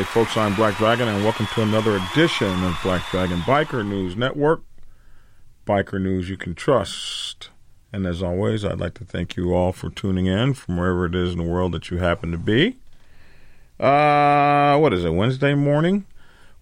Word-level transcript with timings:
folks. 0.00 0.38
I'm 0.38 0.54
Black 0.54 0.78
Dragon, 0.78 1.06
and 1.06 1.22
welcome 1.22 1.46
to 1.48 1.60
another 1.60 1.96
edition 1.96 2.64
of 2.64 2.78
Black 2.82 3.06
Dragon 3.10 3.40
Biker 3.40 3.86
News 3.86 4.16
Network. 4.16 4.62
Biker 5.66 6.00
news 6.00 6.30
you 6.30 6.38
can 6.38 6.54
trust. 6.54 7.50
And 7.92 8.06
as 8.06 8.22
always, 8.22 8.64
I'd 8.64 8.80
like 8.80 8.94
to 8.94 9.04
thank 9.04 9.36
you 9.36 9.52
all 9.52 9.70
for 9.70 9.90
tuning 9.90 10.24
in 10.24 10.54
from 10.54 10.78
wherever 10.78 11.04
it 11.04 11.14
is 11.14 11.32
in 11.32 11.38
the 11.38 11.44
world 11.44 11.72
that 11.72 11.90
you 11.90 11.98
happen 11.98 12.32
to 12.32 12.38
be. 12.38 12.78
Uh, 13.78 14.78
what 14.78 14.94
is 14.94 15.04
it, 15.04 15.10
Wednesday 15.10 15.54
morning? 15.54 16.06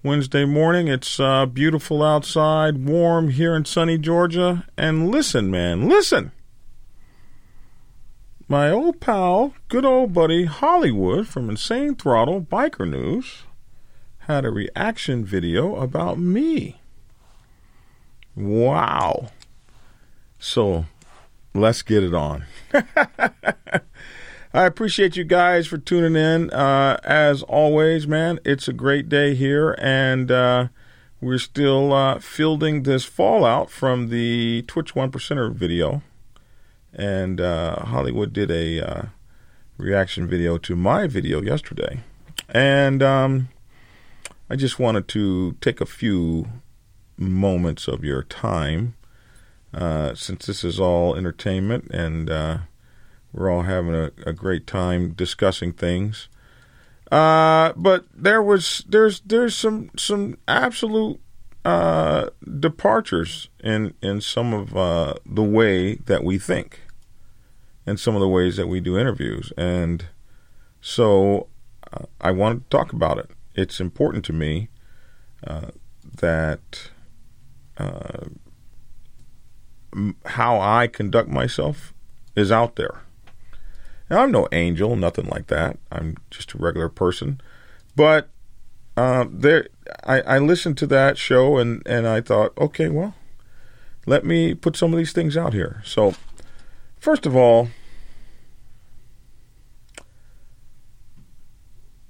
Wednesday 0.02 0.44
morning. 0.44 0.88
It's 0.88 1.20
uh, 1.20 1.46
beautiful 1.46 2.02
outside, 2.02 2.84
warm 2.84 3.30
here 3.30 3.54
in 3.54 3.64
sunny 3.64 3.96
Georgia. 3.96 4.66
And 4.76 5.08
listen, 5.08 5.52
man, 5.52 5.88
listen. 5.88 6.32
My 8.50 8.68
old 8.68 8.98
pal, 8.98 9.54
good 9.68 9.84
old 9.84 10.12
buddy 10.12 10.44
Hollywood 10.46 11.28
from 11.28 11.48
Insane 11.48 11.94
Throttle 11.94 12.40
Biker 12.40 12.90
News 12.90 13.44
had 14.26 14.44
a 14.44 14.50
reaction 14.50 15.24
video 15.24 15.76
about 15.76 16.18
me. 16.18 16.80
Wow. 18.34 19.30
So 20.40 20.86
let's 21.54 21.82
get 21.82 22.02
it 22.02 22.12
on. 22.12 22.44
I 24.52 24.64
appreciate 24.66 25.14
you 25.14 25.22
guys 25.22 25.68
for 25.68 25.78
tuning 25.78 26.20
in. 26.20 26.50
Uh, 26.50 26.98
as 27.04 27.44
always, 27.44 28.08
man, 28.08 28.40
it's 28.44 28.66
a 28.66 28.72
great 28.72 29.08
day 29.08 29.36
here, 29.36 29.76
and 29.78 30.28
uh, 30.28 30.68
we're 31.20 31.38
still 31.38 31.92
uh, 31.92 32.18
fielding 32.18 32.82
this 32.82 33.04
fallout 33.04 33.70
from 33.70 34.08
the 34.08 34.64
Twitch 34.66 34.96
One 34.96 35.12
Percenter 35.12 35.54
video. 35.54 36.02
And 36.92 37.40
uh, 37.40 37.84
Hollywood 37.84 38.32
did 38.32 38.50
a 38.50 38.80
uh, 38.80 39.02
reaction 39.76 40.26
video 40.26 40.58
to 40.58 40.74
my 40.74 41.06
video 41.06 41.40
yesterday, 41.40 42.00
and 42.48 43.02
um, 43.02 43.48
I 44.48 44.56
just 44.56 44.78
wanted 44.78 45.06
to 45.08 45.56
take 45.60 45.80
a 45.80 45.86
few 45.86 46.48
moments 47.16 47.86
of 47.86 48.04
your 48.04 48.24
time, 48.24 48.96
uh, 49.72 50.14
since 50.14 50.46
this 50.46 50.64
is 50.64 50.80
all 50.80 51.14
entertainment 51.14 51.88
and 51.92 52.28
we're 53.32 53.50
all 53.50 53.62
having 53.62 53.94
a, 53.94 54.10
a 54.26 54.32
great 54.32 54.66
time 54.66 55.12
discussing 55.12 55.72
things. 55.72 56.28
Uh, 57.10 57.72
but 57.76 58.04
there 58.14 58.42
was 58.42 58.84
there's 58.88 59.20
there's 59.20 59.54
some 59.54 59.90
some 59.96 60.36
absolute 60.46 61.20
uh, 61.64 62.30
departures 62.58 63.48
in 63.62 63.94
in 64.02 64.20
some 64.20 64.52
of 64.52 64.76
uh, 64.76 65.14
the 65.26 65.42
way 65.42 65.96
that 65.96 66.24
we 66.24 66.38
think, 66.38 66.80
and 67.86 67.98
some 67.98 68.14
of 68.14 68.20
the 68.20 68.28
ways 68.28 68.56
that 68.56 68.66
we 68.66 68.80
do 68.80 68.98
interviews, 68.98 69.52
and 69.56 70.06
so 70.80 71.48
uh, 71.92 72.06
I 72.20 72.30
wanted 72.30 72.70
to 72.70 72.76
talk 72.76 72.92
about 72.92 73.18
it. 73.18 73.30
It's 73.54 73.80
important 73.80 74.24
to 74.26 74.32
me 74.32 74.68
uh, 75.46 75.70
that 76.18 76.90
uh, 77.78 78.26
how 80.26 80.60
I 80.60 80.86
conduct 80.86 81.28
myself 81.28 81.92
is 82.36 82.52
out 82.52 82.76
there 82.76 83.02
now, 84.10 84.24
I'm 84.24 84.32
no 84.32 84.48
angel, 84.50 84.96
nothing 84.96 85.26
like 85.26 85.46
that. 85.46 85.78
I'm 85.92 86.16
just 86.30 86.54
a 86.54 86.58
regular 86.58 86.88
person. 86.88 87.40
But 87.94 88.28
uh, 89.00 89.24
there, 89.30 89.66
I, 90.04 90.20
I 90.20 90.38
listened 90.38 90.76
to 90.78 90.86
that 90.88 91.16
show 91.16 91.56
and, 91.56 91.82
and 91.86 92.06
I 92.06 92.20
thought, 92.20 92.52
okay, 92.58 92.90
well, 92.90 93.14
let 94.04 94.26
me 94.26 94.54
put 94.54 94.76
some 94.76 94.92
of 94.92 94.98
these 94.98 95.12
things 95.12 95.38
out 95.38 95.54
here. 95.54 95.80
So, 95.86 96.14
first 96.98 97.24
of 97.24 97.34
all, 97.34 97.70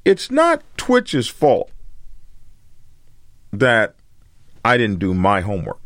it's 0.05 0.33
not 0.33 0.65
Twitch's 0.77 1.29
fault 1.29 1.71
that 3.53 3.95
I 4.65 4.77
didn't 4.77 4.99
do 4.99 5.15
my 5.15 5.43
homework 5.43 5.79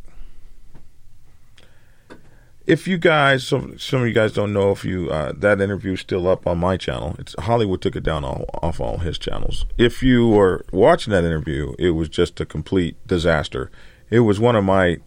if 2.67 2.89
you 2.89 2.97
guys, 2.97 3.47
some 3.47 3.79
some 3.79 4.03
of 4.03 4.09
you 4.09 4.15
guys 4.15 4.33
don't 4.33 4.53
know 4.53 4.71
if 4.71 4.85
you 4.85 5.11
uh, 5.11 5.33
that 5.37 5.61
interview 5.61 5.93
is 5.93 6.01
still 6.01 6.27
up 6.27 6.47
on 6.47 6.59
my 6.59 6.77
channel. 6.77 7.15
It's 7.19 7.35
Hollywood 7.39 7.83
took 7.83 7.97
it 7.97 8.03
down 8.03 8.25
all, 8.25 8.47
off 8.63 8.81
all 8.81 8.99
his 8.99 9.19
channels. 9.19 9.67
If 9.77 10.03
you 10.03 10.29
were 10.29 10.65
watching 10.73 11.11
that 11.13 11.25
interview, 11.25 11.75
it 11.79 11.91
was 11.91 12.09
just 12.09 12.41
a 12.41 12.47
complete 12.47 12.97
disaster. 13.07 13.71
It 14.11 14.21
was 14.21 14.41
one 14.41 14.57
of 14.57 14.65
my 14.65 14.99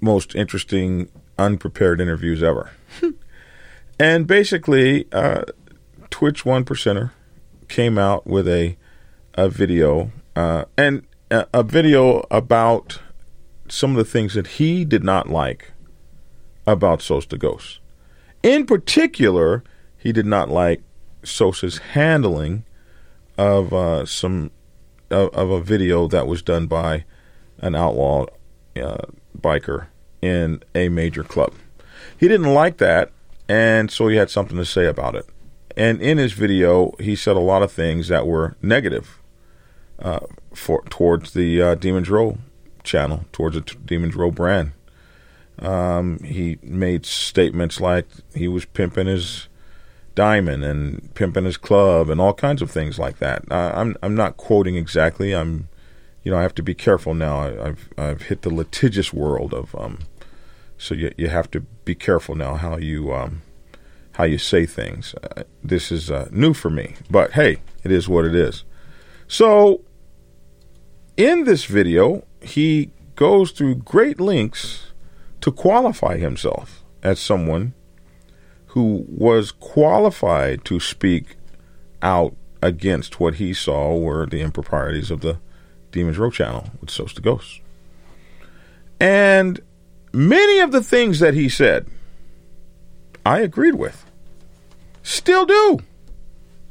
most 0.00 0.34
interesting 0.34 1.08
unprepared 1.38 2.00
interviews 2.00 2.42
ever. 2.42 2.70
and 3.98 4.26
basically, 4.26 5.06
uh, 5.12 5.44
Twitch 6.10 6.44
one 6.44 6.64
percenter 6.64 7.12
came 7.68 7.96
out 7.96 8.26
with 8.26 8.46
a 8.46 8.76
a 9.32 9.48
video 9.48 10.12
uh, 10.36 10.64
and 10.76 11.06
a, 11.30 11.46
a 11.54 11.62
video 11.62 12.26
about 12.30 13.00
some 13.68 13.92
of 13.92 13.96
the 13.96 14.04
things 14.04 14.34
that 14.34 14.46
he 14.46 14.84
did 14.84 15.02
not 15.02 15.30
like 15.30 15.72
about 16.66 17.02
Sosa 17.02 17.36
Ghost. 17.36 17.80
In 18.42 18.66
particular, 18.66 19.62
he 19.96 20.12
did 20.12 20.26
not 20.26 20.50
like 20.50 20.82
Sosa's 21.22 21.78
handling 21.78 22.64
of 23.38 23.72
uh, 23.72 24.06
some 24.06 24.50
of, 25.10 25.30
of, 25.30 25.50
a 25.50 25.60
video 25.60 26.06
that 26.08 26.26
was 26.26 26.42
done 26.42 26.66
by 26.66 27.04
an 27.58 27.74
outlaw 27.74 28.26
uh, 28.76 29.06
biker 29.38 29.86
in 30.22 30.62
a 30.74 30.88
major 30.88 31.24
club. 31.24 31.54
He 32.18 32.28
didn't 32.28 32.52
like 32.52 32.78
that, 32.78 33.10
and 33.48 33.90
so 33.90 34.08
he 34.08 34.16
had 34.16 34.30
something 34.30 34.56
to 34.56 34.64
say 34.64 34.86
about 34.86 35.14
it. 35.14 35.26
And 35.76 36.00
in 36.00 36.18
his 36.18 36.32
video, 36.32 36.92
he 37.00 37.16
said 37.16 37.36
a 37.36 37.40
lot 37.40 37.62
of 37.62 37.72
things 37.72 38.08
that 38.08 38.26
were 38.26 38.56
negative 38.62 39.20
uh, 39.98 40.20
for 40.54 40.82
towards 40.84 41.32
the 41.32 41.60
uh, 41.60 41.74
Demons 41.74 42.08
Row 42.08 42.38
channel, 42.84 43.24
towards 43.32 43.56
the 43.56 43.62
Demons 43.62 44.14
Row 44.14 44.30
brand. 44.30 44.72
Um, 45.58 46.18
he 46.18 46.58
made 46.62 47.06
statements 47.06 47.80
like 47.80 48.06
he 48.34 48.48
was 48.48 48.64
pimping 48.64 49.06
his 49.06 49.48
diamond 50.14 50.64
and 50.64 51.12
pimping 51.14 51.44
his 51.44 51.56
club 51.56 52.08
and 52.08 52.20
all 52.20 52.34
kinds 52.34 52.62
of 52.62 52.70
things 52.70 52.98
like 52.98 53.18
that. 53.18 53.44
I'm 53.50 53.96
I'm 54.02 54.14
not 54.14 54.36
quoting 54.36 54.76
exactly. 54.76 55.32
I'm, 55.32 55.68
you 56.22 56.32
know, 56.32 56.38
I 56.38 56.42
have 56.42 56.54
to 56.56 56.62
be 56.62 56.74
careful 56.74 57.14
now. 57.14 57.38
I, 57.38 57.66
have 57.66 57.88
I've 57.96 58.22
hit 58.22 58.42
the 58.42 58.52
litigious 58.52 59.12
world 59.12 59.54
of 59.54 59.74
um, 59.74 60.00
so 60.76 60.94
you 60.94 61.12
you 61.16 61.28
have 61.28 61.50
to 61.52 61.60
be 61.60 61.94
careful 61.94 62.34
now 62.34 62.54
how 62.54 62.76
you 62.76 63.12
um, 63.12 63.42
how 64.12 64.24
you 64.24 64.38
say 64.38 64.66
things. 64.66 65.14
Uh, 65.22 65.44
this 65.62 65.92
is 65.92 66.10
uh, 66.10 66.28
new 66.30 66.54
for 66.54 66.70
me, 66.70 66.94
but 67.10 67.32
hey, 67.32 67.58
it 67.82 67.92
is 67.92 68.08
what 68.08 68.24
it 68.24 68.34
is. 68.34 68.64
So 69.28 69.82
in 71.16 71.44
this 71.44 71.64
video, 71.64 72.24
he 72.42 72.90
goes 73.14 73.52
through 73.52 73.76
great 73.76 74.20
lengths 74.20 74.83
to 75.44 75.52
qualify 75.52 76.16
himself 76.16 76.82
as 77.02 77.20
someone 77.20 77.74
who 78.68 79.04
was 79.06 79.52
qualified 79.52 80.64
to 80.64 80.80
speak 80.80 81.36
out 82.00 82.34
against 82.62 83.20
what 83.20 83.34
he 83.34 83.52
saw 83.52 83.94
were 83.94 84.24
the 84.24 84.40
improprieties 84.40 85.10
of 85.10 85.20
the 85.20 85.38
Demons 85.92 86.16
Row 86.16 86.30
channel 86.30 86.70
with 86.80 86.88
Sosa 86.88 87.20
Ghosts. 87.20 87.60
And 88.98 89.60
many 90.14 90.60
of 90.60 90.72
the 90.72 90.82
things 90.82 91.20
that 91.20 91.34
he 91.34 91.50
said, 91.50 91.88
I 93.26 93.40
agreed 93.40 93.74
with. 93.74 94.02
Still 95.02 95.44
do. 95.44 95.80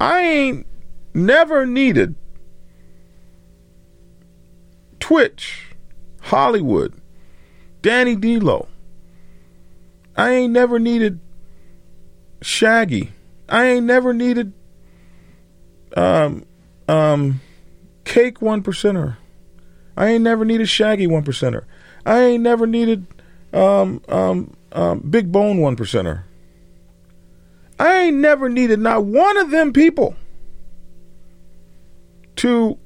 I 0.00 0.20
ain't 0.20 0.66
never 1.14 1.64
needed 1.64 2.16
Twitch, 4.98 5.76
Hollywood, 6.22 7.00
Danny 7.84 8.16
D'Lo. 8.16 8.66
I 10.16 10.30
ain't 10.30 10.54
never 10.54 10.78
needed 10.78 11.20
Shaggy. 12.40 13.12
I 13.46 13.66
ain't 13.66 13.84
never 13.84 14.14
needed 14.14 14.54
um 15.94 16.46
um 16.88 17.42
Cake 18.04 18.40
one 18.40 18.62
percenter. 18.62 19.18
I 19.98 20.06
ain't 20.08 20.24
never 20.24 20.46
needed 20.46 20.66
Shaggy 20.66 21.06
one 21.06 21.24
percenter. 21.24 21.64
I 22.06 22.22
ain't 22.22 22.42
never 22.42 22.66
needed 22.66 23.06
um 23.52 24.00
um 24.08 24.56
um 24.72 25.00
Big 25.00 25.30
Bone 25.30 25.58
one 25.58 25.76
percenter. 25.76 26.22
I 27.78 28.04
ain't 28.04 28.16
never 28.16 28.48
needed 28.48 28.78
not 28.78 29.04
one 29.04 29.36
of 29.36 29.50
them 29.50 29.74
people 29.74 30.16
to 32.36 32.78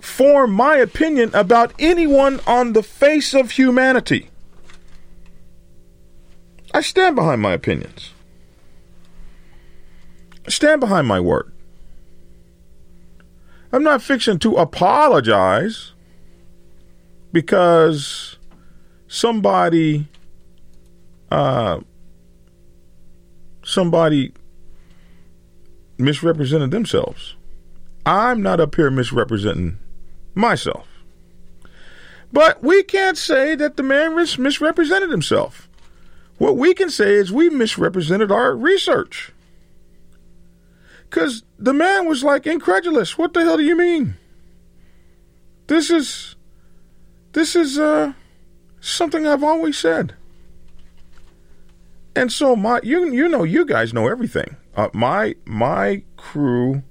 form 0.00 0.52
my 0.52 0.76
opinion 0.76 1.30
about 1.34 1.72
anyone 1.78 2.40
on 2.46 2.72
the 2.72 2.82
face 2.82 3.34
of 3.34 3.52
humanity. 3.52 4.30
I 6.72 6.80
stand 6.80 7.16
behind 7.16 7.42
my 7.42 7.52
opinions. 7.52 8.12
I 10.46 10.50
stand 10.50 10.80
behind 10.80 11.06
my 11.08 11.20
word. 11.20 11.52
I'm 13.72 13.82
not 13.82 14.02
fixing 14.02 14.38
to 14.40 14.56
apologize 14.56 15.92
because 17.32 18.36
somebody 19.06 20.08
uh, 21.30 21.80
somebody 23.62 24.32
misrepresented 25.98 26.70
themselves. 26.70 27.34
I'm 28.06 28.42
not 28.42 28.60
up 28.60 28.74
here 28.74 28.90
misrepresenting 28.90 29.78
myself. 30.34 30.86
But 32.32 32.62
we 32.62 32.82
can't 32.82 33.18
say 33.18 33.54
that 33.56 33.76
the 33.76 33.82
man 33.82 34.14
mis- 34.14 34.38
misrepresented 34.38 35.10
himself. 35.10 35.68
What 36.38 36.56
we 36.56 36.74
can 36.74 36.90
say 36.90 37.14
is 37.14 37.32
we 37.32 37.50
misrepresented 37.50 38.30
our 38.30 38.54
research. 38.54 39.32
Because 41.08 41.42
the 41.58 41.74
man 41.74 42.06
was 42.06 42.22
like 42.22 42.46
incredulous. 42.46 43.18
What 43.18 43.34
the 43.34 43.42
hell 43.42 43.56
do 43.56 43.64
you 43.64 43.76
mean? 43.76 44.14
This 45.66 45.90
is, 45.90 46.36
this 47.32 47.56
is 47.56 47.78
uh, 47.78 48.12
something 48.80 49.26
I've 49.26 49.42
always 49.42 49.76
said. 49.76 50.14
And 52.16 52.32
so 52.32 52.56
my, 52.56 52.80
you 52.82 53.12
you 53.12 53.28
know, 53.28 53.44
you 53.44 53.64
guys 53.64 53.94
know 53.94 54.08
everything. 54.08 54.56
Uh, 54.76 54.88
my 54.92 55.36
my 55.44 56.02
crew, 56.16 56.82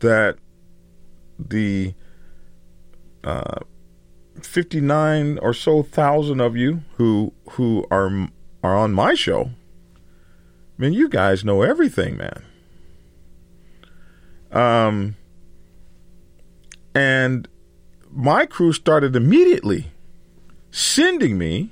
that 0.00 0.38
the 1.38 1.94
uh, 3.26 3.58
fifty 4.40 4.80
nine 4.80 5.38
or 5.38 5.52
so 5.52 5.82
thousand 5.82 6.40
of 6.40 6.56
you 6.56 6.84
who 6.94 7.34
who 7.50 7.86
are 7.90 8.28
are 8.62 8.76
on 8.76 8.92
my 8.92 9.14
show. 9.14 9.50
I 10.78 10.82
mean, 10.82 10.92
you 10.92 11.08
guys 11.08 11.44
know 11.44 11.62
everything, 11.62 12.16
man. 12.16 12.44
Um, 14.52 15.16
and 16.94 17.48
my 18.10 18.46
crew 18.46 18.72
started 18.72 19.16
immediately 19.16 19.90
sending 20.70 21.36
me 21.36 21.70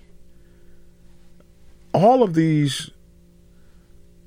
all 1.93 2.23
of 2.23 2.35
these 2.35 2.91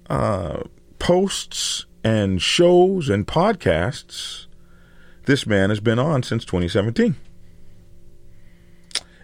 uh, 0.09 0.61
posts 0.97 1.85
and 2.03 2.41
shows 2.41 3.09
and 3.09 3.27
podcasts 3.27 4.46
this 5.27 5.45
man 5.45 5.69
has 5.69 5.81
been 5.81 5.99
on 5.99 6.23
since 6.23 6.45
2017. 6.45 7.15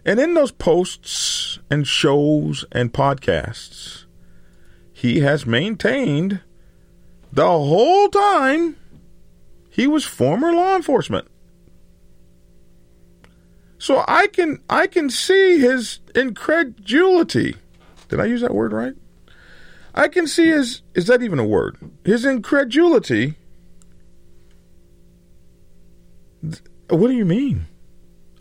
And 0.05 0.19
in 0.19 0.33
those 0.33 0.51
posts 0.51 1.59
and 1.71 1.87
shows 1.87 2.65
and 2.73 2.93
podcasts, 2.93 4.03
he 4.91 5.21
has 5.21 5.45
maintained 5.45 6.41
the 7.31 7.47
whole 7.47 8.09
time 8.09 8.75
he 9.69 9.87
was 9.87 10.03
former 10.05 10.53
law 10.53 10.75
enforcement. 10.75 11.27
So 13.77 14.03
I 14.05 14.27
can 14.27 14.61
I 14.69 14.87
can 14.87 15.09
see 15.09 15.57
his 15.59 15.99
incredulity. 16.13 17.55
Did 18.09 18.19
I 18.19 18.25
use 18.25 18.41
that 18.41 18.53
word 18.53 18.73
right? 18.73 18.93
I 19.95 20.09
can 20.09 20.27
see 20.27 20.47
his 20.47 20.81
is 20.95 21.07
that 21.07 21.23
even 21.23 21.39
a 21.39 21.45
word? 21.45 21.77
His 22.03 22.25
incredulity. 22.25 23.35
What 26.89 27.07
do 27.07 27.13
you 27.13 27.25
mean? 27.25 27.67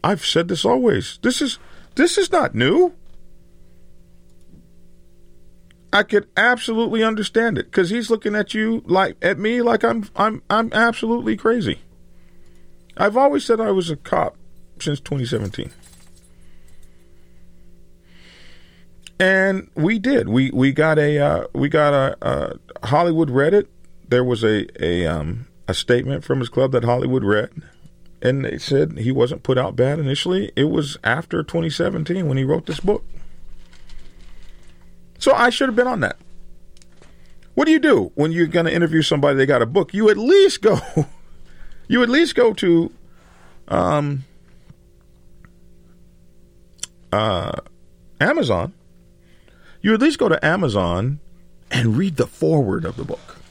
I've 0.02 0.24
said 0.24 0.48
this 0.48 0.64
always. 0.64 1.18
This 1.22 1.40
is 1.40 1.58
this 1.94 2.18
is 2.18 2.32
not 2.32 2.54
new. 2.54 2.94
I 5.92 6.02
could 6.02 6.26
absolutely 6.36 7.04
understand 7.04 7.58
it 7.58 7.66
because 7.66 7.90
he's 7.90 8.10
looking 8.10 8.34
at 8.34 8.54
you 8.54 8.82
like 8.86 9.16
at 9.22 9.38
me 9.38 9.62
like 9.62 9.84
I'm 9.84 10.08
I'm 10.16 10.42
I'm 10.48 10.72
absolutely 10.72 11.36
crazy. 11.36 11.80
I've 12.96 13.16
always 13.16 13.44
said 13.44 13.60
I 13.60 13.70
was 13.70 13.90
a 13.90 13.96
cop 13.96 14.36
since 14.80 15.00
2017. 15.00 15.70
And 19.20 19.70
we 19.74 19.98
did. 19.98 20.28
We 20.28 20.50
we 20.50 20.72
got 20.72 20.98
a 20.98 21.18
uh, 21.18 21.44
we 21.54 21.68
got 21.68 21.94
a, 21.94 22.16
a 22.82 22.86
Hollywood 22.86 23.30
read 23.30 23.54
it. 23.54 23.68
There 24.08 24.24
was 24.24 24.42
a 24.42 24.66
a 24.82 25.06
um 25.06 25.46
a 25.68 25.74
statement 25.74 26.24
from 26.24 26.40
his 26.40 26.48
club 26.48 26.72
that 26.72 26.84
Hollywood 26.84 27.22
read 27.22 27.50
and 28.22 28.44
they 28.44 28.56
said 28.56 28.98
he 28.98 29.10
wasn't 29.10 29.42
put 29.42 29.58
out 29.58 29.74
bad 29.74 29.98
initially. 29.98 30.52
It 30.54 30.70
was 30.70 30.96
after 31.02 31.42
2017 31.42 32.26
when 32.28 32.38
he 32.38 32.44
wrote 32.44 32.66
this 32.66 32.80
book. 32.80 33.04
So 35.18 35.32
I 35.34 35.50
should 35.50 35.68
have 35.68 35.76
been 35.76 35.88
on 35.88 36.00
that. 36.00 36.16
What 37.54 37.66
do 37.66 37.72
you 37.72 37.80
do 37.80 38.12
when 38.14 38.32
you're 38.32 38.46
going 38.46 38.66
to 38.66 38.72
interview 38.72 39.02
somebody 39.02 39.36
that 39.36 39.46
got 39.46 39.60
a 39.60 39.66
book? 39.66 39.92
You 39.92 40.08
at 40.08 40.16
least 40.16 40.62
go, 40.62 40.78
you 41.88 42.02
at 42.02 42.08
least 42.08 42.34
go 42.34 42.54
to, 42.54 42.92
um, 43.68 44.24
uh, 47.12 47.52
Amazon. 48.20 48.72
You 49.82 49.92
at 49.94 50.00
least 50.00 50.18
go 50.18 50.28
to 50.28 50.42
Amazon 50.44 51.18
and 51.70 51.96
read 51.96 52.16
the 52.16 52.26
foreword 52.26 52.84
of 52.84 52.96
the 52.96 53.04
book. 53.04 53.41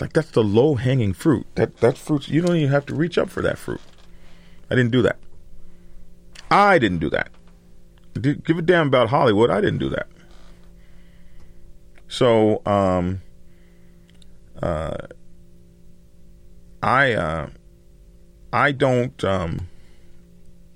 Like 0.00 0.12
that's 0.12 0.30
the 0.30 0.42
low 0.42 0.74
hanging 0.74 1.12
fruit. 1.12 1.46
That 1.54 1.78
that 1.78 1.96
fruit 1.96 2.28
you 2.28 2.40
don't 2.40 2.56
even 2.56 2.70
have 2.70 2.86
to 2.86 2.94
reach 2.94 3.16
up 3.18 3.30
for 3.30 3.42
that 3.42 3.58
fruit. 3.58 3.80
I 4.70 4.74
didn't 4.74 4.90
do 4.90 5.02
that. 5.02 5.18
I 6.50 6.78
didn't 6.78 6.98
do 6.98 7.10
that. 7.10 7.30
Did, 8.14 8.44
give 8.44 8.58
a 8.58 8.62
damn 8.62 8.88
about 8.88 9.10
Hollywood. 9.10 9.50
I 9.50 9.60
didn't 9.60 9.78
do 9.78 9.88
that. 9.90 10.08
So 12.08 12.62
um 12.66 13.22
uh 14.62 14.96
I 16.82 17.12
uh 17.12 17.48
I 18.52 18.72
don't 18.72 19.22
um 19.24 19.68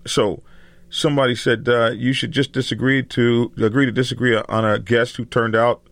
so 0.06 0.42
somebody 0.90 1.34
said 1.34 1.68
uh, 1.68 1.90
you 1.90 2.12
should 2.12 2.32
just 2.32 2.52
disagree 2.52 3.02
to 3.02 3.52
agree 3.58 3.86
to 3.86 3.92
disagree 3.92 4.36
on 4.36 4.64
a 4.64 4.78
guest 4.78 5.16
who 5.16 5.24
turned 5.24 5.54
out 5.54 5.82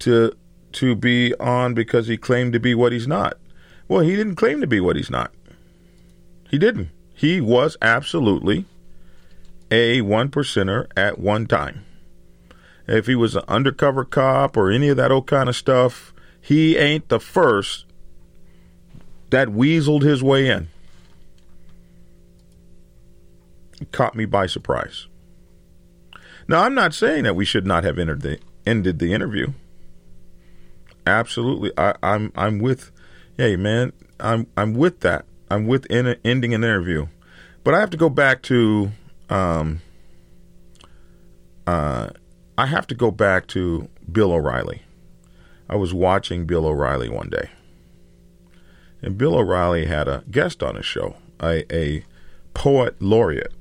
to 0.00 0.32
to 0.74 0.94
be 0.94 1.34
on 1.38 1.74
because 1.74 2.06
he 2.06 2.16
claimed 2.16 2.52
to 2.52 2.60
be 2.60 2.74
what 2.74 2.92
he's 2.92 3.06
not. 3.06 3.38
Well, 3.88 4.00
he 4.00 4.16
didn't 4.16 4.36
claim 4.36 4.60
to 4.60 4.66
be 4.66 4.80
what 4.80 4.96
he's 4.96 5.10
not. 5.10 5.32
He 6.50 6.58
didn't. 6.58 6.90
He 7.14 7.40
was 7.40 7.76
absolutely 7.80 8.66
a 9.70 10.00
one 10.00 10.28
percenter 10.28 10.86
at 10.96 11.18
one 11.18 11.46
time. 11.46 11.84
If 12.86 13.06
he 13.06 13.14
was 13.14 13.36
an 13.36 13.44
undercover 13.48 14.04
cop 14.04 14.56
or 14.56 14.70
any 14.70 14.88
of 14.88 14.96
that 14.96 15.12
old 15.12 15.26
kind 15.26 15.48
of 15.48 15.56
stuff, 15.56 16.12
he 16.40 16.76
ain't 16.76 17.08
the 17.08 17.20
first 17.20 17.86
that 19.30 19.48
weaseled 19.48 20.02
his 20.02 20.22
way 20.22 20.48
in. 20.48 20.68
It 23.80 23.92
caught 23.92 24.14
me 24.14 24.26
by 24.26 24.46
surprise. 24.46 25.06
Now, 26.46 26.64
I'm 26.64 26.74
not 26.74 26.92
saying 26.92 27.24
that 27.24 27.36
we 27.36 27.44
should 27.44 27.66
not 27.66 27.84
have 27.84 27.98
entered 27.98 28.22
the, 28.22 28.38
ended 28.66 28.98
the 28.98 29.12
interview. 29.12 29.52
Absolutely, 31.06 31.72
I, 31.76 31.94
I'm 32.02 32.32
I'm 32.36 32.58
with. 32.58 32.92
Hey, 33.36 33.56
man, 33.56 33.92
I'm 34.20 34.46
I'm 34.56 34.74
with 34.74 35.00
that. 35.00 35.24
I'm 35.50 35.66
with 35.66 35.84
in, 35.86 36.16
ending 36.24 36.54
an 36.54 36.62
interview, 36.62 37.08
but 37.64 37.74
I 37.74 37.80
have 37.80 37.90
to 37.90 37.96
go 37.96 38.08
back 38.08 38.42
to. 38.42 38.92
Um, 39.28 39.80
uh, 41.66 42.10
I 42.56 42.66
have 42.66 42.86
to 42.88 42.94
go 42.94 43.10
back 43.10 43.46
to 43.48 43.88
Bill 44.10 44.32
O'Reilly. 44.32 44.82
I 45.68 45.76
was 45.76 45.92
watching 45.92 46.46
Bill 46.46 46.66
O'Reilly 46.66 47.08
one 47.08 47.30
day, 47.30 47.50
and 49.00 49.18
Bill 49.18 49.34
O'Reilly 49.34 49.86
had 49.86 50.06
a 50.06 50.22
guest 50.30 50.62
on 50.62 50.76
his 50.76 50.86
show, 50.86 51.16
a, 51.42 51.64
a 51.74 52.04
poet 52.54 53.00
laureate. 53.00 53.52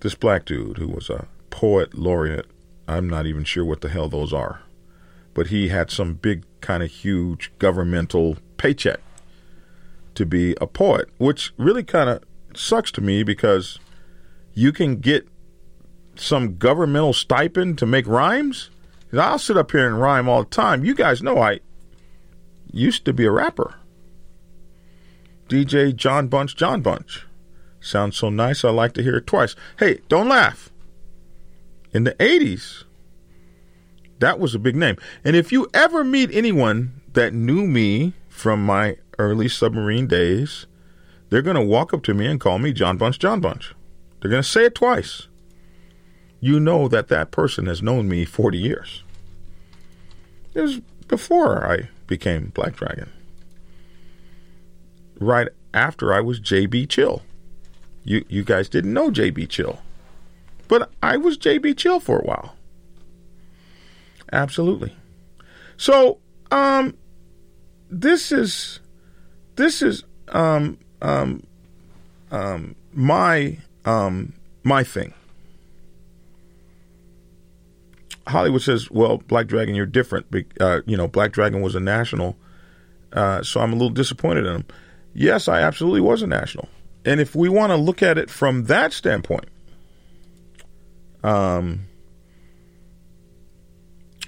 This 0.00 0.14
black 0.14 0.44
dude 0.46 0.78
who 0.78 0.88
was 0.88 1.08
a 1.08 1.28
poet 1.50 1.94
laureate. 1.94 2.46
I'm 2.86 3.08
not 3.08 3.26
even 3.26 3.44
sure 3.44 3.64
what 3.64 3.80
the 3.80 3.88
hell 3.88 4.08
those 4.08 4.32
are 4.32 4.63
but 5.34 5.48
he 5.48 5.68
had 5.68 5.90
some 5.90 6.14
big 6.14 6.44
kind 6.60 6.82
of 6.82 6.90
huge 6.90 7.52
governmental 7.58 8.38
paycheck 8.56 9.00
to 10.14 10.24
be 10.24 10.56
a 10.60 10.66
poet, 10.66 11.08
which 11.18 11.52
really 11.58 11.82
kind 11.82 12.08
of 12.08 12.22
sucks 12.54 12.90
to 12.92 13.00
me 13.00 13.22
because 13.22 13.78
you 14.54 14.72
can 14.72 14.96
get 14.96 15.26
some 16.16 16.56
governmental 16.56 17.12
stipend 17.12 17.76
to 17.78 17.86
make 17.86 18.06
rhymes. 18.06 18.70
I'll 19.12 19.38
sit 19.38 19.56
up 19.56 19.72
here 19.72 19.86
and 19.86 20.00
rhyme 20.00 20.28
all 20.28 20.44
the 20.44 20.50
time. 20.50 20.84
You 20.84 20.94
guys 20.94 21.22
know 21.22 21.38
I 21.38 21.60
used 22.72 23.04
to 23.04 23.12
be 23.12 23.24
a 23.24 23.30
rapper. 23.30 23.74
DJ 25.48 25.94
John 25.94 26.28
Bunch, 26.28 26.56
John 26.56 26.80
Bunch. 26.80 27.26
Sounds 27.80 28.16
so 28.16 28.30
nice, 28.30 28.64
I 28.64 28.70
like 28.70 28.94
to 28.94 29.02
hear 29.02 29.16
it 29.16 29.26
twice. 29.26 29.54
Hey, 29.78 30.00
don't 30.08 30.28
laugh. 30.28 30.70
In 31.92 32.04
the 32.04 32.14
80s, 32.14 32.84
that 34.20 34.38
was 34.38 34.54
a 34.54 34.58
big 34.58 34.76
name. 34.76 34.96
And 35.24 35.36
if 35.36 35.52
you 35.52 35.68
ever 35.74 36.04
meet 36.04 36.30
anyone 36.32 37.00
that 37.12 37.32
knew 37.32 37.66
me 37.66 38.14
from 38.28 38.64
my 38.64 38.96
early 39.18 39.48
submarine 39.48 40.06
days, 40.06 40.66
they're 41.30 41.42
going 41.42 41.56
to 41.56 41.62
walk 41.62 41.92
up 41.92 42.02
to 42.04 42.14
me 42.14 42.26
and 42.26 42.40
call 42.40 42.58
me 42.58 42.72
John 42.72 42.96
Bunch, 42.96 43.18
John 43.18 43.40
Bunch. 43.40 43.74
They're 44.20 44.30
going 44.30 44.42
to 44.42 44.48
say 44.48 44.64
it 44.66 44.74
twice. 44.74 45.28
You 46.40 46.60
know 46.60 46.88
that 46.88 47.08
that 47.08 47.30
person 47.30 47.66
has 47.66 47.82
known 47.82 48.08
me 48.08 48.24
40 48.24 48.58
years. 48.58 49.02
It 50.52 50.60
was 50.60 50.80
before 51.08 51.66
I 51.66 51.88
became 52.06 52.52
Black 52.54 52.76
Dragon. 52.76 53.10
Right 55.18 55.48
after 55.72 56.12
I 56.12 56.20
was 56.20 56.40
JB 56.40 56.88
Chill. 56.88 57.22
You 58.04 58.24
you 58.28 58.44
guys 58.44 58.68
didn't 58.68 58.92
know 58.92 59.10
JB 59.10 59.48
Chill. 59.48 59.80
But 60.68 60.90
I 61.02 61.16
was 61.16 61.38
JB 61.38 61.76
Chill 61.76 62.00
for 62.00 62.18
a 62.18 62.24
while. 62.24 62.54
Absolutely. 64.34 64.92
So, 65.76 66.18
um, 66.50 66.96
this 67.88 68.32
is 68.32 68.80
this 69.54 69.80
is 69.80 70.02
um, 70.28 70.76
um, 71.00 71.46
um, 72.32 72.74
my 72.92 73.58
um, 73.84 74.32
my 74.64 74.82
thing. 74.82 75.14
Hollywood 78.26 78.62
says, 78.62 78.90
"Well, 78.90 79.18
Black 79.18 79.46
Dragon, 79.46 79.76
you're 79.76 79.86
different. 79.86 80.26
Uh, 80.60 80.80
you 80.84 80.96
know, 80.96 81.06
Black 81.06 81.30
Dragon 81.30 81.60
was 81.60 81.76
a 81.76 81.80
national, 81.80 82.36
uh, 83.12 83.44
so 83.44 83.60
I'm 83.60 83.70
a 83.72 83.76
little 83.76 83.90
disappointed 83.90 84.46
in 84.46 84.56
him." 84.56 84.66
Yes, 85.14 85.46
I 85.46 85.60
absolutely 85.60 86.00
was 86.00 86.22
a 86.22 86.26
national, 86.26 86.68
and 87.04 87.20
if 87.20 87.36
we 87.36 87.48
want 87.48 87.70
to 87.70 87.76
look 87.76 88.02
at 88.02 88.18
it 88.18 88.30
from 88.30 88.64
that 88.64 88.92
standpoint, 88.92 89.46
um, 91.22 91.86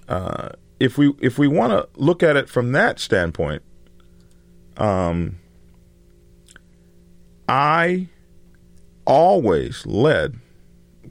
uh, 0.08 0.50
if 0.78 0.98
we 0.98 1.12
if 1.20 1.38
we 1.38 1.48
want 1.48 1.72
to 1.72 1.88
look 2.00 2.22
at 2.22 2.36
it 2.36 2.48
from 2.48 2.72
that 2.72 2.98
standpoint, 2.98 3.62
um, 4.76 5.38
I 7.48 8.08
always 9.06 9.86
led 9.86 10.38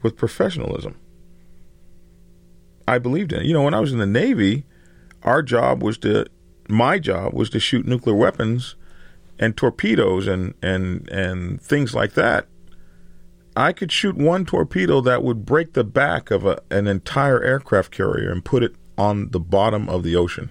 with 0.02 0.16
professionalism. 0.16 0.96
I 2.86 2.98
believed 2.98 3.32
in 3.32 3.40
it. 3.40 3.46
You 3.46 3.54
know, 3.54 3.62
when 3.62 3.74
I 3.74 3.80
was 3.80 3.92
in 3.92 3.98
the 3.98 4.06
Navy, 4.06 4.64
our 5.22 5.42
job 5.42 5.82
was 5.82 5.98
to, 5.98 6.26
my 6.68 6.98
job 6.98 7.34
was 7.34 7.50
to 7.50 7.60
shoot 7.60 7.86
nuclear 7.86 8.14
weapons 8.14 8.76
and 9.38 9.56
torpedoes 9.56 10.26
and, 10.26 10.54
and, 10.62 11.08
and 11.08 11.60
things 11.60 11.94
like 11.94 12.12
that. 12.12 12.46
I 13.56 13.72
could 13.72 13.90
shoot 13.90 14.16
one 14.16 14.44
torpedo 14.44 15.00
that 15.00 15.22
would 15.22 15.46
break 15.46 15.72
the 15.72 15.82
back 15.82 16.30
of 16.30 16.44
a, 16.44 16.60
an 16.70 16.86
entire 16.86 17.42
aircraft 17.42 17.90
carrier 17.90 18.30
and 18.30 18.44
put 18.44 18.62
it 18.62 18.76
on 18.98 19.30
the 19.30 19.40
bottom 19.40 19.88
of 19.88 20.02
the 20.02 20.16
ocean. 20.16 20.50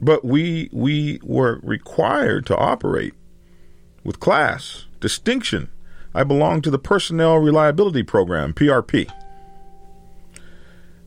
But 0.00 0.24
we 0.24 0.68
we 0.72 1.20
were 1.22 1.60
required 1.62 2.46
to 2.46 2.56
operate 2.56 3.14
with 4.02 4.20
class, 4.20 4.84
distinction. 5.00 5.70
I 6.14 6.24
belong 6.24 6.62
to 6.62 6.70
the 6.70 6.78
Personnel 6.78 7.38
Reliability 7.38 8.02
Program, 8.02 8.52
PRP. 8.52 9.10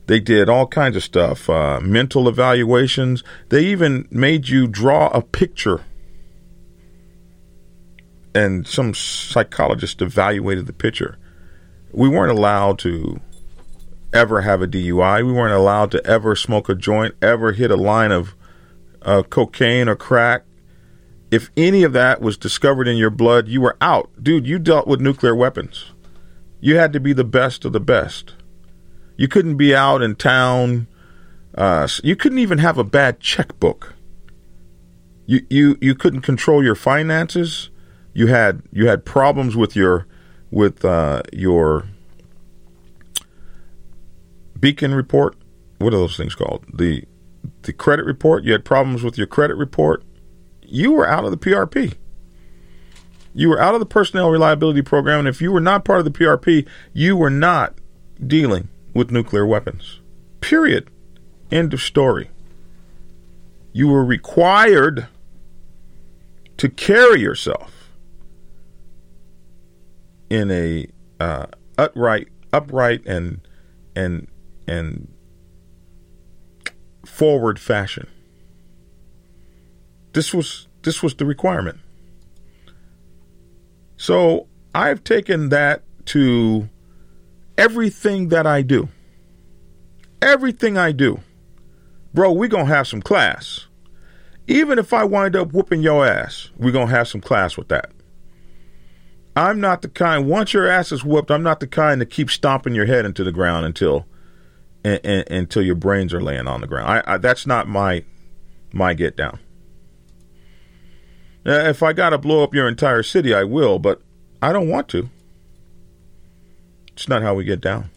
They 0.06 0.20
did 0.20 0.48
all 0.48 0.66
kinds 0.66 0.96
of 0.96 1.04
stuff, 1.04 1.48
uh, 1.50 1.80
mental 1.80 2.28
evaluations. 2.28 3.22
They 3.50 3.66
even 3.66 4.08
made 4.10 4.48
you 4.48 4.66
draw 4.66 5.08
a 5.08 5.20
picture. 5.20 5.82
And 8.34 8.66
some 8.66 8.94
psychologist 8.94 10.00
evaluated 10.00 10.66
the 10.66 10.72
picture. 10.72 11.18
We 11.92 12.08
weren't 12.08 12.36
allowed 12.36 12.78
to 12.80 13.20
ever 14.12 14.42
have 14.42 14.62
a 14.62 14.66
DUI. 14.66 15.24
We 15.24 15.32
weren't 15.32 15.54
allowed 15.54 15.90
to 15.92 16.06
ever 16.06 16.34
smoke 16.34 16.68
a 16.68 16.74
joint, 16.74 17.14
ever 17.20 17.52
hit 17.52 17.70
a 17.70 17.76
line 17.76 18.12
of 18.12 18.34
uh, 19.02 19.22
cocaine 19.22 19.88
or 19.88 19.96
crack. 19.96 20.44
If 21.30 21.50
any 21.56 21.82
of 21.82 21.92
that 21.92 22.20
was 22.20 22.38
discovered 22.38 22.88
in 22.88 22.96
your 22.96 23.10
blood, 23.10 23.48
you 23.48 23.60
were 23.60 23.76
out. 23.80 24.10
Dude, 24.22 24.46
you 24.46 24.58
dealt 24.58 24.86
with 24.86 25.00
nuclear 25.00 25.34
weapons. 25.34 25.92
You 26.60 26.76
had 26.76 26.92
to 26.94 27.00
be 27.00 27.12
the 27.12 27.24
best 27.24 27.64
of 27.64 27.72
the 27.72 27.80
best. 27.80 28.34
You 29.16 29.28
couldn't 29.28 29.56
be 29.56 29.74
out 29.74 30.00
in 30.00 30.16
town. 30.16 30.86
Uh, 31.54 31.86
you 32.02 32.16
couldn't 32.16 32.38
even 32.38 32.58
have 32.58 32.78
a 32.78 32.84
bad 32.84 33.20
checkbook. 33.20 33.94
You, 35.26 35.44
you 35.50 35.76
you 35.80 35.94
couldn't 35.94 36.22
control 36.22 36.64
your 36.64 36.74
finances. 36.74 37.68
You 38.14 38.28
had 38.28 38.62
you 38.72 38.88
had 38.88 39.04
problems 39.04 39.54
with 39.54 39.76
your 39.76 40.06
with 40.50 40.84
uh, 40.84 41.22
your 41.32 41.86
beacon 44.58 44.94
report. 44.94 45.36
What 45.78 45.94
are 45.94 45.98
those 45.98 46.16
things 46.16 46.34
called? 46.34 46.64
The 46.72 47.04
the 47.62 47.72
credit 47.72 48.04
report. 48.04 48.44
You 48.44 48.52
had 48.52 48.64
problems 48.64 49.02
with 49.02 49.16
your 49.16 49.26
credit 49.26 49.56
report. 49.56 50.02
You 50.62 50.92
were 50.92 51.08
out 51.08 51.24
of 51.24 51.30
the 51.30 51.36
PRP. 51.36 51.94
You 53.34 53.48
were 53.48 53.60
out 53.60 53.74
of 53.74 53.80
the 53.80 53.86
personnel 53.86 54.30
reliability 54.30 54.82
program, 54.82 55.20
and 55.20 55.28
if 55.28 55.40
you 55.40 55.52
were 55.52 55.60
not 55.60 55.84
part 55.84 56.00
of 56.00 56.04
the 56.04 56.10
PRP, 56.10 56.66
you 56.92 57.16
were 57.16 57.30
not 57.30 57.74
dealing 58.24 58.68
with 58.94 59.10
nuclear 59.10 59.46
weapons. 59.46 60.00
Period. 60.40 60.90
End 61.50 61.72
of 61.72 61.80
story. 61.80 62.30
You 63.72 63.88
were 63.88 64.04
required 64.04 65.06
to 66.56 66.68
carry 66.68 67.20
yourself 67.20 67.90
in 70.28 70.50
a 70.50 70.86
uh, 71.20 71.46
upright, 71.76 72.28
upright, 72.52 73.06
and 73.06 73.40
and 73.94 74.26
and 74.68 75.08
forward 77.04 77.58
fashion. 77.58 78.06
This 80.12 80.32
was 80.34 80.68
this 80.82 81.02
was 81.02 81.14
the 81.14 81.24
requirement. 81.24 81.78
So 83.96 84.46
I've 84.74 85.02
taken 85.02 85.48
that 85.48 85.82
to 86.06 86.68
everything 87.56 88.28
that 88.28 88.46
I 88.46 88.62
do. 88.62 88.88
Everything 90.22 90.78
I 90.78 90.92
do. 90.92 91.20
Bro, 92.14 92.32
we 92.32 92.48
going 92.48 92.66
to 92.66 92.74
have 92.74 92.86
some 92.86 93.02
class. 93.02 93.66
Even 94.46 94.78
if 94.78 94.92
I 94.92 95.04
wind 95.04 95.36
up 95.36 95.52
whooping 95.52 95.82
your 95.82 96.06
ass, 96.06 96.50
we 96.56 96.72
going 96.72 96.88
to 96.88 96.94
have 96.94 97.08
some 97.08 97.20
class 97.20 97.56
with 97.56 97.68
that. 97.68 97.90
I'm 99.36 99.60
not 99.60 99.82
the 99.82 99.88
kind, 99.88 100.26
once 100.26 100.52
your 100.52 100.66
ass 100.66 100.90
is 100.90 101.04
whooped, 101.04 101.30
I'm 101.30 101.42
not 101.42 101.60
the 101.60 101.66
kind 101.66 102.00
to 102.00 102.06
keep 102.06 102.30
stomping 102.30 102.74
your 102.74 102.86
head 102.86 103.04
into 103.04 103.22
the 103.22 103.30
ground 103.30 103.66
until 103.66 104.06
and, 104.88 105.00
and, 105.04 105.30
until 105.30 105.62
your 105.62 105.74
brains 105.74 106.14
are 106.14 106.22
laying 106.22 106.48
on 106.48 106.60
the 106.60 106.66
ground. 106.66 106.88
I, 106.88 107.14
I, 107.14 107.18
that's 107.18 107.46
not 107.46 107.68
my 107.68 108.04
my 108.72 108.94
get 108.94 109.16
down. 109.16 109.38
Now, 111.44 111.66
if 111.66 111.82
I 111.82 111.92
got 111.92 112.10
to 112.10 112.18
blow 112.18 112.42
up 112.42 112.54
your 112.54 112.68
entire 112.68 113.02
city, 113.02 113.34
I 113.34 113.44
will, 113.44 113.78
but 113.78 114.02
I 114.42 114.52
don't 114.52 114.68
want 114.68 114.88
to. 114.88 115.08
It's 116.92 117.08
not 117.08 117.22
how 117.22 117.34
we 117.34 117.44
get 117.44 117.60
down. 117.60 117.90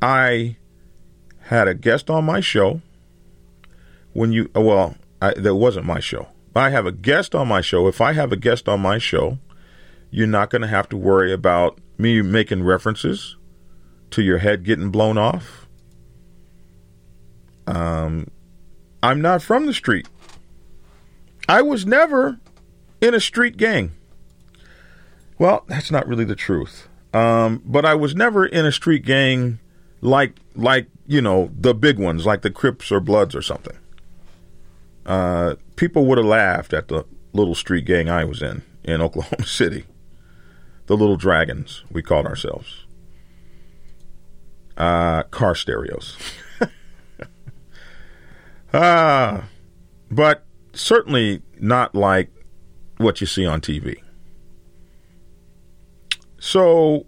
I 0.00 0.56
had 1.42 1.68
a 1.68 1.74
guest 1.74 2.10
on 2.10 2.24
my 2.24 2.40
show 2.40 2.80
when 4.12 4.32
you 4.32 4.50
uh, 4.56 4.60
well, 4.60 4.96
I, 5.20 5.34
that 5.34 5.54
wasn't 5.54 5.86
my 5.86 6.00
show. 6.00 6.28
I 6.54 6.70
have 6.70 6.86
a 6.86 6.92
guest 6.92 7.34
on 7.34 7.48
my 7.48 7.60
show. 7.60 7.88
If 7.88 8.00
I 8.00 8.12
have 8.12 8.32
a 8.32 8.36
guest 8.36 8.68
on 8.68 8.80
my 8.80 8.98
show, 8.98 9.38
you're 10.10 10.26
not 10.26 10.50
going 10.50 10.62
to 10.62 10.68
have 10.68 10.88
to 10.90 10.96
worry 10.96 11.32
about 11.32 11.78
me 11.96 12.20
making 12.20 12.62
references 12.62 13.36
to 14.12 14.22
your 14.22 14.38
head 14.38 14.64
getting 14.64 14.90
blown 14.90 15.18
off. 15.18 15.66
Um, 17.66 18.28
I'm 19.02 19.20
not 19.20 19.42
from 19.42 19.66
the 19.66 19.74
street. 19.74 20.08
I 21.48 21.62
was 21.62 21.84
never 21.84 22.38
in 23.00 23.14
a 23.14 23.20
street 23.20 23.56
gang. 23.56 23.92
Well, 25.38 25.64
that's 25.66 25.90
not 25.90 26.06
really 26.06 26.24
the 26.24 26.36
truth. 26.36 26.88
Um, 27.12 27.62
but 27.64 27.84
I 27.84 27.94
was 27.94 28.14
never 28.14 28.46
in 28.46 28.64
a 28.64 28.72
street 28.72 29.04
gang 29.04 29.58
like 30.00 30.36
like 30.54 30.86
you 31.06 31.20
know 31.20 31.50
the 31.58 31.74
big 31.74 31.98
ones, 31.98 32.24
like 32.24 32.42
the 32.42 32.50
Crips 32.50 32.90
or 32.90 33.00
Bloods 33.00 33.34
or 33.34 33.42
something. 33.42 33.76
Uh, 35.04 35.56
people 35.76 36.06
would 36.06 36.18
have 36.18 36.26
laughed 36.26 36.72
at 36.72 36.88
the 36.88 37.04
little 37.32 37.54
street 37.54 37.84
gang 37.84 38.08
I 38.08 38.24
was 38.24 38.40
in 38.40 38.62
in 38.84 39.02
Oklahoma 39.02 39.46
City. 39.46 39.84
The 40.86 40.96
Little 40.96 41.16
Dragons, 41.16 41.84
we 41.90 42.02
called 42.02 42.26
ourselves. 42.26 42.81
Uh, 44.76 45.22
car 45.24 45.54
stereos. 45.54 46.16
Uh, 48.72 49.42
but 50.10 50.44
certainly 50.72 51.42
not 51.60 51.94
like 51.94 52.30
what 52.96 53.20
you 53.20 53.26
see 53.26 53.44
on 53.44 53.60
TV. 53.60 54.00
So 56.38 57.06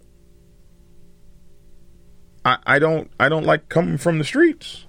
I, 2.45 2.59
I 2.67 2.79
don't 2.79 3.11
I 3.19 3.29
don't 3.29 3.45
like 3.45 3.69
coming 3.69 3.99
from 3.99 4.19
the 4.19 4.25
streets. 4.25 4.87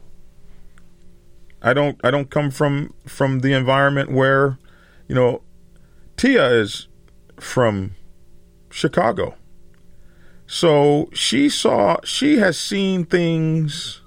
I 1.61 1.73
don't 1.73 1.99
I 2.03 2.11
don't 2.11 2.29
come 2.29 2.51
from 2.51 2.93
from 3.07 3.39
the 3.39 3.53
environment 3.53 4.11
where, 4.11 4.59
you 5.07 5.15
know, 5.15 5.41
Tia 6.17 6.45
is 6.45 6.87
from 7.39 7.95
Chicago. 8.69 9.35
So 10.47 11.09
she 11.13 11.49
saw 11.49 11.97
she 12.03 12.37
has 12.37 12.57
seen 12.57 13.05
things 13.05 14.01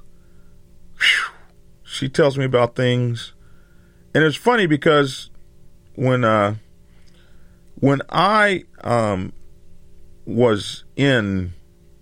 whew, 0.99 1.35
she 1.83 2.09
tells 2.09 2.39
me 2.39 2.45
about 2.45 2.77
things. 2.77 3.33
And 4.15 4.25
it's 4.25 4.37
funny 4.37 4.67
because 4.67 5.31
when 5.95 6.25
uh 6.25 6.57
when 7.77 8.03
I 8.09 8.65
um 8.83 9.33
was 10.27 10.85
in 10.97 11.55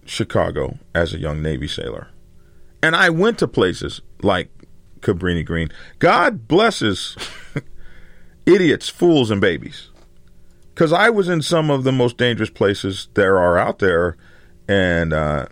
Chicago 0.04 0.78
as 0.94 1.14
a 1.14 1.18
young 1.18 1.42
Navy 1.42 1.68
sailor. 1.68 2.08
And 2.82 2.96
I 2.96 3.10
went 3.10 3.38
to 3.38 3.48
places 3.48 4.00
like 4.22 4.50
Cabrini 5.00 5.44
Green. 5.44 5.70
God 5.98 6.48
blesses 6.48 7.16
idiots, 8.46 8.88
fools, 8.88 9.30
and 9.30 9.40
babies. 9.40 9.90
Because 10.76 10.92
I 10.92 11.08
was 11.08 11.30
in 11.30 11.40
some 11.40 11.70
of 11.70 11.84
the 11.84 11.90
most 11.90 12.18
dangerous 12.18 12.50
places 12.50 13.08
there 13.14 13.38
are 13.38 13.56
out 13.56 13.78
there, 13.78 14.18
and 14.68 15.14
uh, 15.14 15.46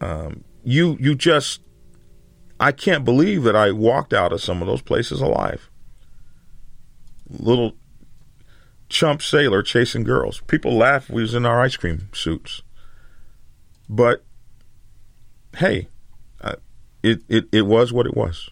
um, 0.00 0.44
you 0.62 0.96
you 1.00 1.16
just 1.16 1.60
I 2.60 2.70
can't 2.70 3.04
believe 3.04 3.42
that 3.42 3.56
I 3.56 3.72
walked 3.72 4.14
out 4.14 4.32
of 4.32 4.40
some 4.40 4.62
of 4.62 4.68
those 4.68 4.80
places 4.80 5.20
alive. 5.20 5.68
Little 7.28 7.72
chump 8.88 9.22
sailor 9.22 9.60
chasing 9.60 10.04
girls. 10.04 10.40
People 10.46 10.72
laugh 10.72 11.10
we 11.10 11.20
was 11.20 11.34
in 11.34 11.44
our 11.44 11.60
ice 11.60 11.76
cream 11.76 12.08
suits. 12.12 12.62
But 13.88 14.22
hey, 15.56 15.88
uh, 16.40 16.56
it, 17.02 17.22
it, 17.28 17.48
it 17.50 17.62
was 17.62 17.92
what 17.92 18.06
it 18.06 18.16
was. 18.16 18.50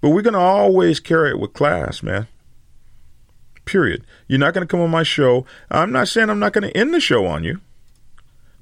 But 0.00 0.10
we're 0.10 0.22
to 0.22 0.36
always 0.36 0.98
carry 0.98 1.30
it 1.30 1.38
with 1.38 1.52
class, 1.52 2.02
man. 2.02 2.26
Period. 3.68 4.04
You're 4.28 4.38
not 4.38 4.54
going 4.54 4.66
to 4.66 4.70
come 4.70 4.80
on 4.80 4.90
my 4.90 5.02
show. 5.02 5.44
I'm 5.70 5.92
not 5.92 6.08
saying 6.08 6.30
I'm 6.30 6.38
not 6.38 6.54
going 6.54 6.68
to 6.68 6.74
end 6.74 6.94
the 6.94 7.00
show 7.00 7.26
on 7.26 7.44
you, 7.44 7.60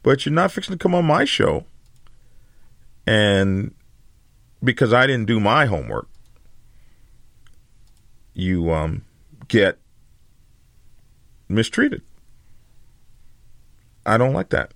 but 0.03 0.27
you're 0.27 0.35
not 0.35 0.51
fixing 0.51 0.75
to 0.75 0.79
come 0.79 0.95
on 0.97 1.05
my 1.05 1.25
show 1.25 1.65
and 3.07 3.73
because 4.63 4.93
I 4.93 5.07
didn't 5.07 5.27
do 5.27 5.39
my 5.39 5.67
homework, 5.67 6.09
you 8.35 8.73
um, 8.73 9.05
get 9.49 9.79
mistreated. 11.49 12.03
I 14.05 14.19
don't 14.19 14.33
like 14.33 14.51
that. 14.51 14.73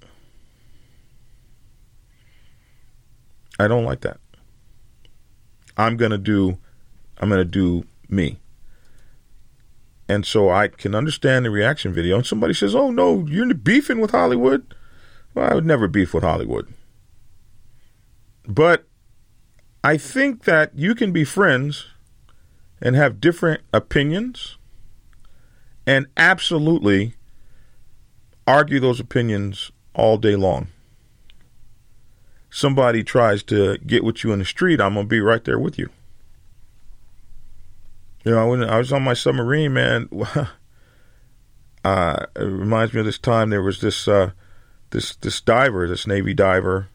I 3.58 3.68
don't 3.68 3.84
like 3.84 4.00
that. 4.02 4.18
I'm 5.76 5.96
going 5.96 6.12
to 6.12 6.18
do 6.18 6.58
I'm 7.18 7.28
going 7.28 7.40
to 7.40 7.44
do 7.44 7.84
me. 8.08 8.38
And 10.10 10.26
so 10.26 10.50
I 10.50 10.66
can 10.66 10.96
understand 10.96 11.44
the 11.44 11.50
reaction 11.50 11.92
video 11.92 12.16
and 12.16 12.26
somebody 12.26 12.52
says, 12.52 12.74
"Oh 12.74 12.90
no, 12.90 13.24
you're 13.28 13.54
beefing 13.54 14.00
with 14.00 14.10
Hollywood." 14.10 14.74
Well, 15.34 15.48
I 15.48 15.54
would 15.54 15.64
never 15.64 15.86
beef 15.86 16.12
with 16.12 16.24
Hollywood. 16.24 16.66
But 18.44 18.88
I 19.84 19.96
think 19.96 20.42
that 20.46 20.76
you 20.76 20.96
can 20.96 21.12
be 21.12 21.22
friends 21.22 21.86
and 22.82 22.96
have 22.96 23.20
different 23.20 23.62
opinions 23.72 24.58
and 25.86 26.08
absolutely 26.16 27.14
argue 28.48 28.80
those 28.80 28.98
opinions 28.98 29.70
all 29.94 30.16
day 30.16 30.34
long. 30.34 30.66
Somebody 32.50 33.04
tries 33.04 33.44
to 33.44 33.78
get 33.86 34.02
with 34.02 34.24
you 34.24 34.32
in 34.32 34.40
the 34.40 34.44
street, 34.44 34.80
I'm 34.80 34.94
going 34.94 35.06
to 35.06 35.08
be 35.08 35.20
right 35.20 35.44
there 35.44 35.60
with 35.60 35.78
you. 35.78 35.88
You 38.24 38.32
know, 38.32 38.48
when 38.48 38.62
I 38.62 38.76
was 38.78 38.92
on 38.92 39.02
my 39.02 39.14
submarine, 39.14 39.72
man, 39.72 40.08
uh, 41.84 42.26
it 42.36 42.42
reminds 42.42 42.92
me 42.92 43.00
of 43.00 43.06
this 43.06 43.18
time 43.18 43.50
there 43.50 43.62
was 43.62 43.80
this 43.80 44.06
uh, 44.06 44.32
this 44.90 45.16
this 45.16 45.40
diver, 45.40 45.88
this 45.88 46.06
Navy 46.06 46.34
diver, 46.34 46.88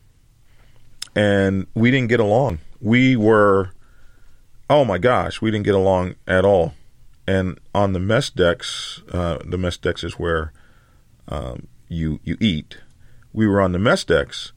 and 1.15 1.65
we 1.74 1.89
didn't 1.89 2.10
get 2.10 2.20
along. 2.20 2.60
We 2.79 3.15
were, 3.15 3.72
oh 4.70 4.86
my 4.86 5.00
gosh, 5.00 5.41
we 5.41 5.50
didn't 5.50 5.65
get 5.65 5.75
along 5.75 6.15
at 6.27 6.46
all. 6.46 6.74
And 7.27 7.60
on 7.74 7.94
the 7.94 8.00
mess 8.00 8.29
decks, 8.29 9.01
uh, 9.12 9.40
the 9.44 9.57
mess 9.57 9.77
decks 9.77 10.03
is 10.03 10.20
where 10.20 10.53
um, 11.27 11.68
you 11.90 12.20
you 12.24 12.38
eat. 12.40 12.77
We 13.33 13.48
were 13.48 13.61
on 13.61 13.72
the 13.72 13.79
mess 13.79 14.03
decks, 14.03 14.53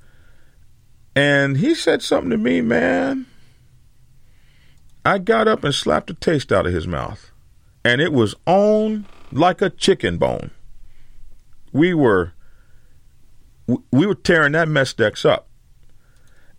and 1.16 1.56
he 1.56 1.74
said 1.74 2.02
something 2.02 2.30
to 2.30 2.36
me, 2.36 2.60
man. 2.60 3.24
I 5.08 5.16
got 5.16 5.48
up 5.48 5.64
and 5.64 5.74
slapped 5.74 6.08
the 6.08 6.12
taste 6.12 6.52
out 6.52 6.66
of 6.66 6.74
his 6.74 6.86
mouth, 6.86 7.30
and 7.82 7.98
it 7.98 8.12
was 8.12 8.34
on 8.44 9.06
like 9.32 9.62
a 9.62 9.70
chicken 9.70 10.18
bone. 10.18 10.50
We 11.72 11.94
were 11.94 12.34
we 13.66 14.04
were 14.04 14.14
tearing 14.14 14.52
that 14.52 14.68
mess 14.68 14.92
decks 14.92 15.24
up. 15.24 15.48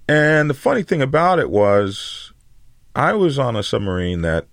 And 0.08 0.50
the 0.50 0.56
funny 0.56 0.82
thing 0.82 1.00
about 1.00 1.38
it 1.38 1.52
was, 1.52 2.34
I 2.96 3.14
was 3.14 3.38
on 3.38 3.56
a 3.56 3.62
submarine 3.62 4.24
that, 4.24 4.48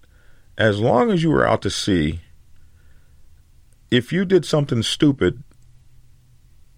as 0.59 0.79
long 0.79 1.11
as 1.11 1.23
you 1.23 1.31
were 1.31 1.49
out 1.49 1.63
to 1.63 1.71
sea, 1.71 2.21
if 3.91 4.13
you 4.13 4.27
did 4.27 4.45
something 4.45 4.83
stupid, 4.83 5.43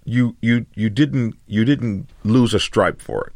you 0.04 0.36
you 0.40 0.66
you 0.76 0.88
didn't 0.88 1.34
you 1.48 1.64
didn't 1.64 2.10
lose 2.22 2.54
a 2.54 2.60
stripe 2.60 3.02
for 3.02 3.24
it. 3.26 3.32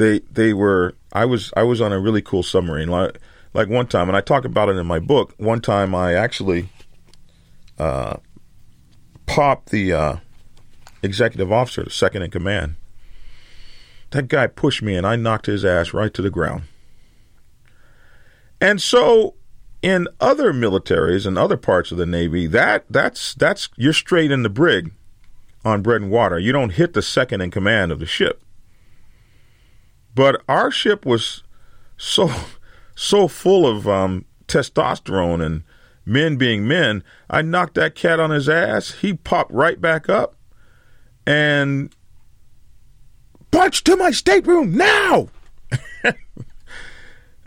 They 0.00 0.20
they 0.30 0.54
were 0.54 0.94
I 1.12 1.26
was 1.26 1.52
I 1.54 1.62
was 1.62 1.82
on 1.82 1.92
a 1.92 2.00
really 2.00 2.22
cool 2.22 2.42
submarine 2.42 2.88
like 2.88 3.20
like 3.52 3.68
one 3.68 3.86
time 3.86 4.08
and 4.08 4.16
I 4.16 4.22
talk 4.22 4.46
about 4.46 4.70
it 4.70 4.76
in 4.76 4.86
my 4.86 4.98
book. 4.98 5.34
One 5.36 5.60
time 5.60 5.94
I 5.94 6.14
actually 6.14 6.70
uh, 7.78 8.16
popped 9.26 9.68
the 9.68 9.92
uh, 9.92 10.16
executive 11.02 11.52
officer, 11.52 11.84
the 11.84 11.90
second 11.90 12.22
in 12.22 12.30
command, 12.30 12.76
that 14.12 14.28
guy 14.28 14.46
pushed 14.46 14.80
me 14.80 14.96
and 14.96 15.06
I 15.06 15.16
knocked 15.16 15.44
his 15.44 15.66
ass 15.66 15.92
right 15.92 16.14
to 16.14 16.22
the 16.22 16.30
ground. 16.30 16.62
And 18.58 18.80
so 18.80 19.34
in 19.82 20.08
other 20.18 20.54
militaries 20.54 21.26
and 21.26 21.36
other 21.36 21.58
parts 21.58 21.92
of 21.92 21.98
the 21.98 22.06
Navy, 22.06 22.46
that 22.46 22.86
that's 22.88 23.34
that's 23.34 23.68
you're 23.76 23.92
straight 23.92 24.30
in 24.30 24.44
the 24.44 24.48
brig 24.48 24.92
on 25.62 25.82
bread 25.82 26.00
and 26.00 26.10
water. 26.10 26.38
You 26.38 26.52
don't 26.52 26.70
hit 26.70 26.94
the 26.94 27.02
second 27.02 27.42
in 27.42 27.50
command 27.50 27.92
of 27.92 27.98
the 27.98 28.06
ship. 28.06 28.42
But 30.14 30.42
our 30.48 30.70
ship 30.70 31.06
was 31.06 31.42
so 31.96 32.30
so 32.94 33.28
full 33.28 33.66
of 33.66 33.88
um, 33.88 34.24
testosterone 34.46 35.44
and 35.44 35.62
men 36.04 36.36
being 36.36 36.66
men. 36.66 37.02
I 37.28 37.42
knocked 37.42 37.74
that 37.74 37.94
cat 37.94 38.20
on 38.20 38.30
his 38.30 38.48
ass. 38.48 38.92
He 39.00 39.14
popped 39.14 39.52
right 39.52 39.80
back 39.80 40.08
up, 40.08 40.36
and 41.26 41.94
March 43.70 43.84
to 43.84 43.94
my 43.94 44.10
stateroom 44.10 44.74
now. 44.74 45.28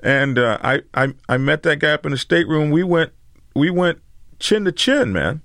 and 0.03 0.37
uh, 0.37 0.59
I, 0.61 0.83
I 0.93 1.13
I 1.27 1.37
met 1.37 1.63
that 1.63 1.79
guy 1.79 1.91
up 1.91 2.05
in 2.05 2.11
the 2.11 2.17
stateroom. 2.17 2.69
We 2.69 2.83
went 2.83 3.11
we 3.55 3.69
went 3.69 3.99
chin 4.39 4.63
to 4.65 4.71
chin, 4.71 5.11
man. 5.11 5.41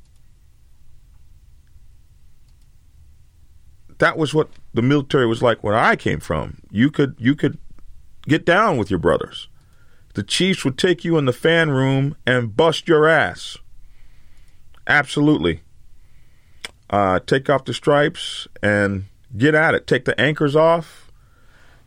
That 3.97 4.17
was 4.17 4.35
what 4.35 4.51
the 4.75 4.83
military 4.83 5.27
was 5.27 5.43
like 5.43 5.63
when 5.65 5.75
I 5.75 5.97
came 5.97 6.21
from. 6.21 6.59
You 6.71 6.91
could 6.91 7.17
you 7.19 7.35
could 7.35 7.59
get 8.27 8.45
down 8.45 8.77
with 8.77 8.91
your 8.91 8.99
brothers. 8.99 9.49
The 10.15 10.23
chiefs 10.23 10.65
would 10.65 10.79
take 10.79 11.05
you 11.05 11.17
in 11.17 11.27
the 11.27 11.33
fan 11.33 11.71
room 11.71 12.17
and 12.27 12.57
bust 12.57 12.89
your 12.89 13.09
ass. 13.09 13.57
Absolutely. 14.87 15.63
Uh, 16.91 17.21
take 17.21 17.51
off 17.51 17.65
the 17.65 17.75
stripes 17.75 18.49
and 18.63 19.05
Get 19.37 19.55
at 19.55 19.75
it. 19.75 19.87
Take 19.87 20.05
the 20.05 20.19
anchors 20.19 20.57
off, 20.57 21.13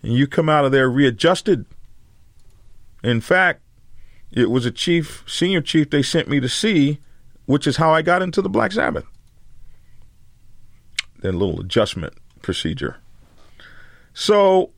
and 0.04 0.14
you 0.14 0.28
come 0.28 0.50
out 0.50 0.66
of 0.66 0.72
there 0.72 0.90
readjusted. 0.90 1.66
In 3.04 3.20
fact, 3.20 3.62
it 4.32 4.52
was 4.52 4.66
a 4.66 4.72
chief, 4.72 5.24
senior 5.28 5.62
chief, 5.62 5.90
they 5.90 6.04
sent 6.04 6.28
me 6.30 6.40
to 6.40 6.48
see, 6.48 7.00
which 7.46 7.66
is 7.66 7.78
how 7.78 7.92
I 7.92 8.04
got 8.04 8.22
into 8.22 8.42
the 8.42 8.50
Black 8.50 8.72
Sabbath. 8.72 9.06
Then 11.20 11.36
a 11.36 11.38
little 11.38 11.60
adjustment 11.60 12.14
procedure. 12.42 12.98
So 14.14 14.72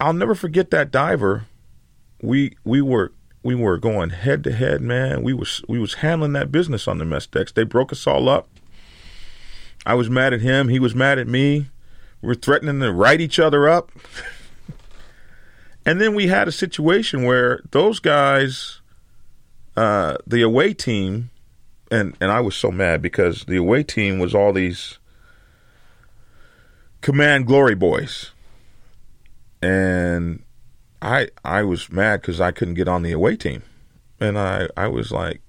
I'll 0.00 0.12
never 0.12 0.34
forget 0.34 0.70
that 0.70 0.90
diver. 0.90 1.46
We 2.22 2.56
we 2.64 2.80
were 2.80 3.12
we 3.42 3.54
were 3.54 3.78
going 3.78 4.10
head 4.10 4.42
to 4.44 4.52
head, 4.52 4.80
man. 4.80 5.22
We 5.22 5.34
was 5.34 5.62
we 5.68 5.78
was 5.78 5.94
handling 5.94 6.32
that 6.32 6.50
business 6.50 6.88
on 6.88 6.98
the 6.98 7.04
mess 7.04 7.26
decks. 7.26 7.52
They 7.52 7.64
broke 7.64 7.92
us 7.92 8.06
all 8.06 8.28
up. 8.28 8.48
I 9.86 9.94
was 9.94 10.08
mad 10.08 10.32
at 10.32 10.40
him. 10.40 10.68
He 10.68 10.80
was 10.80 10.94
mad 10.94 11.18
at 11.18 11.28
me. 11.28 11.66
We 12.22 12.32
are 12.32 12.34
threatening 12.34 12.80
to 12.80 12.90
write 12.90 13.20
each 13.20 13.38
other 13.38 13.68
up. 13.68 13.92
and 15.86 16.00
then 16.00 16.14
we 16.14 16.28
had 16.28 16.48
a 16.48 16.52
situation 16.52 17.24
where 17.24 17.60
those 17.70 18.00
guys, 18.00 18.80
uh, 19.76 20.16
the 20.26 20.40
away 20.40 20.72
team, 20.72 21.30
and, 21.90 22.16
and 22.18 22.30
I 22.32 22.40
was 22.40 22.56
so 22.56 22.70
mad 22.70 23.02
because 23.02 23.44
the 23.44 23.56
away 23.56 23.82
team 23.82 24.18
was 24.18 24.34
all 24.34 24.54
these 24.54 24.98
command 27.04 27.46
glory 27.46 27.74
boys. 27.74 28.30
And 29.60 30.42
I 31.02 31.28
I 31.44 31.62
was 31.62 31.92
mad 31.92 32.22
because 32.22 32.40
I 32.40 32.50
couldn't 32.50 32.74
get 32.74 32.88
on 32.88 33.02
the 33.02 33.12
away 33.12 33.36
team. 33.36 33.62
And 34.18 34.38
I, 34.38 34.68
I 34.74 34.88
was 34.88 35.12
like, 35.12 35.42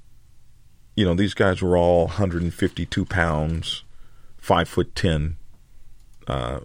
you 0.97 1.05
know, 1.05 1.13
these 1.15 1.33
guys 1.33 1.61
were 1.61 1.77
all 1.77 2.07
152 2.07 3.05
pounds 3.05 3.83
five 4.37 4.67
foot 4.67 4.93
ten, 4.95 5.37
uh, 6.27 6.59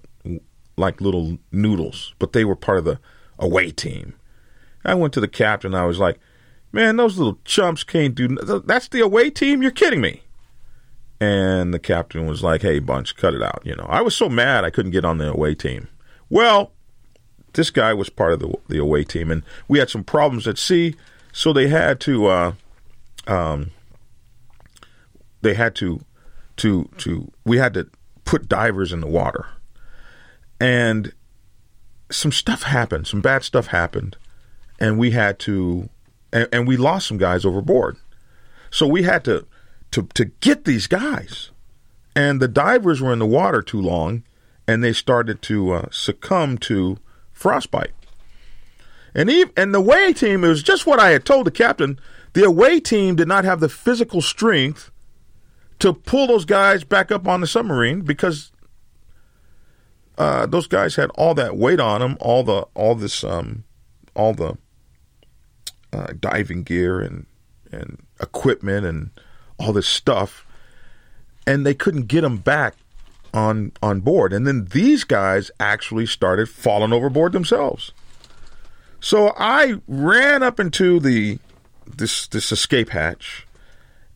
like 0.76 1.00
little 1.00 1.38
noodles, 1.52 2.14
but 2.18 2.32
they 2.32 2.44
were 2.44 2.56
part 2.56 2.78
of 2.78 2.84
the 2.84 2.98
away 3.38 3.70
team. 3.70 4.14
I 4.84 4.94
went 4.94 5.14
to 5.14 5.20
the 5.20 5.28
captain. 5.28 5.72
I 5.72 5.86
was 5.86 6.00
like, 6.00 6.18
"Man, 6.72 6.96
those 6.96 7.16
little 7.16 7.38
chumps 7.44 7.84
can't 7.84 8.14
do. 8.14 8.28
That's 8.66 8.88
the 8.88 9.00
away 9.00 9.30
team. 9.30 9.62
You're 9.62 9.70
kidding 9.70 10.00
me." 10.00 10.22
And 11.20 11.74
the 11.74 11.78
captain 11.78 12.26
was 12.26 12.42
like, 12.42 12.62
"Hey, 12.62 12.78
bunch, 12.78 13.14
cut 13.14 13.34
it 13.34 13.42
out." 13.42 13.60
You 13.64 13.76
know, 13.76 13.86
I 13.88 14.00
was 14.00 14.16
so 14.16 14.28
mad 14.28 14.64
I 14.64 14.70
couldn't 14.70 14.92
get 14.92 15.04
on 15.04 15.18
the 15.18 15.30
away 15.30 15.54
team. 15.54 15.88
Well, 16.30 16.72
this 17.52 17.70
guy 17.70 17.92
was 17.92 18.08
part 18.08 18.32
of 18.32 18.40
the 18.40 18.54
the 18.68 18.78
away 18.78 19.04
team, 19.04 19.30
and 19.30 19.42
we 19.68 19.78
had 19.78 19.90
some 19.90 20.04
problems 20.04 20.48
at 20.48 20.56
sea, 20.56 20.94
so 21.32 21.52
they 21.52 21.68
had 21.68 22.00
to, 22.00 22.26
uh, 22.26 22.52
um, 23.26 23.70
they 25.42 25.54
had 25.54 25.74
to 25.76 26.00
to 26.56 26.88
to 26.98 27.30
we 27.44 27.58
had 27.58 27.74
to 27.74 27.88
put 28.24 28.48
divers 28.48 28.92
in 28.92 29.00
the 29.00 29.06
water, 29.06 29.46
and 30.58 31.12
some 32.10 32.32
stuff 32.32 32.62
happened, 32.64 33.06
some 33.06 33.20
bad 33.20 33.44
stuff 33.44 33.68
happened, 33.68 34.16
and 34.78 34.98
we 34.98 35.10
had 35.12 35.38
to, 35.40 35.88
and, 36.32 36.48
and 36.52 36.68
we 36.68 36.76
lost 36.76 37.08
some 37.08 37.18
guys 37.18 37.44
overboard. 37.44 37.96
So 38.70 38.86
we 38.86 39.02
had 39.02 39.24
to, 39.24 39.46
to, 39.92 40.02
to 40.14 40.26
get 40.26 40.64
these 40.64 40.86
guys. 40.86 41.50
And 42.14 42.40
the 42.40 42.48
divers 42.48 43.00
were 43.00 43.12
in 43.12 43.18
the 43.18 43.26
water 43.26 43.62
too 43.62 43.80
long, 43.80 44.24
and 44.66 44.82
they 44.82 44.92
started 44.92 45.42
to 45.42 45.72
uh, 45.72 45.86
succumb 45.90 46.58
to 46.58 46.98
frostbite. 47.32 47.92
And 49.14 49.30
even, 49.30 49.52
and 49.56 49.74
the 49.74 49.78
away 49.78 50.12
team, 50.12 50.44
it 50.44 50.48
was 50.48 50.62
just 50.62 50.86
what 50.86 51.00
I 51.00 51.10
had 51.10 51.24
told 51.24 51.46
the 51.46 51.50
captain. 51.50 51.98
The 52.32 52.44
away 52.44 52.80
team 52.80 53.16
did 53.16 53.28
not 53.28 53.44
have 53.44 53.60
the 53.60 53.68
physical 53.68 54.20
strength 54.20 54.90
to 55.80 55.92
pull 55.92 56.26
those 56.26 56.44
guys 56.44 56.84
back 56.84 57.10
up 57.10 57.26
on 57.26 57.40
the 57.40 57.46
submarine 57.46 58.02
because 58.02 58.52
uh, 60.18 60.46
those 60.46 60.66
guys 60.66 60.96
had 60.96 61.10
all 61.14 61.34
that 61.34 61.56
weight 61.56 61.80
on 61.80 62.00
them, 62.00 62.16
all 62.20 62.44
the 62.44 62.66
all 62.74 62.94
this 62.94 63.24
um, 63.24 63.64
all 64.14 64.34
the 64.34 64.58
uh, 65.92 66.12
diving 66.18 66.62
gear 66.62 67.00
and 67.00 67.26
and 67.72 68.02
equipment 68.20 68.84
and 68.84 69.10
all 69.60 69.72
this 69.72 69.86
stuff, 69.86 70.46
and 71.46 71.66
they 71.66 71.74
couldn't 71.74 72.06
get 72.06 72.22
them 72.22 72.38
back 72.38 72.74
on 73.32 73.72
on 73.82 74.00
board. 74.00 74.32
And 74.32 74.46
then 74.46 74.66
these 74.66 75.04
guys 75.04 75.50
actually 75.60 76.06
started 76.06 76.48
falling 76.48 76.92
overboard 76.92 77.32
themselves. 77.32 77.92
So 79.00 79.32
I 79.36 79.80
ran 79.86 80.42
up 80.42 80.58
into 80.58 80.98
the 81.00 81.38
this 81.86 82.26
this 82.26 82.52
escape 82.52 82.90
hatch 82.90 83.46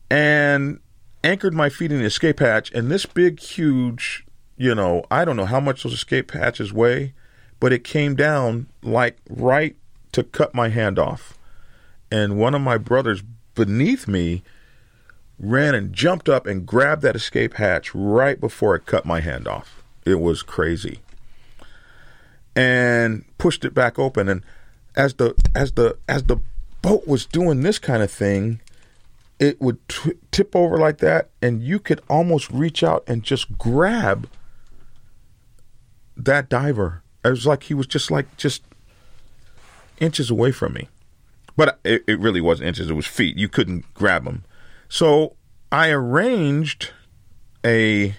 and 0.09 0.79
anchored 1.23 1.53
my 1.53 1.69
feet 1.69 1.91
in 1.91 1.99
the 1.99 2.05
escape 2.05 2.39
hatch 2.39 2.71
and 2.71 2.91
this 2.91 3.05
big 3.05 3.39
huge, 3.39 4.25
you 4.57 4.75
know, 4.75 5.03
I 5.09 5.25
don't 5.25 5.35
know 5.35 5.45
how 5.45 5.59
much 5.59 5.83
those 5.83 5.93
escape 5.93 6.31
hatches 6.31 6.71
weigh, 6.71 7.13
but 7.59 7.73
it 7.73 7.83
came 7.83 8.15
down 8.15 8.67
like 8.83 9.17
right 9.29 9.75
to 10.11 10.23
cut 10.23 10.53
my 10.53 10.69
hand 10.69 10.99
off. 10.99 11.37
And 12.11 12.37
one 12.37 12.53
of 12.53 12.61
my 12.61 12.77
brothers 12.77 13.23
beneath 13.55 14.07
me 14.07 14.43
ran 15.39 15.75
and 15.75 15.93
jumped 15.93 16.29
up 16.29 16.45
and 16.45 16.65
grabbed 16.65 17.01
that 17.01 17.15
escape 17.15 17.55
hatch 17.55 17.93
right 17.93 18.39
before 18.39 18.75
it 18.75 18.85
cut 18.85 19.05
my 19.05 19.19
hand 19.19 19.47
off. 19.47 19.83
It 20.05 20.19
was 20.19 20.43
crazy. 20.43 20.99
And 22.55 23.25
pushed 23.37 23.65
it 23.65 23.73
back 23.73 23.99
open 23.99 24.29
and 24.29 24.43
as 24.95 25.15
the 25.15 25.35
as 25.53 25.73
the 25.73 25.97
as 26.07 26.23
the 26.23 26.37
boat 26.81 27.07
was 27.07 27.25
doing 27.25 27.61
this 27.61 27.79
kind 27.79 28.01
of 28.01 28.11
thing, 28.11 28.61
it 29.39 29.59
would 29.59 29.85
t- 29.89 30.13
tip 30.31 30.55
over 30.55 30.77
like 30.77 30.99
that 30.99 31.29
and 31.41 31.61
you 31.61 31.79
could 31.79 32.01
almost 32.09 32.49
reach 32.51 32.83
out 32.83 33.03
and 33.07 33.23
just 33.23 33.57
grab 33.57 34.29
that 36.15 36.47
diver. 36.47 37.03
It 37.23 37.29
was 37.29 37.45
like 37.45 37.63
he 37.63 37.73
was 37.73 37.87
just 37.87 38.09
like 38.09 38.37
just 38.37 38.63
inches 39.99 40.29
away 40.29 40.51
from 40.51 40.73
me. 40.73 40.87
But 41.57 41.79
it, 41.83 42.03
it 42.07 42.19
really 42.19 42.41
wasn't 42.41 42.67
inches, 42.67 42.89
it 42.89 42.93
was 42.93 43.07
feet. 43.07 43.37
You 43.37 43.49
couldn't 43.49 43.93
grab 43.93 44.25
him. 44.25 44.43
So 44.89 45.35
I 45.71 45.89
arranged 45.89 46.91
a. 47.65 48.15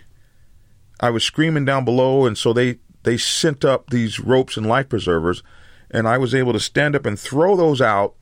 I 0.99 1.11
was 1.11 1.25
screaming 1.25 1.65
down 1.65 1.85
below, 1.85 2.27
and 2.27 2.37
so 2.37 2.53
they 2.53 2.79
they 3.03 3.17
sent 3.17 3.65
up 3.65 3.91
these 3.91 4.19
ropes 4.19 4.57
and 4.57 4.67
life 4.67 4.89
preservers, 4.89 5.43
and 5.91 6.09
I 6.09 6.19
was 6.19 6.35
able 6.35 6.53
to 6.53 6.61
stand 6.61 6.97
up 6.97 7.07
and 7.07 7.19
throw 7.19 7.57
those 7.57 7.81
out 7.81 8.15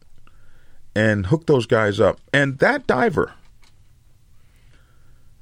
and 0.95 1.27
hook 1.27 1.47
those 1.47 1.67
guys 1.67 1.99
up. 2.01 2.21
And 2.33 2.59
that 2.59 2.87
diver, 2.87 3.33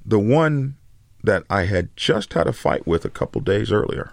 the 0.04 0.18
one 0.18 0.76
that 1.24 1.44
I 1.50 1.64
had 1.64 1.96
just 1.96 2.32
had 2.32 2.46
a 2.46 2.52
fight 2.52 2.86
with 2.86 3.04
a 3.04 3.10
couple 3.10 3.40
days 3.40 3.70
earlier, 3.70 4.12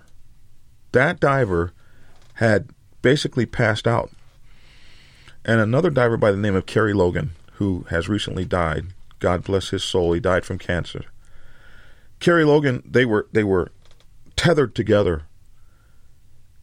that 0.91 1.19
diver 1.19 1.73
had 2.35 2.69
basically 3.01 3.45
passed 3.45 3.87
out. 3.87 4.11
And 5.45 5.59
another 5.59 5.89
diver 5.89 6.17
by 6.17 6.31
the 6.31 6.37
name 6.37 6.55
of 6.55 6.65
Kerry 6.65 6.93
Logan 6.93 7.31
who 7.59 7.85
has 7.89 8.07
recently 8.07 8.45
died. 8.45 8.85
God 9.19 9.43
bless 9.43 9.69
his 9.69 9.83
soul. 9.83 10.13
He 10.13 10.21
died 10.21 10.45
from 10.45 10.57
cancer. 10.57 11.03
Kerry 12.21 12.45
Logan, 12.45 12.81
they 12.85 13.03
were 13.03 13.27
they 13.33 13.43
were 13.43 13.69
tethered 14.37 14.73
together, 14.73 15.23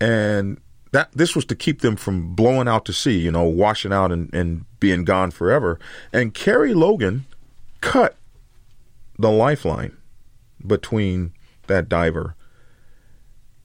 and 0.00 0.58
that 0.92 1.12
this 1.12 1.36
was 1.36 1.44
to 1.44 1.54
keep 1.54 1.82
them 1.82 1.96
from 1.96 2.34
blowing 2.34 2.66
out 2.66 2.86
to 2.86 2.94
sea, 2.94 3.18
you 3.18 3.30
know, 3.30 3.44
washing 3.44 3.92
out 3.92 4.10
and, 4.10 4.32
and 4.32 4.64
being 4.80 5.04
gone 5.04 5.30
forever. 5.30 5.78
And 6.14 6.32
Kerry 6.32 6.72
Logan 6.72 7.26
cut 7.82 8.16
the 9.18 9.30
lifeline 9.30 9.98
between 10.66 11.34
that 11.66 11.90
diver 11.90 12.34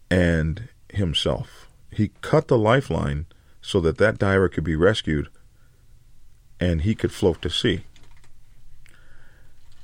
and 0.10 0.68
himself. 0.90 1.70
He 1.92 2.12
cut 2.20 2.50
the 2.50 2.58
lifeline 2.58 3.26
so 3.62 3.80
that 3.80 3.98
that 4.00 4.18
diver 4.18 4.50
could 4.50 4.66
be 4.66 4.76
rescued 4.76 5.30
and 6.62 6.82
he 6.82 6.96
could 6.96 7.12
float 7.12 7.42
to 7.42 7.50
sea 7.50 7.84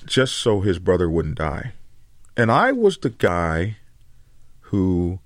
just 0.07 0.35
so 0.35 0.61
his 0.61 0.79
brother 0.79 1.09
wouldn't 1.09 1.37
die. 1.37 1.73
And 2.35 2.51
I 2.51 2.71
was 2.71 2.97
the 2.97 3.09
guy 3.09 3.77
who 4.61 5.19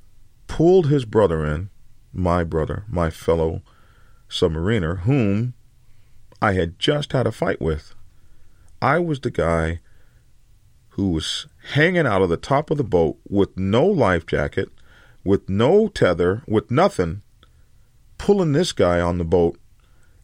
pulled 0.47 0.87
his 0.87 1.05
brother 1.05 1.45
in, 1.45 1.69
my 2.11 2.43
brother, 2.43 2.83
my 2.89 3.09
fellow 3.09 3.61
submariner, 4.29 5.01
whom 5.01 5.53
I 6.41 6.53
had 6.53 6.79
just 6.79 7.13
had 7.13 7.27
a 7.27 7.31
fight 7.31 7.61
with. 7.61 7.93
I 8.81 8.99
was 8.99 9.19
the 9.19 9.31
guy 9.31 9.79
who 10.89 11.09
was 11.09 11.47
hanging 11.73 12.07
out 12.07 12.21
of 12.21 12.29
the 12.29 12.37
top 12.37 12.71
of 12.71 12.77
the 12.77 12.83
boat 12.83 13.17
with 13.29 13.55
no 13.57 13.85
life 13.85 14.25
jacket, 14.25 14.69
with 15.23 15.47
no 15.47 15.87
tether, 15.87 16.41
with 16.47 16.71
nothing, 16.71 17.21
pulling 18.17 18.51
this 18.51 18.71
guy 18.71 18.99
on 18.99 19.17
the 19.19 19.23
boat 19.23 19.59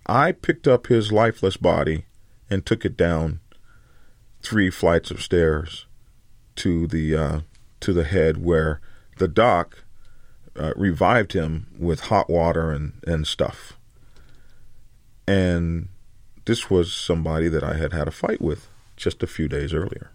I 0.07 0.31
picked 0.31 0.67
up 0.67 0.87
his 0.87 1.11
lifeless 1.11 1.57
body 1.57 2.05
and 2.49 2.65
took 2.65 2.85
it 2.85 2.95
down 2.95 3.41
three 4.41 4.69
flights 4.69 5.11
of 5.11 5.21
stairs 5.21 5.85
to 6.55 6.87
the 6.87 7.15
uh, 7.15 7.39
to 7.81 7.91
the 7.91 8.05
head 8.05 8.43
where 8.43 8.79
the 9.17 9.27
doc 9.27 9.83
uh, 10.55 10.71
revived 10.77 11.33
him 11.33 11.67
with 11.77 12.01
hot 12.01 12.29
water 12.29 12.71
and, 12.71 12.93
and 13.05 13.27
stuff. 13.27 13.73
And 15.27 15.89
this 16.45 16.69
was 16.69 16.93
somebody 16.93 17.49
that 17.49 17.63
I 17.63 17.75
had 17.75 17.91
had 17.91 18.07
a 18.07 18.11
fight 18.11 18.41
with 18.41 18.69
just 18.95 19.21
a 19.21 19.27
few 19.27 19.49
days 19.49 19.73
earlier. 19.73 20.11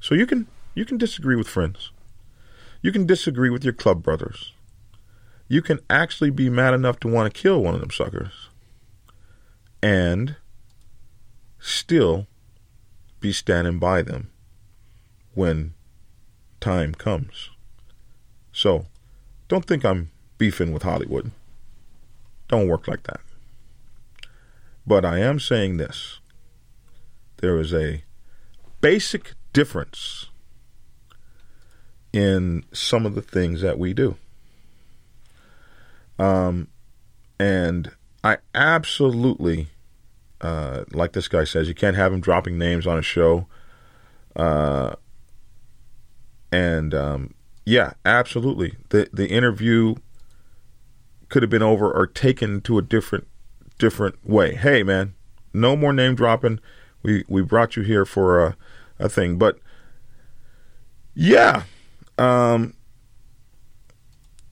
So 0.00 0.14
you 0.14 0.26
can 0.26 0.46
you 0.74 0.86
can 0.86 0.96
disagree 0.96 1.36
with 1.36 1.46
friends. 1.46 1.90
You 2.80 2.90
can 2.90 3.06
disagree 3.06 3.50
with 3.50 3.64
your 3.64 3.74
club 3.74 4.02
brothers. 4.02 4.52
You 5.46 5.60
can 5.60 5.80
actually 5.90 6.30
be 6.30 6.48
mad 6.48 6.72
enough 6.72 6.98
to 7.00 7.08
want 7.08 7.32
to 7.32 7.40
kill 7.40 7.62
one 7.62 7.74
of 7.74 7.80
them 7.80 7.90
suckers 7.90 8.48
and 9.84 10.36
still 11.60 12.26
be 13.20 13.34
standing 13.34 13.78
by 13.78 14.00
them 14.00 14.30
when 15.34 15.74
time 16.58 16.94
comes. 16.94 17.50
So, 18.50 18.86
don't 19.46 19.66
think 19.66 19.84
I'm 19.84 20.10
beefing 20.38 20.72
with 20.72 20.84
Hollywood. 20.84 21.32
Don't 22.48 22.66
work 22.66 22.88
like 22.88 23.02
that. 23.02 23.20
But 24.86 25.04
I 25.04 25.18
am 25.18 25.38
saying 25.38 25.76
this 25.76 26.18
there 27.38 27.58
is 27.58 27.74
a 27.74 28.04
basic 28.80 29.32
difference 29.52 30.30
in 32.10 32.64
some 32.72 33.04
of 33.04 33.14
the 33.14 33.22
things 33.22 33.60
that 33.60 33.78
we 33.78 33.92
do. 33.92 34.16
Um, 36.18 36.68
and 37.38 37.90
I 38.22 38.38
absolutely 38.54 39.68
uh, 40.44 40.84
like 40.92 41.12
this 41.12 41.26
guy 41.26 41.44
says, 41.44 41.68
you 41.68 41.74
can't 41.74 41.96
have 41.96 42.12
him 42.12 42.20
dropping 42.20 42.58
names 42.58 42.86
on 42.86 42.98
a 42.98 43.02
show. 43.02 43.46
Uh, 44.36 44.94
and 46.52 46.94
um, 46.94 47.34
yeah, 47.64 47.94
absolutely. 48.04 48.74
The 48.90 49.08
the 49.10 49.28
interview 49.28 49.94
could 51.30 51.42
have 51.42 51.50
been 51.50 51.62
over 51.62 51.90
or 51.90 52.06
taken 52.06 52.60
to 52.60 52.76
a 52.76 52.82
different 52.82 53.26
different 53.78 54.28
way. 54.28 54.54
Hey, 54.54 54.82
man, 54.82 55.14
no 55.54 55.76
more 55.76 55.94
name 55.94 56.14
dropping. 56.14 56.60
We 57.02 57.24
we 57.26 57.40
brought 57.40 57.76
you 57.76 57.82
here 57.82 58.04
for 58.04 58.44
a 58.44 58.56
a 58.98 59.08
thing, 59.08 59.38
but 59.38 59.58
yeah, 61.14 61.62
um, 62.18 62.74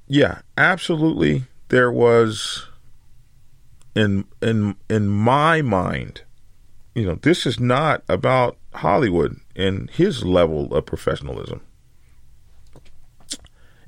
yeah, 0.06 0.40
absolutely. 0.56 1.44
There 1.68 1.92
was 1.92 2.66
in 3.94 4.24
in 4.40 4.76
in 4.88 5.08
my 5.08 5.62
mind, 5.62 6.22
you 6.94 7.04
know, 7.04 7.16
this 7.16 7.46
is 7.46 7.60
not 7.60 8.02
about 8.08 8.56
Hollywood 8.74 9.38
and 9.54 9.90
his 9.90 10.24
level 10.24 10.74
of 10.74 10.86
professionalism. 10.86 11.60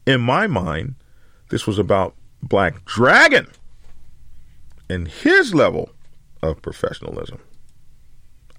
In 0.06 0.20
my 0.20 0.46
mind, 0.46 0.96
this 1.48 1.66
was 1.66 1.78
about 1.78 2.14
Black 2.42 2.84
Dragon 2.84 3.46
and 4.88 5.08
his 5.08 5.54
level 5.54 5.90
of 6.42 6.60
professionalism. 6.60 7.40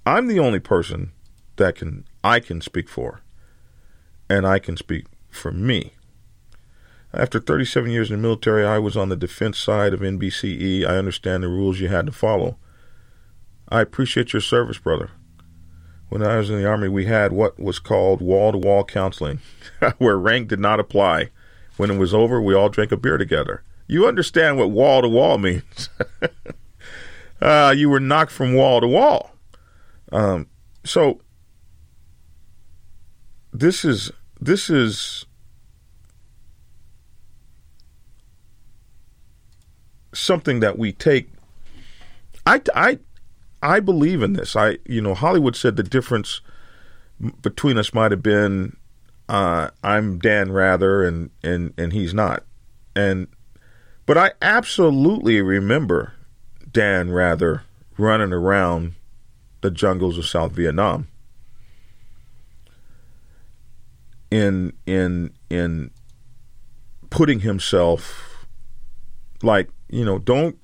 I'm 0.04 0.26
the 0.26 0.40
only 0.40 0.60
person 0.60 1.12
that 1.56 1.76
can 1.76 2.04
I 2.22 2.40
can 2.40 2.60
speak 2.60 2.88
for, 2.88 3.20
and 4.28 4.46
I 4.46 4.58
can 4.58 4.76
speak 4.76 5.06
for 5.30 5.52
me. 5.52 5.92
After 7.16 7.40
37 7.40 7.90
years 7.90 8.10
in 8.10 8.16
the 8.16 8.22
military, 8.22 8.66
I 8.66 8.78
was 8.78 8.94
on 8.94 9.08
the 9.08 9.16
defense 9.16 9.58
side 9.58 9.94
of 9.94 10.00
NBCE. 10.00 10.84
I 10.84 10.98
understand 10.98 11.42
the 11.42 11.48
rules 11.48 11.80
you 11.80 11.88
had 11.88 12.04
to 12.06 12.12
follow. 12.12 12.58
I 13.70 13.80
appreciate 13.80 14.34
your 14.34 14.42
service, 14.42 14.76
brother. 14.76 15.10
When 16.10 16.22
I 16.22 16.36
was 16.36 16.50
in 16.50 16.58
the 16.58 16.68
Army, 16.68 16.88
we 16.88 17.06
had 17.06 17.32
what 17.32 17.58
was 17.58 17.78
called 17.78 18.20
wall 18.20 18.52
to 18.52 18.58
wall 18.58 18.84
counseling, 18.84 19.40
where 19.98 20.18
rank 20.18 20.48
did 20.48 20.60
not 20.60 20.78
apply. 20.78 21.30
When 21.78 21.90
it 21.90 21.96
was 21.96 22.12
over, 22.12 22.40
we 22.40 22.54
all 22.54 22.68
drank 22.68 22.92
a 22.92 22.98
beer 22.98 23.16
together. 23.16 23.62
You 23.86 24.06
understand 24.06 24.58
what 24.58 24.70
wall 24.70 25.00
to 25.00 25.08
wall 25.08 25.38
means. 25.38 25.88
uh, 27.40 27.74
you 27.76 27.88
were 27.88 28.00
knocked 28.00 28.30
from 28.30 28.54
wall 28.54 28.82
to 28.82 28.86
wall. 28.86 29.32
Um, 30.12 30.48
so 30.84 31.22
this 33.52 33.86
is 33.86 34.12
this 34.38 34.68
is 34.68 35.24
something 40.18 40.60
that 40.60 40.78
we 40.78 40.92
take. 40.92 41.28
I 42.44 42.60
I 42.74 42.98
I 43.62 43.80
believe 43.80 44.22
in 44.22 44.34
this. 44.34 44.56
I 44.56 44.78
you 44.86 45.00
know 45.00 45.14
Hollywood 45.14 45.56
said 45.56 45.76
the 45.76 45.82
difference 45.82 46.40
between 47.42 47.78
us 47.78 47.94
might 47.94 48.10
have 48.10 48.22
been 48.22 48.76
uh, 49.28 49.70
I'm 49.82 50.18
Dan 50.18 50.52
Rather 50.52 51.04
and 51.04 51.30
and 51.42 51.72
and 51.76 51.92
he's 51.92 52.14
not, 52.14 52.44
and 52.94 53.28
but 54.04 54.16
I 54.16 54.32
absolutely 54.40 55.40
remember 55.42 56.14
Dan 56.70 57.10
Rather 57.10 57.62
running 57.98 58.32
around 58.32 58.94
the 59.62 59.70
jungles 59.70 60.18
of 60.18 60.26
South 60.26 60.52
Vietnam 60.52 61.08
in 64.30 64.72
in 64.86 65.32
in 65.50 65.90
putting 67.10 67.40
himself 67.40 68.46
like 69.42 69.68
you 69.88 70.04
know 70.04 70.18
don't 70.18 70.58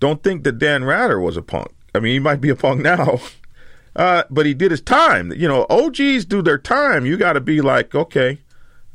don't 0.00 0.22
think 0.22 0.42
that 0.44 0.58
Dan 0.58 0.84
Rather 0.84 1.20
was 1.20 1.36
a 1.36 1.42
punk. 1.42 1.68
I 1.94 2.00
mean, 2.00 2.14
he 2.14 2.18
might 2.18 2.40
be 2.40 2.48
a 2.48 2.56
punk 2.56 2.80
now, 2.80 3.20
uh, 3.96 4.24
but 4.30 4.46
he 4.46 4.54
did 4.54 4.70
his 4.70 4.80
time. 4.80 5.32
You 5.32 5.46
know, 5.46 5.66
OGs 5.70 6.24
do 6.24 6.42
their 6.42 6.58
time. 6.58 7.06
You 7.06 7.16
got 7.16 7.34
to 7.34 7.40
be 7.40 7.60
like, 7.60 7.94
okay, 7.94 8.38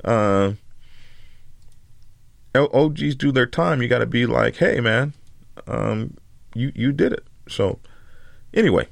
uh, 0.03 0.53
OGs 2.55 3.15
do 3.15 3.31
their 3.31 3.45
time. 3.45 3.81
You 3.81 3.87
got 3.87 3.99
to 3.99 4.05
be 4.05 4.25
like, 4.25 4.57
hey, 4.57 4.79
man, 4.81 5.13
um, 5.67 6.17
you 6.53 6.71
you 6.75 6.91
did 6.91 7.13
it. 7.13 7.25
So, 7.47 7.79
anyway, 8.53 8.87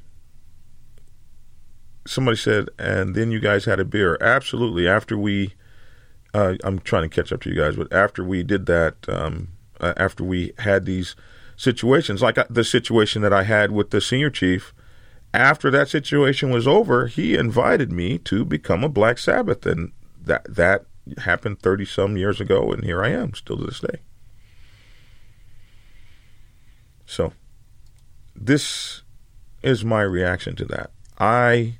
somebody 2.07 2.37
said, 2.37 2.69
and 2.77 3.15
then 3.15 3.31
you 3.31 3.39
guys 3.39 3.65
had 3.65 3.79
a 3.79 3.85
beer. 3.85 4.17
Absolutely. 4.21 4.87
After 4.87 5.17
we, 5.17 5.53
uh, 6.33 6.55
I'm 6.63 6.79
trying 6.79 7.09
to 7.09 7.13
catch 7.13 7.33
up 7.33 7.41
to 7.41 7.49
you 7.49 7.55
guys, 7.55 7.75
but 7.75 7.91
after 7.91 8.23
we 8.23 8.43
did 8.43 8.67
that, 8.67 8.95
um, 9.09 9.49
uh, 9.79 9.93
after 9.97 10.23
we 10.23 10.53
had 10.59 10.85
these 10.85 11.15
situations, 11.57 12.21
like 12.21 12.38
uh, 12.38 12.45
the 12.49 12.63
situation 12.63 13.21
that 13.21 13.33
I 13.33 13.43
had 13.43 13.71
with 13.71 13.91
the 13.91 14.01
senior 14.01 14.29
chief, 14.29 14.73
after 15.33 15.69
that 15.71 15.89
situation 15.89 16.49
was 16.49 16.67
over, 16.67 17.07
he 17.07 17.35
invited 17.35 17.91
me 17.91 18.17
to 18.19 18.45
become 18.45 18.83
a 18.83 18.89
Black 18.89 19.17
Sabbath, 19.17 19.65
and 19.65 19.91
that 20.21 20.45
that 20.53 20.85
happened 21.19 21.59
thirty 21.59 21.85
some 21.85 22.17
years 22.17 22.39
ago, 22.39 22.71
and 22.71 22.83
here 22.83 23.03
I 23.03 23.09
am, 23.09 23.33
still 23.33 23.57
to 23.57 23.65
this 23.65 23.79
day. 23.79 23.99
So, 27.05 27.33
this 28.35 29.03
is 29.61 29.85
my 29.85 30.01
reaction 30.01 30.55
to 30.55 30.65
that. 30.65 30.91
I 31.19 31.77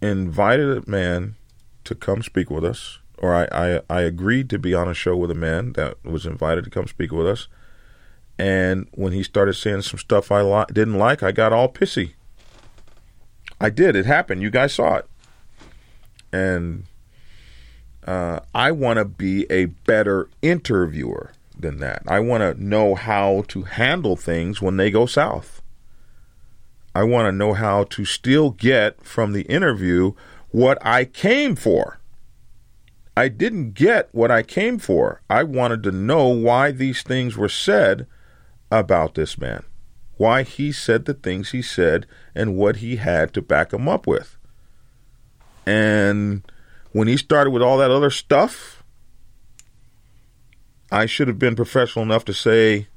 invited 0.00 0.76
a 0.76 0.90
man 0.90 1.36
to 1.84 1.94
come 1.94 2.22
speak 2.22 2.50
with 2.50 2.64
us, 2.64 2.98
or 3.18 3.34
I, 3.34 3.48
I, 3.52 3.80
I 3.88 4.00
agreed 4.02 4.50
to 4.50 4.58
be 4.58 4.74
on 4.74 4.88
a 4.88 4.94
show 4.94 5.16
with 5.16 5.30
a 5.30 5.34
man 5.34 5.72
that 5.74 6.02
was 6.04 6.26
invited 6.26 6.64
to 6.64 6.70
come 6.70 6.86
speak 6.86 7.12
with 7.12 7.26
us. 7.26 7.48
And 8.38 8.88
when 8.92 9.12
he 9.12 9.22
started 9.22 9.54
saying 9.54 9.82
some 9.82 9.98
stuff 9.98 10.32
I 10.32 10.42
li- 10.42 10.66
didn't 10.72 10.98
like, 10.98 11.22
I 11.22 11.32
got 11.32 11.52
all 11.52 11.68
pissy. 11.68 12.14
I 13.60 13.70
did. 13.70 13.94
It 13.94 14.06
happened. 14.06 14.42
You 14.42 14.50
guys 14.50 14.74
saw 14.74 14.96
it. 14.96 15.06
And 16.32 16.84
uh, 18.06 18.40
I 18.54 18.72
want 18.72 18.98
to 18.98 19.04
be 19.04 19.46
a 19.50 19.66
better 19.66 20.28
interviewer 20.42 21.32
than 21.58 21.78
that. 21.78 22.02
I 22.08 22.20
want 22.20 22.42
to 22.42 22.62
know 22.62 22.94
how 22.96 23.44
to 23.48 23.62
handle 23.62 24.16
things 24.16 24.60
when 24.60 24.76
they 24.76 24.90
go 24.90 25.06
south. 25.06 25.62
I 26.94 27.04
want 27.04 27.26
to 27.26 27.32
know 27.32 27.54
how 27.54 27.84
to 27.84 28.04
still 28.04 28.50
get 28.50 29.02
from 29.04 29.32
the 29.32 29.42
interview 29.42 30.12
what 30.50 30.78
I 30.84 31.04
came 31.04 31.56
for. 31.56 31.98
I 33.16 33.28
didn't 33.28 33.74
get 33.74 34.08
what 34.12 34.30
I 34.30 34.42
came 34.42 34.78
for. 34.78 35.20
I 35.30 35.44
wanted 35.44 35.82
to 35.84 35.92
know 35.92 36.28
why 36.28 36.72
these 36.72 37.02
things 37.02 37.36
were 37.36 37.48
said 37.48 38.06
about 38.70 39.14
this 39.14 39.38
man, 39.38 39.62
why 40.16 40.42
he 40.42 40.72
said 40.72 41.04
the 41.04 41.14
things 41.14 41.50
he 41.50 41.62
said, 41.62 42.06
and 42.34 42.56
what 42.56 42.76
he 42.76 42.96
had 42.96 43.32
to 43.34 43.42
back 43.42 43.72
him 43.72 43.88
up 43.88 44.06
with. 44.06 44.36
And 45.64 46.42
when 46.92 47.08
he 47.08 47.16
started 47.16 47.50
with 47.50 47.62
all 47.62 47.78
that 47.78 47.90
other 47.90 48.10
stuff, 48.10 48.82
I 50.90 51.06
should 51.06 51.28
have 51.28 51.38
been 51.38 51.56
professional 51.56 52.04
enough 52.04 52.24
to 52.26 52.34
say, 52.34 52.88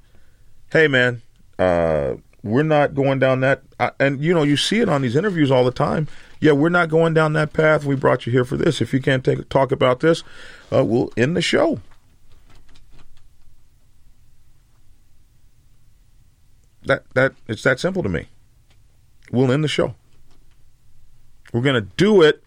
hey, 0.71 0.87
man, 0.87 1.21
uh, 1.59 2.15
we're 2.43 2.63
not 2.63 2.95
going 2.95 3.19
down 3.19 3.41
that. 3.41 3.63
Uh, 3.79 3.91
and 3.99 4.23
you 4.23 4.33
know, 4.33 4.43
you 4.43 4.57
see 4.57 4.79
it 4.79 4.89
on 4.89 5.01
these 5.01 5.15
interviews 5.15 5.51
all 5.51 5.63
the 5.63 5.71
time. 5.71 6.07
Yeah, 6.39 6.51
we're 6.51 6.69
not 6.69 6.89
going 6.89 7.13
down 7.13 7.33
that 7.33 7.53
path. 7.53 7.83
We 7.83 7.95
brought 7.95 8.25
you 8.25 8.31
here 8.31 8.45
for 8.45 8.57
this. 8.57 8.81
If 8.81 8.93
you 8.93 9.01
can't 9.01 9.23
take, 9.23 9.49
talk 9.49 9.71
about 9.71 10.01
this, 10.01 10.23
uh, 10.71 10.83
we'll 10.83 11.11
end 11.17 11.35
the 11.35 11.41
show. 11.41 11.79
That 16.83 17.03
that 17.15 17.33
it's 17.47 17.63
that 17.63 17.79
simple 17.79 18.03
to 18.03 18.09
me. 18.09 18.27
We'll 19.31 19.51
end 19.51 19.63
the 19.63 19.67
show. 19.67 19.95
We're 21.51 21.61
to 21.61 21.81
do 21.81 22.21
it 22.21 22.43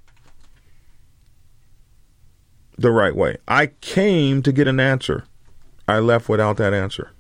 the 2.79 2.91
right 2.91 3.15
way. 3.15 3.37
I 3.47 3.67
came 3.67 4.43
to 4.43 4.53
get 4.53 4.67
an 4.67 4.81
answer. 4.81 5.25
I 5.87 5.99
left 5.99 6.29
without 6.29 6.57
that 6.59 6.73
answer. 6.73 7.11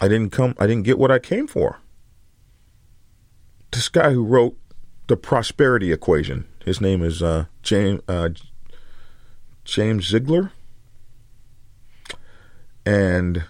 I 0.00 0.08
didn't 0.08 0.30
come. 0.30 0.54
I 0.58 0.66
didn't 0.66 0.84
get 0.84 0.98
what 0.98 1.10
I 1.10 1.18
came 1.18 1.46
for. 1.46 1.78
This 3.70 3.88
guy 3.88 4.12
who 4.12 4.24
wrote 4.24 4.56
the 5.06 5.16
prosperity 5.16 5.92
equation. 5.92 6.46
His 6.64 6.80
name 6.80 7.02
is 7.02 7.22
uh, 7.22 7.46
James 7.62 8.00
uh, 8.08 8.30
James 9.64 10.10
Ziglar. 10.10 10.50
And 12.84 13.44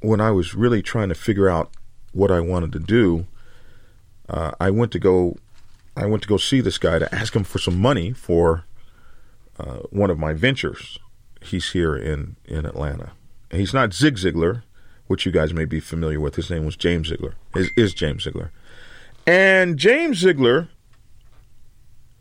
when 0.00 0.20
I 0.20 0.30
was 0.30 0.54
really 0.54 0.82
trying 0.82 1.08
to 1.08 1.14
figure 1.14 1.48
out 1.48 1.70
what 2.12 2.30
I 2.30 2.40
wanted 2.40 2.72
to 2.72 2.78
do, 2.78 3.26
uh, 4.28 4.52
I 4.58 4.70
went 4.70 4.92
to 4.92 4.98
go. 4.98 5.36
I 5.96 6.06
went 6.06 6.22
to 6.22 6.28
go 6.28 6.36
see 6.36 6.60
this 6.60 6.78
guy 6.78 6.98
to 6.98 7.14
ask 7.14 7.34
him 7.34 7.44
for 7.44 7.58
some 7.58 7.80
money 7.80 8.12
for 8.12 8.64
uh, 9.58 9.78
one 9.90 10.10
of 10.10 10.18
my 10.18 10.34
ventures. 10.34 10.98
He's 11.40 11.72
here 11.72 11.96
in 11.96 12.36
in 12.44 12.66
Atlanta. 12.66 13.12
He's 13.50 13.72
not 13.72 13.94
Zig 13.94 14.16
Ziglar 14.16 14.62
which 15.06 15.24
you 15.24 15.32
guys 15.32 15.54
may 15.54 15.64
be 15.64 15.80
familiar 15.80 16.20
with. 16.20 16.36
His 16.36 16.50
name 16.50 16.64
was 16.64 16.76
James 16.76 17.10
Ziglar. 17.10 17.34
Is, 17.54 17.70
is 17.76 17.94
James 17.94 18.24
Ziglar. 18.24 18.50
And 19.26 19.76
James 19.76 20.22
Ziglar, 20.22 20.68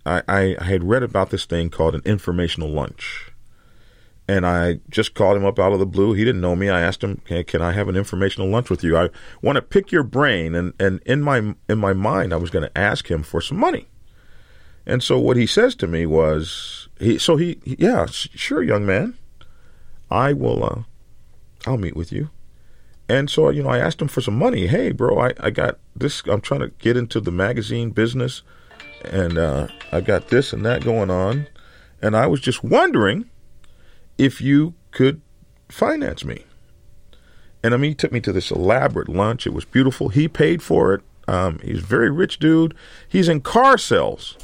I, 0.05 0.23
I, 0.27 0.55
I 0.59 0.63
had 0.63 0.83
read 0.83 1.03
about 1.03 1.29
this 1.29 1.45
thing 1.45 1.69
called 1.69 1.93
an 1.95 2.01
informational 2.03 2.69
lunch. 2.69 3.31
And 4.27 4.43
I 4.43 4.79
just 4.89 5.13
called 5.13 5.37
him 5.37 5.45
up 5.45 5.59
out 5.59 5.71
of 5.71 5.77
the 5.77 5.85
blue. 5.85 6.13
He 6.13 6.25
didn't 6.25 6.41
know 6.41 6.55
me. 6.55 6.67
I 6.67 6.81
asked 6.81 7.03
him, 7.03 7.21
"Can 7.27 7.61
I 7.61 7.73
have 7.73 7.87
an 7.87 7.95
informational 7.95 8.49
lunch 8.49 8.71
with 8.71 8.83
you? 8.83 8.97
I 8.97 9.09
want 9.43 9.57
to 9.57 9.61
pick 9.61 9.91
your 9.91 10.01
brain." 10.01 10.55
And 10.55 10.73
and 10.79 10.99
in 11.05 11.21
my 11.21 11.53
in 11.69 11.77
my 11.77 11.93
mind, 11.93 12.33
I 12.33 12.37
was 12.37 12.49
going 12.49 12.67
to 12.67 12.75
ask 12.75 13.11
him 13.11 13.21
for 13.21 13.39
some 13.39 13.59
money. 13.59 13.87
And 14.83 15.03
so 15.03 15.19
what 15.19 15.37
he 15.37 15.45
says 15.45 15.75
to 15.75 15.85
me 15.85 16.07
was, 16.07 16.89
he 16.99 17.19
so 17.19 17.35
he 17.37 17.59
yeah, 17.65 18.07
sure, 18.07 18.63
young 18.63 18.83
man, 18.83 19.13
I 20.09 20.33
will. 20.33 20.63
Uh, 20.63 20.83
I'll 21.67 21.77
meet 21.77 21.95
with 21.95 22.11
you. 22.11 22.29
And 23.07 23.29
so, 23.29 23.49
you 23.49 23.61
know, 23.61 23.69
I 23.69 23.77
asked 23.77 24.01
him 24.01 24.07
for 24.07 24.21
some 24.21 24.37
money. 24.37 24.67
Hey, 24.67 24.91
bro, 24.91 25.19
I, 25.19 25.33
I 25.39 25.51
got 25.51 25.79
this. 25.95 26.23
I'm 26.25 26.41
trying 26.41 26.61
to 26.61 26.69
get 26.79 26.97
into 26.97 27.19
the 27.19 27.31
magazine 27.31 27.91
business, 27.91 28.41
and 29.03 29.37
uh, 29.37 29.67
I 29.91 30.01
got 30.01 30.29
this 30.29 30.53
and 30.53 30.65
that 30.65 30.83
going 30.83 31.11
on. 31.11 31.47
And 32.01 32.15
I 32.15 32.27
was 32.27 32.39
just 32.39 32.63
wondering 32.63 33.29
if 34.17 34.41
you 34.41 34.73
could 34.91 35.21
finance 35.69 36.25
me. 36.25 36.45
And 37.63 37.73
I 37.73 37.77
mean, 37.77 37.91
he 37.91 37.95
took 37.95 38.11
me 38.11 38.19
to 38.21 38.31
this 38.31 38.51
elaborate 38.51 39.09
lunch. 39.09 39.47
It 39.47 39.53
was 39.53 39.65
beautiful. 39.65 40.09
He 40.09 40.27
paid 40.27 40.61
for 40.61 40.93
it. 40.93 41.01
Um, 41.27 41.59
he's 41.63 41.79
a 41.79 41.85
very 41.85 42.11
rich 42.11 42.39
dude. 42.39 42.75
He's 43.07 43.27
in 43.27 43.41
car 43.41 43.77
sales. 43.77 44.37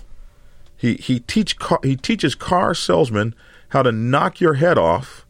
He 0.76 0.96
he 0.96 1.20
teach 1.20 1.60
car, 1.60 1.80
he 1.84 1.96
teaches 1.96 2.34
car 2.34 2.74
salesmen 2.74 3.36
how 3.70 3.84
to 3.84 3.92
knock 3.92 4.42
your 4.42 4.56
head 4.56 4.80
off 4.80 5.28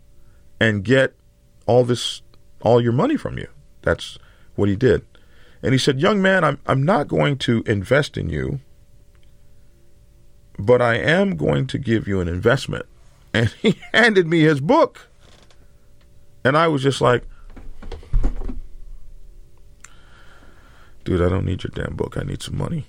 and 0.59 0.83
get 0.83 1.13
all 1.65 1.83
this 1.83 2.21
all 2.61 2.81
your 2.81 2.91
money 2.91 3.17
from 3.17 3.37
you. 3.37 3.47
That's 3.81 4.17
what 4.55 4.69
he 4.69 4.75
did. 4.75 5.05
And 5.63 5.73
he 5.73 5.77
said, 5.77 5.99
Young 5.99 6.21
man, 6.21 6.43
I'm, 6.43 6.59
I'm 6.65 6.83
not 6.83 7.07
going 7.07 7.37
to 7.39 7.63
invest 7.65 8.17
in 8.17 8.29
you, 8.29 8.59
but 10.57 10.81
I 10.81 10.95
am 10.95 11.35
going 11.35 11.67
to 11.67 11.77
give 11.77 12.07
you 12.07 12.19
an 12.19 12.27
investment. 12.27 12.85
And 13.33 13.47
he 13.61 13.79
handed 13.93 14.27
me 14.27 14.41
his 14.41 14.59
book. 14.59 15.07
And 16.43 16.57
I 16.57 16.67
was 16.67 16.83
just 16.83 16.99
like, 16.99 17.23
dude, 21.05 21.21
I 21.21 21.29
don't 21.29 21.45
need 21.45 21.63
your 21.63 21.71
damn 21.73 21.95
book. 21.95 22.17
I 22.17 22.23
need 22.23 22.41
some 22.41 22.57
money. 22.57 22.87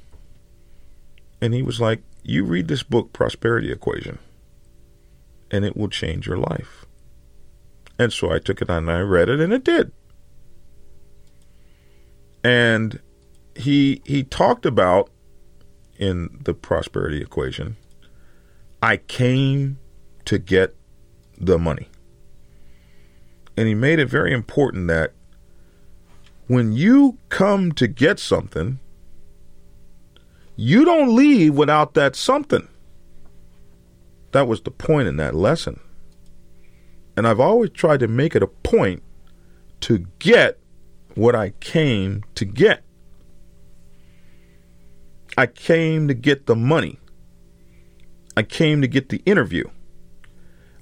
And 1.40 1.54
he 1.54 1.62
was 1.62 1.80
like, 1.80 2.02
you 2.24 2.44
read 2.44 2.68
this 2.68 2.82
book, 2.82 3.12
Prosperity 3.12 3.70
Equation, 3.70 4.18
and 5.50 5.64
it 5.64 5.76
will 5.76 5.88
change 5.88 6.26
your 6.26 6.38
life. 6.38 6.81
And 8.02 8.12
so 8.12 8.32
I 8.32 8.40
took 8.40 8.60
it 8.60 8.68
and 8.68 8.90
I 8.90 8.98
read 8.98 9.28
it, 9.28 9.38
and 9.38 9.52
it 9.52 9.62
did. 9.62 9.92
And 12.42 12.98
he 13.54 14.02
he 14.04 14.24
talked 14.24 14.66
about 14.66 15.08
in 15.98 16.40
the 16.42 16.52
prosperity 16.52 17.22
equation, 17.22 17.76
I 18.82 18.96
came 18.96 19.78
to 20.24 20.36
get 20.38 20.74
the 21.38 21.60
money. 21.60 21.88
And 23.56 23.68
he 23.68 23.74
made 23.74 24.00
it 24.00 24.08
very 24.08 24.32
important 24.32 24.88
that 24.88 25.12
when 26.48 26.72
you 26.72 27.18
come 27.28 27.70
to 27.72 27.86
get 27.86 28.18
something, 28.18 28.80
you 30.56 30.84
don't 30.84 31.14
leave 31.14 31.54
without 31.54 31.94
that 31.94 32.16
something. 32.16 32.66
That 34.32 34.48
was 34.48 34.62
the 34.62 34.72
point 34.72 35.06
in 35.06 35.18
that 35.18 35.36
lesson. 35.36 35.78
And 37.16 37.26
I've 37.26 37.40
always 37.40 37.70
tried 37.70 38.00
to 38.00 38.08
make 38.08 38.34
it 38.34 38.42
a 38.42 38.46
point 38.46 39.02
to 39.80 40.06
get 40.18 40.58
what 41.14 41.34
I 41.34 41.50
came 41.60 42.24
to 42.34 42.44
get. 42.44 42.84
I 45.36 45.46
came 45.46 46.08
to 46.08 46.14
get 46.14 46.46
the 46.46 46.56
money. 46.56 46.98
I 48.36 48.42
came 48.42 48.80
to 48.80 48.88
get 48.88 49.08
the 49.08 49.22
interview. 49.26 49.64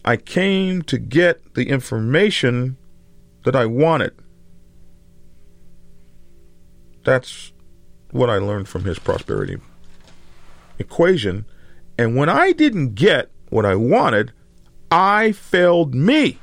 I 0.05 0.17
came 0.17 0.83
to 0.83 0.99
get 0.99 1.55
the 1.55 1.69
information 1.69 2.77
that 3.45 3.57
I 3.57 3.67
wanted. 3.67 4.15
That's 7.05 7.53
what 8.11 8.31
I 8.31 8.39
learned 8.39 8.69
from 8.69 8.85
his 8.85 8.99
prosperity 8.99 9.59
equation. 10.79 11.45
And 11.99 12.17
when 12.17 12.29
I 12.29 12.53
didn't 12.53 12.95
get 12.95 13.31
what 13.51 13.67
I 13.67 13.75
wanted, 13.75 14.33
I 14.91 15.33
failed 15.33 15.95
me. 15.95 16.39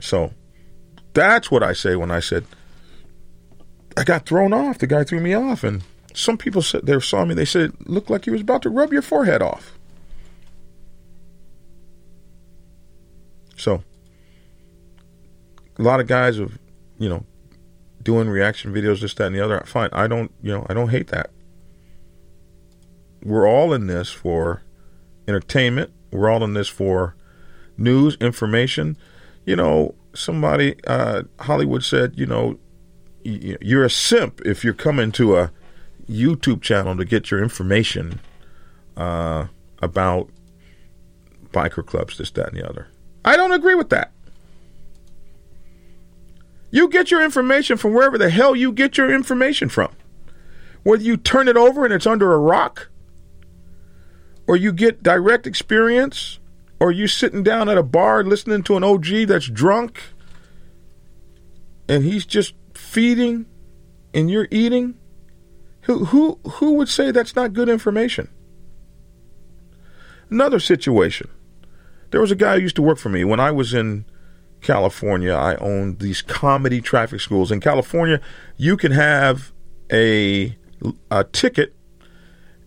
So 0.00 0.32
that's 1.14 1.50
what 1.50 1.62
I 1.62 1.72
say 1.72 1.96
when 1.96 2.10
I 2.10 2.20
said 2.20 2.44
I 3.96 4.04
got 4.04 4.26
thrown 4.26 4.52
off. 4.52 4.78
The 4.78 4.86
guy 4.86 5.04
threw 5.04 5.20
me 5.20 5.34
off, 5.34 5.64
and 5.64 5.82
some 6.12 6.36
people 6.36 6.62
said 6.62 6.84
they 6.84 6.98
saw 7.00 7.24
me. 7.24 7.34
They 7.34 7.44
said 7.44 7.70
it 7.70 7.88
looked 7.88 8.10
like 8.10 8.24
he 8.24 8.30
was 8.30 8.42
about 8.42 8.62
to 8.62 8.70
rub 8.70 8.92
your 8.92 9.02
forehead 9.02 9.40
off. 9.40 9.78
So 13.56 13.82
a 15.78 15.82
lot 15.82 16.00
of 16.00 16.06
guys 16.06 16.38
have, 16.38 16.58
you 16.98 17.08
know, 17.08 17.24
doing 18.04 18.28
reaction 18.28 18.72
videos, 18.72 19.00
this, 19.00 19.14
that, 19.14 19.26
and 19.26 19.34
the 19.34 19.44
other. 19.44 19.60
Fine. 19.66 19.90
I 19.92 20.06
don't, 20.06 20.32
you 20.42 20.52
know, 20.52 20.66
I 20.68 20.74
don't 20.74 20.90
hate 20.90 21.08
that. 21.08 21.30
We're 23.22 23.48
all 23.48 23.72
in 23.72 23.86
this 23.86 24.10
for 24.10 24.62
entertainment. 25.26 25.92
We're 26.12 26.30
all 26.30 26.44
in 26.44 26.54
this 26.54 26.68
for 26.68 27.16
news, 27.76 28.16
information 28.20 28.96
you 29.44 29.56
know, 29.56 29.94
somebody, 30.14 30.76
uh, 30.86 31.22
Hollywood 31.40 31.84
said, 31.84 32.14
you 32.16 32.26
know, 32.26 32.58
you're 33.24 33.84
a 33.84 33.90
simp 33.90 34.40
if 34.44 34.64
you're 34.64 34.74
coming 34.74 35.10
to 35.12 35.36
a 35.36 35.50
YouTube 36.08 36.60
channel 36.60 36.96
to 36.96 37.04
get 37.04 37.30
your 37.30 37.42
information 37.42 38.20
uh, 38.96 39.46
about 39.80 40.28
biker 41.52 41.84
clubs, 41.84 42.18
this, 42.18 42.30
that, 42.32 42.48
and 42.48 42.58
the 42.58 42.68
other. 42.68 42.88
I 43.24 43.36
don't 43.36 43.52
agree 43.52 43.74
with 43.74 43.90
that. 43.90 44.12
You 46.74 46.88
get 46.88 47.12
your 47.12 47.22
information 47.22 47.76
from 47.76 47.94
wherever 47.94 48.18
the 48.18 48.30
hell 48.30 48.56
you 48.56 48.72
get 48.72 48.98
your 48.98 49.14
information 49.14 49.68
from. 49.68 49.92
Whether 50.82 51.04
you 51.04 51.16
turn 51.16 51.46
it 51.46 51.56
over 51.56 51.84
and 51.84 51.94
it's 51.94 52.04
under 52.04 52.32
a 52.32 52.38
rock, 52.38 52.88
or 54.48 54.56
you 54.56 54.72
get 54.72 55.00
direct 55.00 55.46
experience 55.46 56.40
or 56.80 56.90
you're 56.90 57.06
sitting 57.06 57.44
down 57.44 57.68
at 57.68 57.78
a 57.78 57.84
bar 57.84 58.24
listening 58.24 58.64
to 58.64 58.76
an 58.76 58.82
OG 58.82 59.28
that's 59.28 59.48
drunk 59.48 60.02
and 61.88 62.02
he's 62.02 62.26
just 62.26 62.54
feeding 62.74 63.46
and 64.12 64.28
you're 64.28 64.48
eating? 64.50 64.98
Who 65.82 66.06
who 66.06 66.40
who 66.54 66.72
would 66.72 66.88
say 66.88 67.12
that's 67.12 67.36
not 67.36 67.52
good 67.52 67.68
information? 67.68 68.30
Another 70.28 70.58
situation. 70.58 71.30
There 72.10 72.20
was 72.20 72.32
a 72.32 72.36
guy 72.36 72.56
who 72.56 72.62
used 72.62 72.76
to 72.76 72.82
work 72.82 72.98
for 72.98 73.10
me 73.10 73.22
when 73.22 73.38
I 73.38 73.52
was 73.52 73.72
in 73.72 74.06
California. 74.64 75.32
I 75.32 75.54
own 75.56 75.96
these 75.96 76.22
comedy 76.22 76.80
traffic 76.80 77.20
schools. 77.20 77.52
In 77.52 77.60
California, 77.60 78.20
you 78.56 78.76
can 78.76 78.92
have 78.92 79.52
a 79.92 80.56
a 81.10 81.24
ticket 81.24 81.74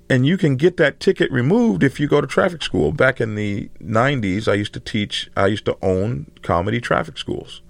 and 0.10 0.25
you 0.25 0.38
can 0.38 0.55
get 0.55 0.77
that 0.77 0.99
ticket 0.99 1.31
removed 1.31 1.83
if 1.83 1.99
you 1.99 2.07
go 2.07 2.21
to 2.21 2.27
traffic 2.27 2.63
school. 2.63 2.91
Back 2.91 3.19
in 3.19 3.36
the 3.36 3.69
90s, 3.81 4.47
I 4.47 4.53
used 4.53 4.73
to 4.73 4.79
teach, 4.79 5.29
I 5.36 5.47
used 5.47 5.65
to 5.65 5.77
own 5.81 6.31
comedy 6.41 6.79
traffic 6.79 7.17
schools. 7.17 7.62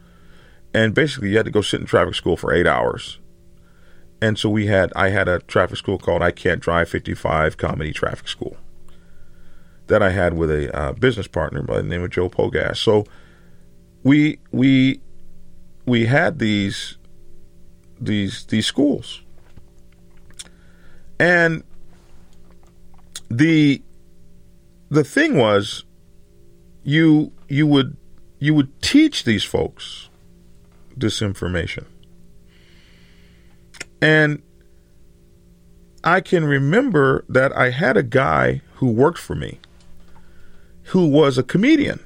And 0.73 0.93
basically, 0.93 1.31
you 1.31 1.37
had 1.37 1.47
to 1.47 1.51
go 1.51 1.61
sit 1.61 1.79
in 1.79 1.87
traffic 1.87 2.13
school 2.13 2.37
for 2.37 2.53
eight 2.53 2.67
hours. 2.67 3.17
And 4.21 4.37
so 4.37 4.49
we 4.49 4.67
had, 4.67 4.93
I 4.95 5.09
had 5.09 5.27
a 5.27 5.39
traffic 5.39 5.77
school 5.77 5.97
called 5.97 6.21
I 6.21 6.31
Can't 6.31 6.61
Drive 6.61 6.89
55 6.89 7.57
Comedy 7.57 7.91
Traffic 7.91 8.27
School 8.27 8.57
that 9.87 10.03
I 10.03 10.09
had 10.09 10.35
with 10.35 10.51
a 10.51 10.75
uh, 10.75 10.91
business 10.93 11.27
partner 11.27 11.63
by 11.63 11.77
the 11.77 11.83
name 11.83 12.03
of 12.03 12.11
Joe 12.11 12.29
Pogas. 12.29 12.77
So 12.77 13.05
we, 14.07 14.39
we, 14.53 15.01
we 15.85 16.05
had 16.05 16.39
these, 16.39 16.97
these, 17.99 18.45
these 18.45 18.65
schools. 18.65 19.21
And 21.19 21.63
the 23.29 23.81
the 24.89 25.03
thing 25.03 25.35
was 25.37 25.83
you 26.83 27.33
you 27.49 27.67
would 27.67 27.97
you 28.39 28.53
would 28.53 28.81
teach 28.81 29.25
these 29.25 29.43
folks 29.43 30.09
this 30.95 31.21
information 31.21 31.85
and 34.01 34.41
I 36.05 36.21
can 36.21 36.45
remember 36.45 37.25
that 37.27 37.51
I 37.57 37.71
had 37.71 37.97
a 37.97 38.03
guy 38.03 38.61
who 38.75 38.89
worked 38.89 39.19
for 39.19 39.35
me 39.35 39.59
who 40.91 41.05
was 41.05 41.37
a 41.37 41.43
comedian 41.43 41.99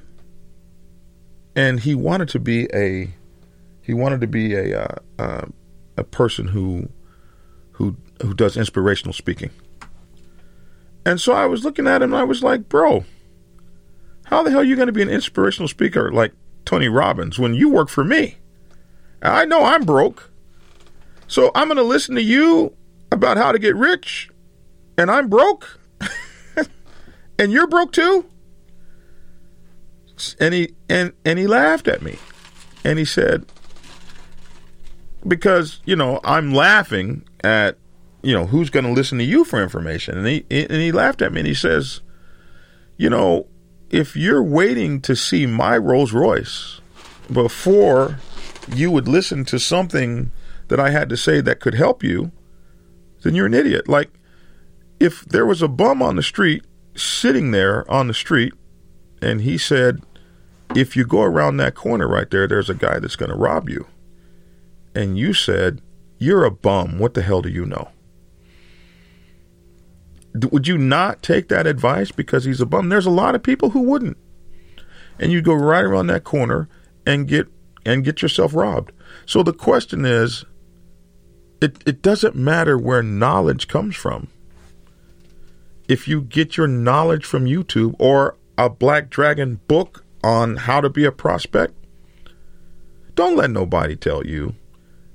and 1.55 1.81
he 1.81 1.95
wanted 1.95 2.29
to 2.29 2.39
be 2.39 2.67
a 2.73 3.09
he 3.81 3.93
wanted 3.93 4.21
to 4.21 4.27
be 4.27 4.53
a 4.53 4.83
uh, 4.83 4.95
uh, 5.19 5.45
a 5.97 6.03
person 6.03 6.47
who 6.47 6.89
who 7.73 7.95
who 8.21 8.33
does 8.33 8.57
inspirational 8.57 9.13
speaking 9.13 9.51
and 11.05 11.19
so 11.19 11.33
I 11.33 11.45
was 11.45 11.63
looking 11.63 11.87
at 11.87 12.01
him 12.01 12.13
and 12.13 12.21
I 12.21 12.23
was 12.23 12.43
like, 12.43 12.69
bro, 12.69 13.05
how 14.25 14.43
the 14.43 14.51
hell 14.51 14.59
are 14.59 14.63
you 14.63 14.75
going 14.75 14.87
to 14.87 14.93
be 14.93 15.01
an 15.01 15.09
inspirational 15.09 15.67
speaker 15.67 16.11
like 16.11 16.33
Tony 16.65 16.87
Robbins 16.87 17.39
when 17.39 17.53
you 17.53 17.69
work 17.69 17.89
for 17.89 18.03
me? 18.03 18.37
I 19.21 19.45
know 19.45 19.63
I'm 19.63 19.83
broke. 19.83 20.31
So 21.27 21.51
I'm 21.55 21.67
going 21.67 21.77
to 21.77 21.83
listen 21.83 22.15
to 22.15 22.23
you 22.23 22.75
about 23.11 23.37
how 23.37 23.51
to 23.51 23.59
get 23.59 23.75
rich 23.75 24.29
and 24.97 25.09
I'm 25.09 25.27
broke 25.27 25.79
and 27.39 27.51
you're 27.51 27.67
broke 27.67 27.93
too? 27.93 28.25
And 30.39 30.53
he 30.53 30.73
and 30.89 31.13
and 31.25 31.39
he 31.39 31.47
laughed 31.47 31.87
at 31.87 32.01
me. 32.01 32.17
And 32.83 32.97
he 32.99 33.05
said 33.05 33.45
because, 35.27 35.81
you 35.85 35.95
know, 35.95 36.19
I'm 36.23 36.53
laughing 36.53 37.23
at 37.43 37.77
you 38.23 38.35
know, 38.35 38.45
who's 38.45 38.69
going 38.69 38.85
to 38.85 38.91
listen 38.91 39.17
to 39.17 39.23
you 39.23 39.43
for 39.43 39.61
information? 39.61 40.17
And 40.17 40.27
he 40.27 40.45
and 40.49 40.71
he 40.71 40.91
laughed 40.91 41.21
at 41.21 41.31
me 41.31 41.41
and 41.41 41.47
he 41.47 41.53
says, 41.53 42.01
you 42.97 43.09
know, 43.09 43.47
if 43.89 44.15
you're 44.15 44.43
waiting 44.43 45.01
to 45.01 45.15
see 45.15 45.45
my 45.45 45.77
Rolls 45.77 46.13
Royce 46.13 46.81
before 47.31 48.19
you 48.73 48.91
would 48.91 49.07
listen 49.07 49.43
to 49.45 49.59
something 49.59 50.31
that 50.67 50.79
I 50.79 50.91
had 50.91 51.09
to 51.09 51.17
say 51.17 51.41
that 51.41 51.59
could 51.59 51.73
help 51.73 52.03
you, 52.03 52.31
then 53.23 53.35
you're 53.35 53.47
an 53.47 53.53
idiot. 53.53 53.87
Like 53.87 54.09
if 54.99 55.25
there 55.25 55.45
was 55.45 55.61
a 55.61 55.67
bum 55.67 56.01
on 56.01 56.15
the 56.15 56.23
street 56.23 56.63
sitting 56.95 57.51
there 57.51 57.89
on 57.91 58.07
the 58.07 58.13
street 58.13 58.53
and 59.21 59.41
he 59.41 59.57
said, 59.57 60.03
if 60.75 60.95
you 60.95 61.05
go 61.05 61.21
around 61.21 61.57
that 61.57 61.75
corner 61.75 62.07
right 62.07 62.29
there, 62.29 62.47
there's 62.47 62.69
a 62.69 62.75
guy 62.75 62.99
that's 62.99 63.15
going 63.15 63.31
to 63.31 63.37
rob 63.37 63.69
you. 63.69 63.87
And 64.95 65.17
you 65.17 65.33
said, 65.33 65.81
you're 66.17 66.45
a 66.45 66.51
bum. 66.51 66.99
What 66.99 67.13
the 67.13 67.21
hell 67.21 67.41
do 67.41 67.49
you 67.49 67.65
know? 67.65 67.89
would 70.33 70.65
you 70.65 70.77
not 70.77 71.21
take 71.21 71.49
that 71.49 71.67
advice 71.67 72.11
because 72.11 72.45
he's 72.45 72.61
a 72.61 72.65
bum? 72.65 72.87
There's 72.89 73.05
a 73.05 73.11
lot 73.11 73.35
of 73.35 73.43
people 73.43 73.71
who 73.71 73.81
wouldn't. 73.81 74.17
And 75.19 75.31
you 75.31 75.41
go 75.41 75.53
right 75.53 75.83
around 75.83 76.07
that 76.07 76.23
corner 76.23 76.69
and 77.05 77.27
get 77.27 77.47
and 77.85 78.03
get 78.03 78.21
yourself 78.21 78.53
robbed. 78.53 78.91
So 79.25 79.43
the 79.43 79.53
question 79.53 80.05
is 80.05 80.45
it, 81.61 81.83
it 81.85 82.01
doesn't 82.01 82.35
matter 82.35 82.77
where 82.77 83.03
knowledge 83.03 83.67
comes 83.67 83.95
from. 83.95 84.29
If 85.87 86.07
you 86.07 86.21
get 86.21 86.57
your 86.57 86.67
knowledge 86.67 87.25
from 87.25 87.45
YouTube 87.45 87.95
or 87.99 88.37
a 88.57 88.69
Black 88.69 89.09
Dragon 89.09 89.59
book 89.67 90.05
on 90.23 90.55
how 90.55 90.81
to 90.81 90.89
be 90.89 91.05
a 91.05 91.11
prospect, 91.11 91.73
don't 93.15 93.35
let 93.35 93.51
nobody 93.51 93.95
tell 93.95 94.25
you 94.25 94.55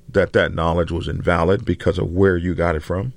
that 0.09 0.33
that 0.33 0.55
knowledge 0.55 0.91
was 0.91 1.09
invalid 1.09 1.65
because 1.65 1.99
of 1.99 2.11
where 2.11 2.37
you 2.37 2.55
got 2.55 2.77
it 2.77 2.83
from. 2.83 3.13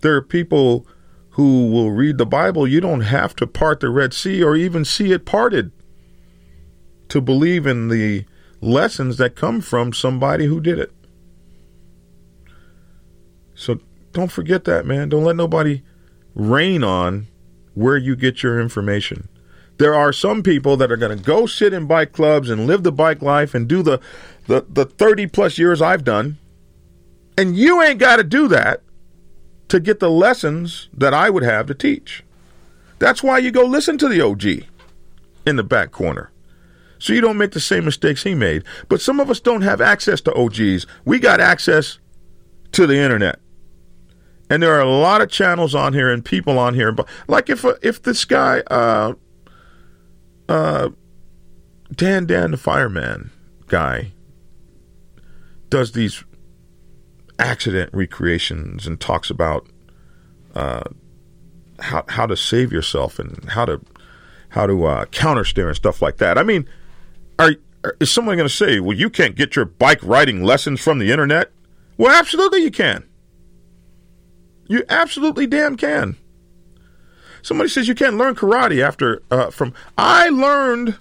There 0.00 0.14
are 0.16 0.22
people 0.22 0.86
who 1.30 1.70
will 1.70 1.90
read 1.90 2.18
the 2.18 2.26
Bible. 2.26 2.66
You 2.66 2.80
don't 2.80 3.02
have 3.02 3.36
to 3.36 3.46
part 3.46 3.80
the 3.80 3.90
Red 3.90 4.12
Sea 4.12 4.42
or 4.42 4.56
even 4.56 4.84
see 4.84 5.12
it 5.12 5.24
parted 5.24 5.72
to 7.08 7.20
believe 7.20 7.66
in 7.66 7.88
the 7.88 8.24
lessons 8.60 9.16
that 9.18 9.36
come 9.36 9.60
from 9.60 9.92
somebody 9.92 10.46
who 10.46 10.60
did 10.60 10.78
it. 10.78 10.92
So 13.54 13.80
don't 14.12 14.32
forget 14.32 14.64
that, 14.64 14.86
man. 14.86 15.08
Don't 15.08 15.24
let 15.24 15.36
nobody 15.36 15.82
rain 16.34 16.82
on 16.82 17.26
where 17.74 17.96
you 17.96 18.16
get 18.16 18.42
your 18.42 18.60
information. 18.60 19.28
There 19.80 19.94
are 19.94 20.12
some 20.12 20.42
people 20.42 20.76
that 20.76 20.92
are 20.92 20.98
going 20.98 21.16
to 21.16 21.24
go 21.24 21.46
sit 21.46 21.72
in 21.72 21.86
bike 21.86 22.12
clubs 22.12 22.50
and 22.50 22.66
live 22.66 22.82
the 22.82 22.92
bike 22.92 23.22
life 23.22 23.54
and 23.54 23.66
do 23.66 23.82
the, 23.82 23.98
the, 24.46 24.66
the 24.68 24.84
30 24.84 25.28
plus 25.28 25.56
years 25.56 25.80
I've 25.80 26.04
done. 26.04 26.36
And 27.38 27.56
you 27.56 27.80
ain't 27.80 27.98
got 27.98 28.16
to 28.16 28.22
do 28.22 28.46
that 28.48 28.82
to 29.68 29.80
get 29.80 29.98
the 29.98 30.10
lessons 30.10 30.90
that 30.92 31.14
I 31.14 31.30
would 31.30 31.44
have 31.44 31.66
to 31.68 31.74
teach. 31.74 32.22
That's 32.98 33.22
why 33.22 33.38
you 33.38 33.50
go 33.50 33.64
listen 33.64 33.96
to 33.96 34.08
the 34.08 34.20
OG 34.20 34.68
in 35.46 35.56
the 35.56 35.64
back 35.64 35.92
corner. 35.92 36.30
So 36.98 37.14
you 37.14 37.22
don't 37.22 37.38
make 37.38 37.52
the 37.52 37.58
same 37.58 37.86
mistakes 37.86 38.22
he 38.22 38.34
made. 38.34 38.64
But 38.90 39.00
some 39.00 39.18
of 39.18 39.30
us 39.30 39.40
don't 39.40 39.62
have 39.62 39.80
access 39.80 40.20
to 40.20 40.34
OGs. 40.34 40.84
We 41.06 41.18
got 41.18 41.40
access 41.40 41.98
to 42.72 42.86
the 42.86 42.98
internet. 42.98 43.38
And 44.50 44.62
there 44.62 44.74
are 44.74 44.82
a 44.82 44.90
lot 44.90 45.22
of 45.22 45.30
channels 45.30 45.74
on 45.74 45.94
here 45.94 46.12
and 46.12 46.22
people 46.22 46.58
on 46.58 46.74
here. 46.74 46.92
But 46.92 47.08
like 47.28 47.48
if 47.48 47.64
uh, 47.64 47.76
if 47.80 48.02
this 48.02 48.26
guy, 48.26 48.60
uh, 48.66 49.14
uh, 50.50 50.90
Dan 51.94 52.26
Dan 52.26 52.50
the 52.50 52.56
fireman 52.56 53.30
guy, 53.68 54.12
does 55.68 55.92
these 55.92 56.24
accident 57.38 57.90
recreations 57.92 58.86
and 58.86 59.00
talks 59.00 59.30
about 59.30 59.66
uh, 60.54 60.82
how 61.78 62.04
how 62.08 62.26
to 62.26 62.36
save 62.36 62.72
yourself 62.72 63.18
and 63.18 63.48
how 63.50 63.64
to 63.64 63.80
how 64.48 64.66
to 64.66 64.86
uh, 64.86 65.04
counter 65.06 65.44
steer 65.44 65.68
and 65.68 65.76
stuff 65.76 66.02
like 66.02 66.16
that. 66.16 66.36
I 66.36 66.42
mean, 66.42 66.68
are, 67.38 67.54
are 67.84 67.96
is 68.00 68.10
someone 68.10 68.36
going 68.36 68.48
to 68.48 68.54
say, 68.54 68.80
"Well, 68.80 68.96
you 68.96 69.08
can't 69.08 69.36
get 69.36 69.54
your 69.54 69.64
bike 69.64 70.02
riding 70.02 70.42
lessons 70.42 70.80
from 70.80 70.98
the 70.98 71.12
internet"? 71.12 71.52
Well, 71.96 72.10
absolutely, 72.10 72.62
you 72.62 72.72
can. 72.72 73.04
You 74.66 74.84
absolutely 74.88 75.46
damn 75.46 75.76
can. 75.76 76.16
Somebody 77.42 77.68
says 77.70 77.88
you 77.88 77.94
can't 77.94 78.16
learn 78.16 78.34
karate 78.34 78.82
after 78.82 79.22
uh, 79.30 79.50
from. 79.50 79.72
I 79.96 80.28
learned 80.28 80.98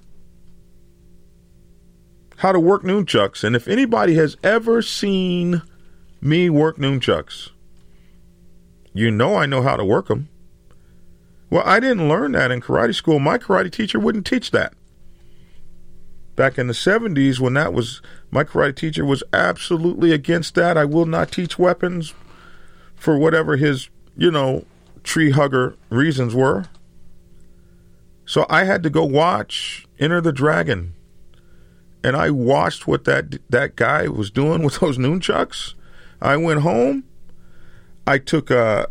how 2.37 2.51
to 2.51 2.59
work 2.59 2.83
nunchucks, 2.83 3.43
and 3.43 3.55
if 3.55 3.67
anybody 3.67 4.15
has 4.15 4.37
ever 4.43 4.81
seen 4.81 5.61
me 6.21 6.49
work 6.49 6.77
nunchucks, 6.77 7.49
you 8.93 9.11
know 9.11 9.35
I 9.35 9.45
know 9.45 9.61
how 9.61 9.75
to 9.75 9.85
work 9.85 10.07
them. 10.07 10.29
Well, 11.49 11.63
I 11.65 11.79
didn't 11.79 12.07
learn 12.07 12.33
that 12.33 12.51
in 12.51 12.61
karate 12.61 12.93
school. 12.93 13.19
My 13.19 13.37
karate 13.37 13.71
teacher 13.71 13.99
wouldn't 13.99 14.25
teach 14.25 14.51
that. 14.51 14.73
Back 16.35 16.57
in 16.57 16.67
the 16.67 16.73
70s, 16.73 17.39
when 17.39 17.55
that 17.55 17.73
was, 17.73 18.01
my 18.31 18.43
karate 18.43 18.75
teacher 18.75 19.03
was 19.03 19.23
absolutely 19.33 20.13
against 20.13 20.55
that. 20.55 20.77
I 20.77 20.85
will 20.85 21.05
not 21.05 21.31
teach 21.31 21.59
weapons 21.59 22.13
for 22.95 23.17
whatever 23.17 23.57
his, 23.57 23.89
you 24.15 24.31
know, 24.31 24.65
tree 25.09 25.31
hugger 25.31 25.75
reasons 25.89 26.35
were. 26.35 26.65
So 28.27 28.45
I 28.47 28.65
had 28.65 28.83
to 28.83 28.91
go 28.91 29.03
watch 29.03 29.87
Enter 29.97 30.21
the 30.21 30.31
Dragon. 30.31 30.93
And 32.03 32.15
I 32.15 32.29
watched 32.29 32.85
what 32.85 33.05
that 33.05 33.39
that 33.49 33.75
guy 33.75 34.07
was 34.07 34.29
doing 34.29 34.61
with 34.61 34.75
those 34.79 34.99
nunchucks. 34.99 35.73
I 36.21 36.37
went 36.37 36.61
home. 36.61 37.05
I 38.05 38.19
took 38.19 38.51
a 38.51 38.87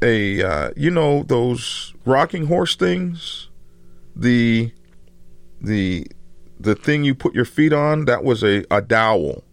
a 0.00 0.42
uh, 0.42 0.70
you 0.76 0.90
know 0.90 1.22
those 1.24 1.92
rocking 2.06 2.46
horse 2.46 2.74
things, 2.74 3.48
the 4.16 4.72
the 5.60 6.06
the 6.58 6.74
thing 6.74 7.04
you 7.04 7.14
put 7.14 7.34
your 7.34 7.44
feet 7.44 7.74
on. 7.74 8.06
That 8.06 8.24
was 8.24 8.42
a 8.42 8.64
a 8.70 8.80
dowel, 8.80 9.44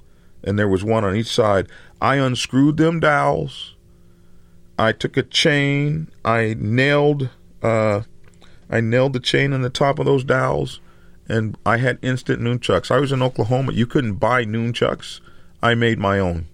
and 0.42 0.58
there 0.58 0.70
was 0.70 0.86
one 0.86 1.04
on 1.04 1.18
each 1.18 1.28
side. 1.28 1.68
I 2.00 2.16
unscrewed 2.16 2.78
them 2.78 3.02
dowels. 3.02 3.76
I 4.82 4.94
took 4.94 5.16
a 5.16 5.22
chain. 5.22 6.10
I 6.26 6.56
nailed 6.58 7.30
uh, 7.62 8.02
I 8.68 8.82
nailed 8.82 9.14
the 9.14 9.20
chain 9.20 9.54
on 9.54 9.62
the 9.62 9.70
top 9.70 10.00
of 10.00 10.06
those 10.06 10.24
dowels, 10.24 10.80
and 11.30 11.56
I 11.64 11.78
had 11.78 12.00
instant 12.02 12.42
nunchucks. 12.42 12.90
I 12.90 13.00
was 13.00 13.12
in 13.12 13.22
Oklahoma. 13.22 13.74
You 13.74 13.86
couldn't 13.86 14.16
buy 14.16 14.44
nunchucks. 14.44 15.20
I 15.62 15.76
made 15.76 16.00
my 16.00 16.18
own. 16.18 16.48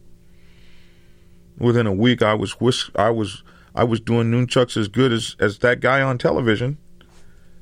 Within 1.58 1.88
a 1.88 1.94
week, 1.94 2.22
I 2.22 2.34
was 2.34 2.60
whisk- 2.60 2.92
I 2.98 3.12
was 3.12 3.44
I 3.74 3.86
was 3.86 4.02
doing 4.02 4.30
nunchucks 4.30 4.76
as 4.76 4.90
good 4.90 5.14
as 5.14 5.38
as 5.40 5.60
that 5.60 5.80
guy 5.80 6.02
on 6.02 6.18
television. 6.18 6.78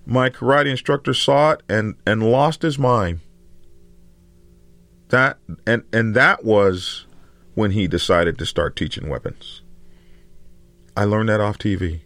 My 0.04 0.32
karate 0.32 0.72
instructor 0.72 1.14
saw 1.14 1.52
it 1.52 1.62
and 1.70 1.94
and 2.08 2.24
lost 2.24 2.64
his 2.64 2.80
mind. 2.80 3.20
That 5.10 5.38
and 5.68 5.84
and 5.94 6.16
that 6.16 6.44
was 6.44 7.06
when 7.54 7.70
he 7.70 7.88
decided 7.88 8.40
to 8.40 8.48
start 8.48 8.76
teaching 8.76 9.10
weapons. 9.10 9.62
I 10.96 11.04
learned 11.04 11.30
that 11.30 11.42
off 11.42 11.58
TV. 11.58 12.02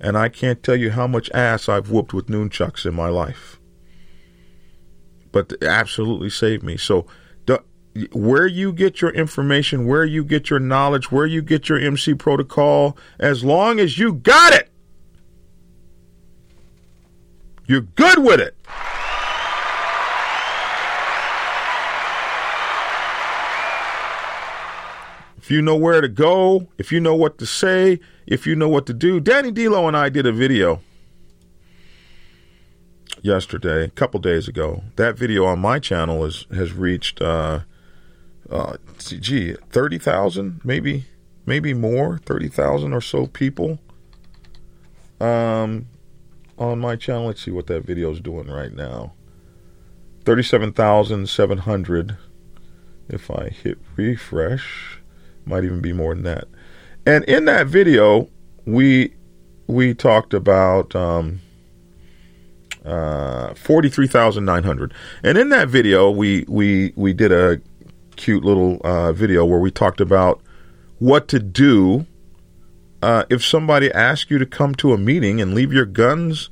And 0.00 0.18
I 0.18 0.28
can't 0.28 0.62
tell 0.62 0.76
you 0.76 0.90
how 0.90 1.06
much 1.06 1.30
ass 1.32 1.68
I've 1.68 1.90
whooped 1.90 2.12
with 2.12 2.26
nunchucks 2.26 2.84
in 2.84 2.94
my 2.94 3.08
life. 3.08 3.58
But 5.32 5.62
absolutely 5.62 6.30
saved 6.30 6.62
me. 6.62 6.76
So, 6.76 7.06
where 8.12 8.46
you 8.46 8.72
get 8.72 9.00
your 9.00 9.10
information, 9.10 9.86
where 9.86 10.04
you 10.04 10.24
get 10.24 10.50
your 10.50 10.58
knowledge, 10.58 11.12
where 11.12 11.26
you 11.26 11.42
get 11.42 11.68
your 11.68 11.78
MC 11.78 12.14
protocol, 12.14 12.96
as 13.20 13.44
long 13.44 13.78
as 13.78 13.98
you 13.98 14.14
got 14.14 14.52
it, 14.52 14.68
you're 17.66 17.82
good 17.82 18.18
with 18.18 18.40
it. 18.40 18.56
If 25.44 25.50
you 25.50 25.60
know 25.60 25.76
where 25.76 26.00
to 26.00 26.08
go, 26.08 26.68
if 26.78 26.90
you 26.90 26.98
know 26.98 27.14
what 27.14 27.36
to 27.36 27.44
say, 27.44 28.00
if 28.26 28.46
you 28.46 28.56
know 28.56 28.70
what 28.70 28.86
to 28.86 28.94
do. 28.94 29.20
Danny 29.20 29.50
D'Lo 29.52 29.86
and 29.86 29.94
I 29.94 30.08
did 30.08 30.24
a 30.24 30.32
video 30.32 30.80
yesterday, 33.20 33.84
a 33.84 33.90
couple 33.90 34.20
days 34.20 34.48
ago. 34.48 34.84
That 34.96 35.18
video 35.18 35.44
on 35.44 35.58
my 35.58 35.78
channel 35.78 36.24
is, 36.24 36.46
has 36.50 36.72
reached, 36.72 37.20
uh, 37.20 37.60
uh, 38.48 38.78
gee, 38.96 39.54
thirty 39.68 39.98
thousand, 39.98 40.62
maybe, 40.64 41.04
maybe 41.44 41.74
more, 41.74 42.16
thirty 42.24 42.48
thousand 42.48 42.94
or 42.94 43.02
so 43.02 43.26
people. 43.26 43.78
Um, 45.20 45.88
on 46.58 46.78
my 46.78 46.96
channel, 46.96 47.26
let's 47.26 47.42
see 47.42 47.50
what 47.50 47.66
that 47.66 47.84
video 47.84 48.10
is 48.10 48.20
doing 48.20 48.46
right 48.46 48.72
now. 48.72 49.12
Thirty-seven 50.24 50.72
thousand 50.72 51.28
seven 51.28 51.58
hundred. 51.58 52.16
If 53.10 53.30
I 53.30 53.50
hit 53.50 53.76
refresh 53.94 55.00
might 55.46 55.64
even 55.64 55.80
be 55.80 55.92
more 55.92 56.14
than 56.14 56.24
that. 56.24 56.48
And 57.06 57.24
in 57.24 57.44
that 57.44 57.66
video, 57.66 58.28
we 58.64 59.14
we 59.66 59.94
talked 59.94 60.34
about 60.34 60.94
um, 60.94 61.40
uh, 62.84 63.54
forty 63.54 63.88
three 63.88 64.06
thousand 64.06 64.44
nine 64.44 64.62
hundred. 64.62 64.94
And 65.22 65.36
in 65.36 65.50
that 65.50 65.68
video, 65.68 66.10
we 66.10 66.44
we 66.48 66.92
we 66.96 67.12
did 67.12 67.32
a 67.32 67.60
cute 68.16 68.44
little 68.44 68.80
uh, 68.84 69.12
video 69.12 69.44
where 69.44 69.58
we 69.58 69.70
talked 69.70 70.00
about 70.00 70.40
what 70.98 71.28
to 71.28 71.38
do 71.38 72.06
uh, 73.02 73.24
if 73.28 73.44
somebody 73.44 73.92
asks 73.92 74.30
you 74.30 74.38
to 74.38 74.46
come 74.46 74.74
to 74.76 74.92
a 74.92 74.98
meeting 74.98 75.40
and 75.40 75.54
leave 75.54 75.72
your 75.72 75.84
guns 75.84 76.48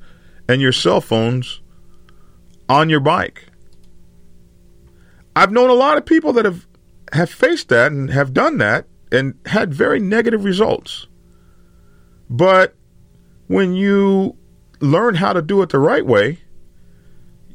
and 0.49 0.61
your 0.61 0.73
cell 0.73 1.01
phones 1.01 1.61
on 2.69 2.91
your 2.91 3.01
bike. 3.01 3.47
I've 5.35 5.53
known 5.53 5.71
a 5.71 5.75
lot 5.75 5.97
of 5.97 6.05
people 6.05 6.33
that 6.35 6.45
have 6.45 6.67
have 7.13 7.31
faced 7.31 7.69
that 7.69 7.93
and 7.93 8.11
have 8.11 8.33
done 8.33 8.59
that 8.59 8.87
and 9.11 9.39
had 9.47 9.73
very 9.73 10.01
negative 10.01 10.45
results. 10.45 11.07
But 12.29 12.75
when 13.47 13.75
you 13.75 14.37
learn 14.81 15.17
how 15.17 15.33
to 15.35 15.43
do 15.43 15.61
it 15.63 15.69
the 15.69 15.79
right 15.79 16.05
way, 16.05 16.39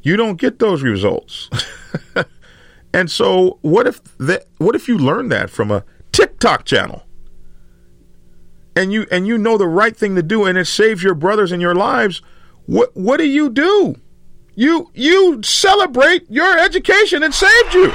you 0.02 0.16
don't 0.16 0.40
get 0.40 0.60
those 0.60 0.82
results. 0.82 1.50
and 2.94 3.10
so 3.10 3.58
what 3.62 3.86
if 3.86 4.00
that 4.18 4.46
what 4.58 4.76
if 4.76 4.86
you 4.86 4.96
learn 4.96 5.28
that 5.30 5.50
from 5.50 5.72
a 5.72 5.84
TikTok 6.12 6.64
channel? 6.64 7.02
And 8.76 8.92
you 8.92 9.06
and 9.10 9.26
you 9.26 9.36
know 9.36 9.58
the 9.58 9.66
right 9.66 9.96
thing 9.96 10.14
to 10.14 10.22
do 10.22 10.44
and 10.44 10.56
it 10.56 10.66
saves 10.66 11.02
your 11.02 11.14
brothers 11.14 11.50
and 11.50 11.60
your 11.60 11.74
lives, 11.74 12.22
what 12.66 12.96
what 12.96 13.16
do 13.16 13.26
you 13.26 13.50
do? 13.50 13.96
You 14.54 14.90
you 14.94 15.42
celebrate 15.42 16.30
your 16.30 16.56
education 16.56 17.24
and 17.24 17.34
saved 17.34 17.74
you. 17.74 17.92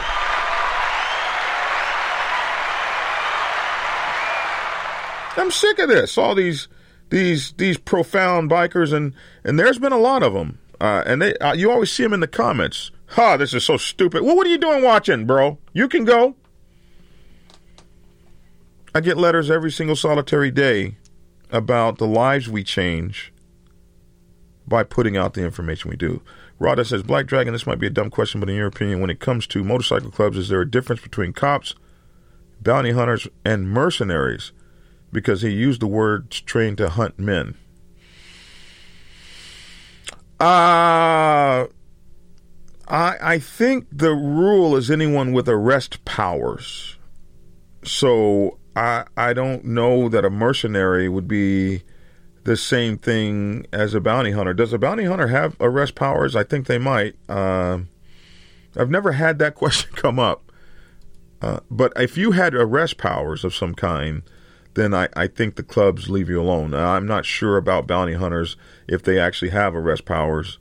I'm 5.37 5.51
sick 5.51 5.79
of 5.79 5.89
this. 5.89 6.17
All 6.17 6.35
these 6.35 6.67
these 7.09 7.53
these 7.53 7.77
profound 7.77 8.49
bikers 8.49 8.93
and 8.93 9.13
and 9.43 9.59
there's 9.59 9.79
been 9.79 9.91
a 9.91 9.97
lot 9.97 10.23
of 10.23 10.33
them. 10.33 10.59
Uh, 10.79 11.03
and 11.05 11.21
they 11.21 11.35
uh, 11.37 11.53
you 11.53 11.71
always 11.71 11.91
see 11.91 12.03
them 12.03 12.13
in 12.13 12.19
the 12.19 12.27
comments. 12.27 12.91
Ha, 13.09 13.37
this 13.37 13.53
is 13.53 13.63
so 13.63 13.77
stupid. 13.77 14.23
Well, 14.23 14.35
what 14.35 14.47
are 14.47 14.49
you 14.49 14.57
doing 14.57 14.83
watching, 14.83 15.25
bro? 15.25 15.57
You 15.71 15.87
can 15.87 16.05
go. 16.05 16.35
I 18.95 19.01
get 19.01 19.17
letters 19.17 19.49
every 19.49 19.71
single 19.71 19.95
solitary 19.95 20.51
day 20.51 20.97
about 21.51 21.97
the 21.97 22.07
lives 22.07 22.49
we 22.49 22.63
change 22.63 23.31
by 24.67 24.83
putting 24.83 25.17
out 25.17 25.33
the 25.33 25.43
information 25.43 25.89
we 25.89 25.97
do. 25.97 26.21
Rada 26.59 26.85
says, 26.85 27.03
Black 27.03 27.25
Dragon, 27.25 27.53
this 27.53 27.67
might 27.67 27.79
be 27.79 27.87
a 27.87 27.91
dumb 27.91 28.09
question, 28.09 28.39
but 28.39 28.49
in 28.49 28.55
your 28.55 28.67
opinion, 28.67 29.01
when 29.01 29.09
it 29.09 29.19
comes 29.19 29.47
to 29.47 29.63
motorcycle 29.63 30.11
clubs, 30.11 30.37
is 30.37 30.49
there 30.49 30.61
a 30.61 30.69
difference 30.69 31.01
between 31.01 31.33
cops, 31.33 31.75
bounty 32.61 32.91
hunters, 32.91 33.27
and 33.43 33.69
mercenaries? 33.69 34.51
Because 35.13 35.41
he 35.41 35.51
used 35.51 35.81
the 35.81 35.87
words 35.87 36.41
trained 36.41 36.77
to 36.79 36.89
hunt 36.89 37.17
men. 37.17 37.55
Uh, 40.39 41.67
I, 42.87 43.17
I 43.21 43.39
think 43.39 43.87
the 43.91 44.11
rule 44.11 44.75
is 44.75 44.91
anyone 44.91 45.31
with 45.31 45.47
arrest 45.47 46.03
powers. 46.03 46.97
So 47.85 48.57
I 48.75 49.05
I 49.15 49.33
don't 49.33 49.65
know 49.65 50.09
that 50.09 50.25
a 50.25 50.29
mercenary 50.29 51.07
would 51.07 51.27
be 51.27 51.83
the 52.43 52.57
same 52.57 52.97
thing 52.97 53.65
as 53.71 53.93
a 53.93 54.01
bounty 54.01 54.31
hunter. 54.31 54.53
Does 54.53 54.73
a 54.73 54.77
bounty 54.77 55.05
hunter 55.05 55.27
have 55.27 55.55
arrest 55.59 55.95
powers? 55.95 56.35
I 56.35 56.43
think 56.43 56.67
they 56.67 56.77
might. 56.77 57.15
Uh, 57.29 57.79
I've 58.75 58.89
never 58.89 59.13
had 59.13 59.39
that 59.39 59.55
question 59.55 59.91
come 59.95 60.19
up. 60.19 60.51
Uh, 61.41 61.59
but 61.69 61.91
if 61.97 62.17
you 62.17 62.31
had 62.31 62.53
arrest 62.53 62.97
powers 62.97 63.43
of 63.43 63.53
some 63.53 63.75
kind, 63.75 64.23
then 64.73 64.93
I, 64.93 65.07
I 65.15 65.27
think 65.27 65.55
the 65.55 65.63
clubs 65.63 66.09
leave 66.09 66.29
you 66.29 66.41
alone. 66.41 66.73
I'm 66.73 67.05
not 67.05 67.25
sure 67.25 67.57
about 67.57 67.87
bounty 67.87 68.13
hunters 68.13 68.57
if 68.87 69.03
they 69.03 69.19
actually 69.19 69.51
have 69.51 69.75
arrest 69.75 70.05
powers. 70.05 70.57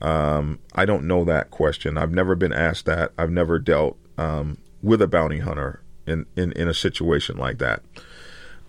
Um, 0.00 0.58
I 0.74 0.84
don't 0.84 1.06
know 1.06 1.24
that 1.24 1.50
question. 1.50 1.96
I've 1.96 2.12
never 2.12 2.34
been 2.34 2.52
asked 2.52 2.86
that. 2.86 3.12
I've 3.16 3.30
never 3.30 3.58
dealt 3.58 3.96
um, 4.18 4.58
with 4.82 5.00
a 5.00 5.06
bounty 5.06 5.38
hunter 5.38 5.80
in, 6.06 6.26
in, 6.36 6.52
in 6.52 6.68
a 6.68 6.74
situation 6.74 7.36
like 7.36 7.58
that. 7.58 7.82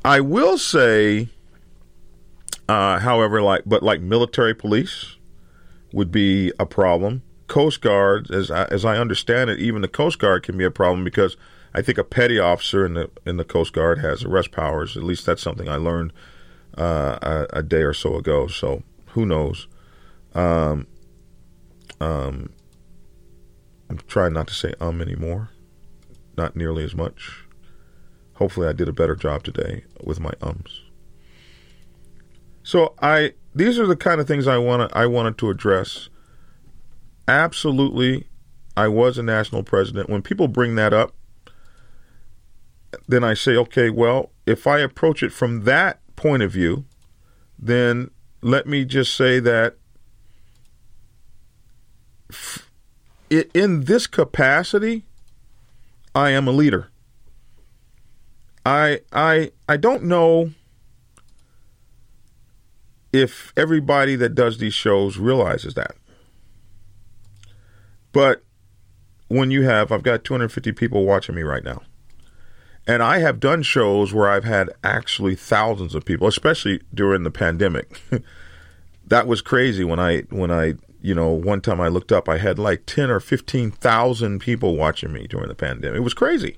I 0.03 0.21
will 0.21 0.57
say, 0.57 1.29
uh, 2.69 2.99
however, 2.99 3.41
like 3.41 3.63
but 3.65 3.81
like 3.83 4.01
military 4.01 4.53
police 4.53 5.15
would 5.91 6.11
be 6.11 6.51
a 6.59 6.65
problem. 6.65 7.23
Coast 7.47 7.81
Guard, 7.81 8.31
as 8.31 8.49
I, 8.49 8.65
as 8.65 8.85
I 8.85 8.97
understand 8.97 9.49
it, 9.49 9.59
even 9.59 9.81
the 9.81 9.87
Coast 9.87 10.19
Guard 10.19 10.43
can 10.43 10.57
be 10.57 10.63
a 10.63 10.71
problem 10.71 11.03
because 11.03 11.37
I 11.75 11.83
think 11.83 11.99
a 11.99 12.03
petty 12.03 12.39
officer 12.39 12.85
in 12.85 12.95
the 12.95 13.11
in 13.25 13.37
the 13.37 13.43
Coast 13.43 13.73
Guard 13.73 13.99
has 13.99 14.23
arrest 14.23 14.51
powers. 14.51 14.97
At 14.97 15.03
least 15.03 15.25
that's 15.27 15.41
something 15.41 15.69
I 15.69 15.75
learned 15.75 16.13
uh, 16.77 17.19
a, 17.21 17.59
a, 17.59 17.63
day 17.63 17.83
or 17.83 17.93
so 17.93 18.15
ago. 18.15 18.47
So 18.47 18.81
who 19.09 19.25
knows? 19.25 19.67
Um, 20.33 20.87
um, 22.01 22.49
I'm 23.89 23.97
trying 24.07 24.33
not 24.33 24.47
to 24.47 24.53
say 24.53 24.73
um 24.81 25.01
anymore 25.01 25.51
not 26.37 26.55
nearly 26.55 26.83
as 26.83 26.95
much. 26.95 27.45
Hopefully, 28.35 28.67
I 28.67 28.73
did 28.73 28.89
a 28.89 28.93
better 28.93 29.15
job 29.15 29.43
today 29.43 29.85
with 30.03 30.19
my 30.19 30.31
ums. 30.41 30.81
So 32.63 32.95
I 33.01 33.33
these 33.53 33.79
are 33.79 33.87
the 33.87 33.95
kind 33.95 34.19
of 34.19 34.27
things 34.27 34.47
I 34.47 34.57
want 34.57 34.91
I 34.95 35.05
wanted 35.05 35.37
to 35.39 35.49
address. 35.49 36.09
Absolutely, 37.27 38.27
I 38.75 38.87
was 38.87 39.17
a 39.17 39.23
national 39.23 39.63
president. 39.63 40.09
When 40.09 40.21
people 40.21 40.47
bring 40.47 40.75
that 40.75 40.93
up, 40.93 41.15
then 43.07 43.23
I 43.23 43.33
say, 43.33 43.55
okay, 43.55 43.89
well, 43.89 44.31
if 44.45 44.67
I 44.67 44.79
approach 44.79 45.23
it 45.23 45.31
from 45.31 45.63
that 45.63 45.99
point 46.15 46.43
of 46.43 46.51
view, 46.51 46.85
then 47.57 48.11
let 48.41 48.67
me 48.67 48.85
just 48.85 49.15
say 49.15 49.39
that 49.39 49.75
in 53.29 53.85
this 53.85 54.07
capacity, 54.07 55.05
I 56.13 56.31
am 56.31 56.47
a 56.47 56.51
leader. 56.51 56.89
I 58.65 59.01
I 59.11 59.51
I 59.69 59.77
don't 59.77 60.03
know 60.03 60.51
if 63.13 63.53
everybody 63.55 64.15
that 64.15 64.35
does 64.35 64.57
these 64.57 64.73
shows 64.73 65.17
realizes 65.17 65.75
that. 65.75 65.95
But 68.11 68.43
when 69.27 69.51
you 69.51 69.63
have 69.63 69.91
I've 69.91 70.03
got 70.03 70.23
250 70.23 70.71
people 70.71 71.05
watching 71.05 71.35
me 71.35 71.43
right 71.43 71.63
now. 71.63 71.81
And 72.87 73.01
I 73.01 73.19
have 73.19 73.39
done 73.39 73.63
shows 73.63 74.13
where 74.13 74.29
I've 74.29 74.43
had 74.43 74.69
actually 74.83 75.35
thousands 75.35 75.95
of 75.95 76.05
people, 76.05 76.27
especially 76.27 76.81
during 76.93 77.23
the 77.23 77.31
pandemic. 77.31 78.01
that 79.07 79.27
was 79.27 79.41
crazy 79.41 79.83
when 79.83 79.99
I 79.99 80.21
when 80.29 80.51
I 80.51 80.75
you 81.05 81.13
know, 81.13 81.29
one 81.29 81.61
time 81.61 81.79
I 81.79 81.87
looked 81.87 82.11
up, 82.11 82.27
I 82.27 82.39
had 82.39 82.57
like 82.57 82.87
10 82.87 83.11
or 83.11 83.19
15,000 83.19 84.39
people 84.39 84.75
watching 84.75 85.13
me 85.13 85.27
during 85.27 85.49
the 85.49 85.53
pandemic. 85.53 85.97
It 85.97 86.03
was 86.03 86.15
crazy. 86.15 86.57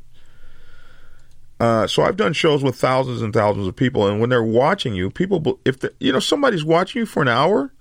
Uh, 1.60 1.86
so 1.86 2.04
I've 2.04 2.16
done 2.16 2.32
shows 2.32 2.64
with 2.64 2.78
thousands 2.78 3.22
and 3.22 3.34
thousands 3.34 3.68
of 3.68 3.76
people, 3.76 4.08
and 4.08 4.22
when 4.22 4.30
they're 4.30 4.42
watching 4.42 4.94
you, 4.94 5.10
people, 5.10 5.60
if 5.66 5.84
you 6.00 6.14
know 6.14 6.20
somebody's 6.20 6.64
watching 6.64 7.02
you 7.02 7.06
for 7.06 7.22
an 7.22 7.28
hour, 7.28 7.74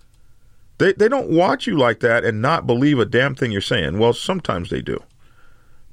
they 0.79 0.93
they 0.95 1.09
don't 1.09 1.31
watch 1.31 1.67
you 1.67 1.77
like 1.77 2.01
that 2.01 2.25
and 2.25 2.41
not 2.43 2.67
believe 2.67 2.99
a 2.99 3.05
damn 3.05 3.35
thing 3.35 3.53
you're 3.53 3.61
saying. 3.61 3.99
Well, 3.99 4.15
sometimes 4.15 4.71
they 4.71 4.81
do, 4.81 5.03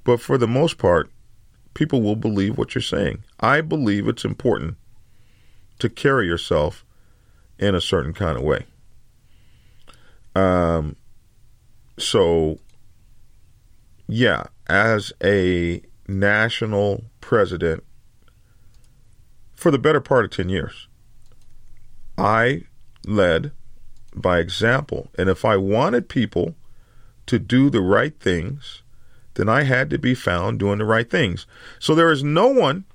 but 0.05 0.21
for 0.21 0.37
the 0.37 0.47
most 0.47 0.77
part, 0.77 1.11
people 1.73 2.01
will 2.01 2.15
believe 2.15 2.57
what 2.57 2.75
you're 2.75 2.81
saying. 2.81 3.23
I 3.39 3.61
believe 3.61 4.07
it's 4.07 4.25
important 4.25 4.75
to 5.79 5.89
carry 5.89 6.27
yourself 6.27 6.85
in 7.59 7.75
a 7.75 7.81
certain 7.81 8.13
kind 8.13 8.37
of 8.37 8.43
way. 8.43 8.65
Um, 10.35 10.95
so, 11.97 12.59
yeah, 14.07 14.43
as 14.67 15.13
a 15.23 15.81
national 16.07 17.03
president 17.21 17.83
for 19.55 19.71
the 19.71 19.79
better 19.79 20.01
part 20.01 20.25
of 20.25 20.31
10 20.31 20.49
years, 20.49 20.87
I 22.17 22.63
led 23.05 23.51
by 24.15 24.39
example. 24.39 25.09
And 25.17 25.29
if 25.29 25.45
I 25.45 25.57
wanted 25.57 26.09
people 26.09 26.55
to 27.25 27.39
do 27.39 27.69
the 27.69 27.81
right 27.81 28.17
things, 28.19 28.82
then 29.35 29.49
I 29.49 29.63
had 29.63 29.89
to 29.89 29.97
be 29.97 30.13
found 30.13 30.59
doing 30.59 30.79
the 30.79 30.85
right 30.85 31.09
things. 31.09 31.45
So 31.79 31.95
there 31.95 32.11
is 32.11 32.23
no 32.23 32.47
one 32.47 32.85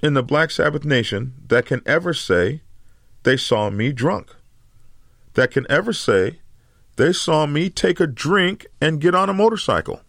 in 0.00 0.14
the 0.14 0.22
Black 0.22 0.50
Sabbath 0.50 0.84
Nation 0.84 1.34
that 1.48 1.66
can 1.66 1.82
ever 1.86 2.14
say 2.14 2.62
they 3.22 3.36
saw 3.36 3.70
me 3.70 3.92
drunk, 3.92 4.34
that 5.34 5.50
can 5.50 5.66
ever 5.70 5.92
say 5.92 6.40
they 6.96 7.12
saw 7.12 7.46
me 7.46 7.70
take 7.70 8.00
a 8.00 8.06
drink 8.06 8.66
and 8.80 9.00
get 9.00 9.14
on 9.14 9.28
a 9.28 9.34
motorcycle 9.34 10.00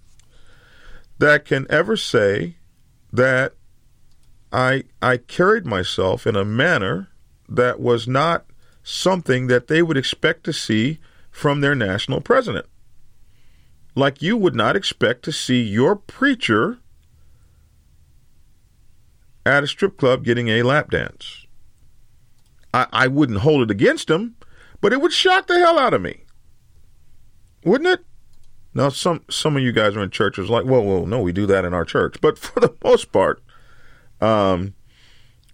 that 1.20 1.46
can 1.46 1.68
ever 1.70 1.96
say 1.96 2.56
that 3.14 3.54
I 4.52 4.86
I 5.02 5.18
carried 5.18 5.66
myself 5.66 6.26
in 6.26 6.36
a 6.36 6.46
manner 6.46 7.10
that 7.48 7.80
was 7.80 8.08
not 8.08 8.46
something 8.84 9.48
that 9.48 9.68
they 9.68 9.84
would 9.84 9.98
expect 9.98 10.44
to 10.46 10.54
see 10.54 11.00
from 11.30 11.62
their 11.62 11.76
national 11.76 12.22
president. 12.22 12.66
Like 13.96 14.22
you 14.22 14.38
would 14.38 14.56
not 14.56 14.76
expect 14.76 15.24
to 15.24 15.32
see 15.32 15.62
your 15.62 15.96
preacher 15.96 16.80
at 19.46 19.64
a 19.64 19.68
strip 19.68 19.98
club 19.98 20.24
getting 20.24 20.48
a 20.48 20.64
lap 20.64 20.92
dance. 20.92 21.46
I, 22.74 22.88
I 22.92 23.08
wouldn't 23.08 23.40
hold 23.40 23.64
it 23.64 23.72
against 23.72 24.10
him, 24.10 24.36
but 24.80 24.94
it 24.94 25.02
would 25.02 25.12
shock 25.12 25.48
the 25.48 25.60
hell 25.60 25.80
out 25.80 25.94
of 25.94 26.02
me 26.02 26.24
wouldn't 27.64 27.90
it? 28.00 28.06
Now, 28.74 28.90
some 28.90 29.24
some 29.30 29.58
of 29.58 29.64
you 29.64 29.72
guys 29.72 29.96
are 29.96 30.04
in 30.04 30.12
churches 30.12 30.50
like, 30.50 30.66
well, 30.66 30.84
well, 30.84 31.06
no, 31.06 31.22
we 31.22 31.32
do 31.32 31.46
that 31.48 31.66
in 31.66 31.74
our 31.74 31.86
church, 31.86 32.22
but 32.22 32.38
for 32.38 32.60
the 32.60 32.74
most 32.84 33.12
part, 33.12 33.42
um, 34.22 34.74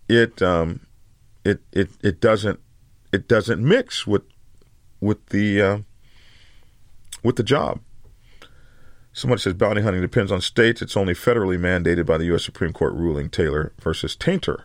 it 0.08 0.42
um, 0.42 0.86
it 1.44 1.62
it 1.72 1.90
it 2.04 2.20
doesn't 2.20 2.60
it 3.12 3.28
doesn't 3.28 3.64
mix 3.64 4.06
with 4.06 4.24
with 5.00 5.28
the 5.28 5.62
uh, 5.62 5.78
with 7.24 7.38
the 7.38 7.44
job. 7.44 7.80
Somebody 9.16 9.42
says 9.42 9.54
bounty 9.54 9.82
hunting 9.82 10.02
depends 10.02 10.30
on 10.30 10.42
states. 10.42 10.82
It's 10.82 10.98
only 10.98 11.14
federally 11.14 11.58
mandated 11.58 12.06
by 12.06 12.18
the 12.18 12.26
U.S. 12.26 12.44
Supreme 12.44 12.74
Court 12.74 12.94
ruling 12.94 13.30
Taylor 13.30 13.72
versus 13.80 14.14
Taintor. 14.14 14.64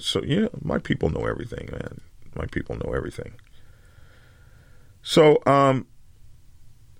So 0.00 0.20
yeah, 0.24 0.48
my 0.60 0.78
people 0.78 1.10
know 1.10 1.26
everything, 1.26 1.68
man. 1.70 2.00
My 2.34 2.46
people 2.46 2.74
know 2.74 2.92
everything. 2.92 3.34
So 5.00 5.40
um, 5.46 5.86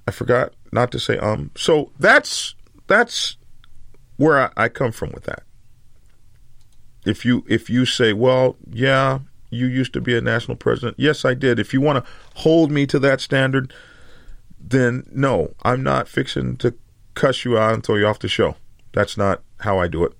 I 0.06 0.12
forgot 0.12 0.52
not 0.70 0.92
to 0.92 1.00
say 1.00 1.18
um. 1.18 1.50
So 1.56 1.90
that's 1.98 2.54
that's 2.86 3.36
where 4.16 4.38
I, 4.38 4.50
I 4.56 4.68
come 4.68 4.92
from 4.92 5.10
with 5.10 5.24
that. 5.24 5.42
If 7.04 7.24
you 7.24 7.44
if 7.48 7.68
you 7.68 7.86
say, 7.86 8.12
well, 8.12 8.54
yeah, 8.70 9.18
you 9.50 9.66
used 9.66 9.94
to 9.94 10.00
be 10.00 10.16
a 10.16 10.20
national 10.20 10.56
president. 10.56 10.96
Yes, 10.96 11.24
I 11.24 11.34
did. 11.34 11.58
If 11.58 11.74
you 11.74 11.80
want 11.80 12.04
to 12.04 12.10
hold 12.36 12.70
me 12.70 12.86
to 12.86 13.00
that 13.00 13.20
standard, 13.20 13.74
then 14.70 15.04
no, 15.10 15.54
I'm 15.62 15.82
not 15.82 16.08
fixing 16.08 16.56
to 16.58 16.74
cuss 17.14 17.44
you 17.44 17.58
out 17.58 17.74
and 17.74 17.84
throw 17.84 17.96
you 17.96 18.06
off 18.06 18.18
the 18.18 18.28
show. 18.28 18.56
That's 18.92 19.16
not 19.16 19.42
how 19.60 19.78
I 19.78 19.88
do 19.88 20.04
it. 20.04 20.12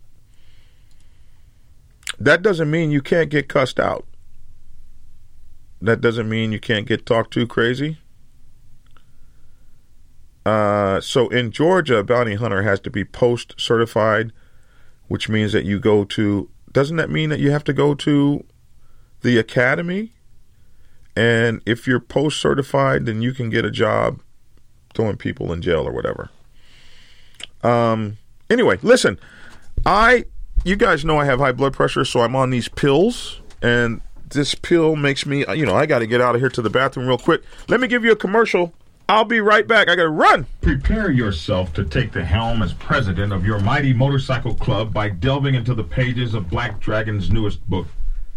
That 2.18 2.42
doesn't 2.42 2.70
mean 2.70 2.90
you 2.90 3.02
can't 3.02 3.30
get 3.30 3.48
cussed 3.48 3.78
out. 3.78 4.06
That 5.80 6.00
doesn't 6.00 6.28
mean 6.28 6.50
you 6.50 6.58
can't 6.58 6.86
get 6.86 7.06
talked 7.06 7.32
to 7.34 7.46
crazy. 7.46 7.98
Uh, 10.44 11.00
so 11.00 11.28
in 11.28 11.52
Georgia, 11.52 11.98
a 11.98 12.04
bounty 12.04 12.34
hunter 12.34 12.62
has 12.62 12.80
to 12.80 12.90
be 12.90 13.04
POST 13.04 13.54
certified, 13.58 14.32
which 15.06 15.28
means 15.28 15.52
that 15.52 15.64
you 15.64 15.78
go 15.78 16.04
to. 16.04 16.50
Doesn't 16.72 16.96
that 16.96 17.10
mean 17.10 17.28
that 17.30 17.38
you 17.38 17.50
have 17.50 17.64
to 17.64 17.72
go 17.72 17.94
to 17.94 18.44
the 19.20 19.38
academy? 19.38 20.14
And 21.14 21.60
if 21.66 21.86
you're 21.86 22.00
POST 22.00 22.40
certified, 22.40 23.06
then 23.06 23.20
you 23.22 23.32
can 23.32 23.50
get 23.50 23.64
a 23.64 23.70
job 23.70 24.20
throwing 24.98 25.16
people 25.16 25.52
in 25.52 25.62
jail 25.62 25.86
or 25.86 25.92
whatever. 25.92 26.28
Um. 27.62 28.18
Anyway, 28.50 28.78
listen, 28.82 29.18
I 29.86 30.24
you 30.64 30.74
guys 30.74 31.04
know 31.04 31.18
I 31.18 31.24
have 31.24 31.38
high 31.38 31.52
blood 31.52 31.72
pressure, 31.72 32.04
so 32.04 32.20
I'm 32.20 32.34
on 32.34 32.50
these 32.50 32.68
pills, 32.68 33.40
and 33.62 34.00
this 34.30 34.54
pill 34.56 34.96
makes 34.96 35.24
me, 35.24 35.44
you 35.54 35.64
know, 35.64 35.74
I 35.74 35.86
got 35.86 36.00
to 36.00 36.06
get 36.06 36.20
out 36.20 36.34
of 36.34 36.40
here 36.40 36.50
to 36.50 36.62
the 36.62 36.70
bathroom 36.70 37.06
real 37.06 37.18
quick. 37.18 37.42
Let 37.68 37.80
me 37.80 37.86
give 37.86 38.04
you 38.04 38.10
a 38.12 38.16
commercial. 38.16 38.74
I'll 39.08 39.24
be 39.24 39.40
right 39.40 39.66
back. 39.66 39.88
I 39.88 39.94
got 39.96 40.02
to 40.02 40.10
run. 40.10 40.46
Prepare 40.60 41.10
yourself 41.10 41.72
to 41.74 41.84
take 41.84 42.12
the 42.12 42.24
helm 42.24 42.60
as 42.62 42.74
president 42.74 43.32
of 43.32 43.46
your 43.46 43.58
mighty 43.60 43.92
motorcycle 43.92 44.54
club 44.54 44.92
by 44.92 45.08
delving 45.08 45.54
into 45.54 45.74
the 45.74 45.84
pages 45.84 46.34
of 46.34 46.50
Black 46.50 46.80
Dragon's 46.80 47.30
newest 47.30 47.66
book, 47.70 47.86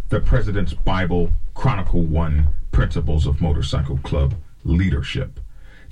The 0.10 0.22
President's 0.22 0.74
Bible 0.74 1.32
Chronicle 1.56 2.04
1 2.04 2.48
Principles 2.72 3.26
of 3.26 3.42
Motorcycle 3.42 3.98
Club 3.98 4.36
Leadership. 4.64 5.42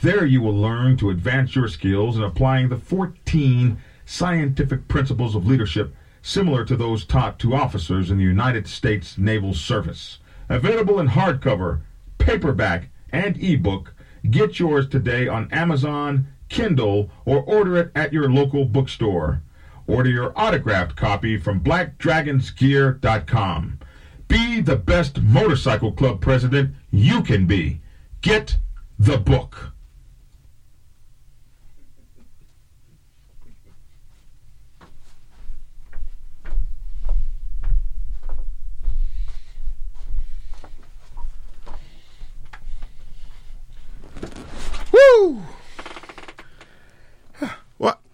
There 0.02 0.26
you 0.26 0.41
will 0.41 0.56
learn 0.56 0.97
to 0.97 1.10
advance 1.10 1.56
your 1.56 1.68
skills 1.68 2.18
in 2.18 2.24
applying 2.24 2.70
the 2.70 2.78
14 2.78 3.78
scientific 4.06 4.88
principles 4.88 5.36
of 5.36 5.45
leadership 5.45 5.93
similar 6.22 6.66
to 6.66 6.76
those 6.76 7.06
taught 7.06 7.38
to 7.39 7.54
officers 7.54 8.10
in 8.10 8.18
the 8.18 8.24
United 8.24 8.68
States 8.68 9.18
Naval 9.18 9.54
Service. 9.54 10.20
Available 10.47 11.00
in 11.00 11.10
hardcover, 11.10 11.82
paperback, 12.18 12.89
and 13.12 13.41
ebook 13.43 13.93
Get 14.30 14.60
yours 14.60 14.86
today 14.88 15.30
on 15.30 15.47
Amazon, 15.52 16.28
Kindle, 16.50 17.10
or 17.26 17.41
order 17.41 17.78
it 17.78 17.91
at 17.95 18.12
your 18.12 18.30
local 18.30 18.66
bookstore. 18.66 19.41
Order 19.88 20.10
your 20.10 20.34
autographed 20.36 20.97
copy 20.97 21.38
from 21.38 21.62
blackdragonsgear.com. 21.62 23.80
Be 24.28 24.60
the 24.62 24.76
best 24.76 25.22
motorcycle 25.22 25.93
club 25.93 26.22
president 26.22 26.76
you 26.91 27.24
can 27.24 27.47
be. 27.47 27.82
Get 28.22 28.58
the 29.00 29.18
book. 29.18 29.72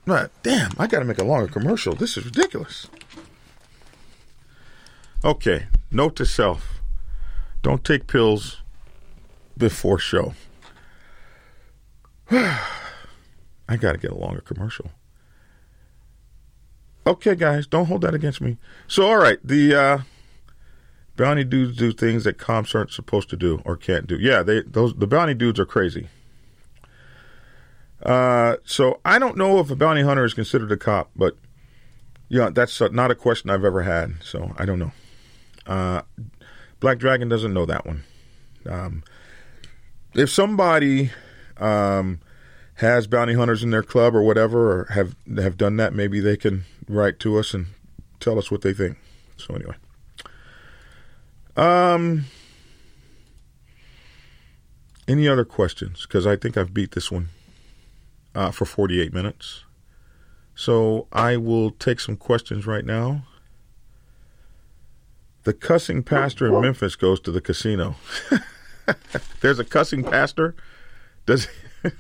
Damn, 0.06 0.72
I 0.78 0.88
got 0.88 1.00
to 1.00 1.06
make 1.06 1.18
a 1.18 1.24
longer 1.24 1.52
commercial. 1.52 1.96
This 1.96 2.18
is 2.18 2.26
ridiculous. 2.26 2.88
Okay, 5.24 5.68
note 5.90 6.16
to 6.18 6.26
self 6.26 6.82
don't 7.64 7.84
take 7.84 8.06
pills 8.06 8.62
before 9.58 9.98
show. 9.98 10.36
I 12.32 13.78
got 13.80 13.94
to 13.94 13.98
get 13.98 14.12
a 14.12 14.16
longer 14.16 14.42
commercial. 14.42 14.92
Okay, 17.08 17.34
guys, 17.34 17.66
don't 17.66 17.88
hold 17.88 18.02
that 18.02 18.14
against 18.14 18.40
me. 18.40 18.58
So, 18.88 19.08
all 19.08 19.18
right, 19.18 19.40
the 19.44 19.74
uh, 19.74 19.98
bounty 21.16 21.44
dudes 21.44 21.76
do 21.76 21.92
things 21.92 22.24
that 22.26 22.38
comps 22.38 22.76
aren't 22.76 22.92
supposed 22.92 23.30
to 23.32 23.36
do 23.36 23.64
or 23.66 23.76
can't 23.76 24.06
do. 24.06 24.18
Yeah, 24.20 24.44
they 24.44 24.62
those 24.62 24.94
the 24.94 25.08
bounty 25.08 25.34
dudes 25.34 25.60
are 25.60 25.66
crazy. 25.66 26.08
Uh, 28.06 28.58
so 28.64 29.02
I 29.04 29.18
don't 29.18 29.36
know 29.36 29.60
if 29.60 29.72
a 29.72 29.76
bounty 29.76 30.04
hunter 30.04 30.24
is 30.24 30.36
considered 30.36 30.72
a 30.72 30.78
cop, 30.78 31.10
but 31.16 31.36
yeah, 32.30 32.52
that's 32.52 32.80
not 32.80 33.10
a 33.10 33.16
question 33.16 33.50
I've 33.50 33.66
ever 33.66 33.82
had. 33.82 34.24
So 34.24 34.54
I 34.58 34.66
don't 34.66 34.78
know. 34.78 34.92
Uh, 35.66 36.04
Black 36.80 37.00
Dragon 37.00 37.28
doesn't 37.30 37.54
know 37.54 37.66
that 37.66 37.86
one. 37.86 38.04
Um, 38.70 39.04
if 40.14 40.30
somebody 40.30 41.12
um, 41.58 42.20
has 42.76 43.08
bounty 43.08 43.34
hunters 43.34 43.64
in 43.64 43.72
their 43.72 43.84
club 43.84 44.16
or 44.16 44.22
whatever, 44.22 44.82
or 44.82 44.86
have 44.92 45.16
have 45.38 45.58
done 45.58 45.78
that, 45.78 45.94
maybe 45.94 46.20
they 46.20 46.38
can 46.38 46.66
write 46.88 47.20
to 47.22 47.40
us 47.40 47.56
and 47.56 47.68
tell 48.20 48.38
us 48.38 48.52
what 48.52 48.62
they 48.62 48.74
think. 48.74 48.98
So 49.38 49.56
anyway, 49.56 49.76
um, 51.58 52.26
any 55.08 55.28
other 55.28 55.46
questions? 55.46 56.04
Because 56.04 56.28
I 56.28 56.36
think 56.36 56.56
I've 56.56 56.74
beat 56.74 56.92
this 56.92 57.12
one 57.12 57.30
uh, 58.36 58.52
for 58.52 58.66
48 58.66 59.14
minutes. 59.14 59.64
So 60.54 61.08
I 61.12 61.38
will 61.38 61.72
take 61.72 62.00
some 62.00 62.16
questions 62.18 62.68
right 62.68 62.86
now. 62.86 63.26
The 65.44 65.54
cussing 65.54 66.04
pastor 66.04 66.48
in 66.48 66.62
Memphis 66.62 66.96
goes 66.96 67.20
to 67.22 67.32
the 67.32 67.42
casino. 67.42 67.96
There's 69.42 69.60
a 69.60 69.66
cussing 69.66 70.04
pastor. 70.04 70.56
Does 71.26 71.48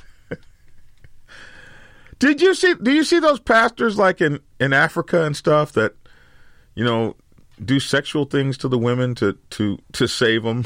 Did 2.19 2.41
you 2.41 2.55
see 2.55 2.73
do 2.75 2.91
you 2.91 3.03
see 3.03 3.19
those 3.19 3.39
pastors 3.39 3.97
like 3.97 4.21
in 4.21 4.39
in 4.59 4.73
Africa 4.73 5.23
and 5.23 5.35
stuff 5.35 5.73
that 5.73 5.93
you 6.73 6.83
know 6.83 7.15
do 7.63 7.79
sexual 7.79 8.25
things 8.25 8.57
to 8.59 8.67
the 8.67 8.79
women 8.79 9.13
to 9.15 9.37
to 9.51 9.77
to 9.93 10.07
save 10.07 10.43
them? 10.43 10.65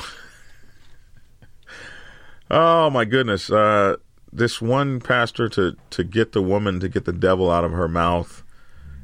oh 2.51 2.89
my 2.91 3.03
goodness. 3.03 3.49
Uh 3.51 3.97
this 4.31 4.61
one 4.61 4.99
pastor 4.99 5.49
to 5.49 5.75
to 5.89 6.03
get 6.03 6.31
the 6.31 6.41
woman 6.41 6.79
to 6.79 6.89
get 6.89 7.05
the 7.05 7.13
devil 7.13 7.49
out 7.49 7.63
of 7.63 7.71
her 7.71 7.87
mouth 7.87 8.43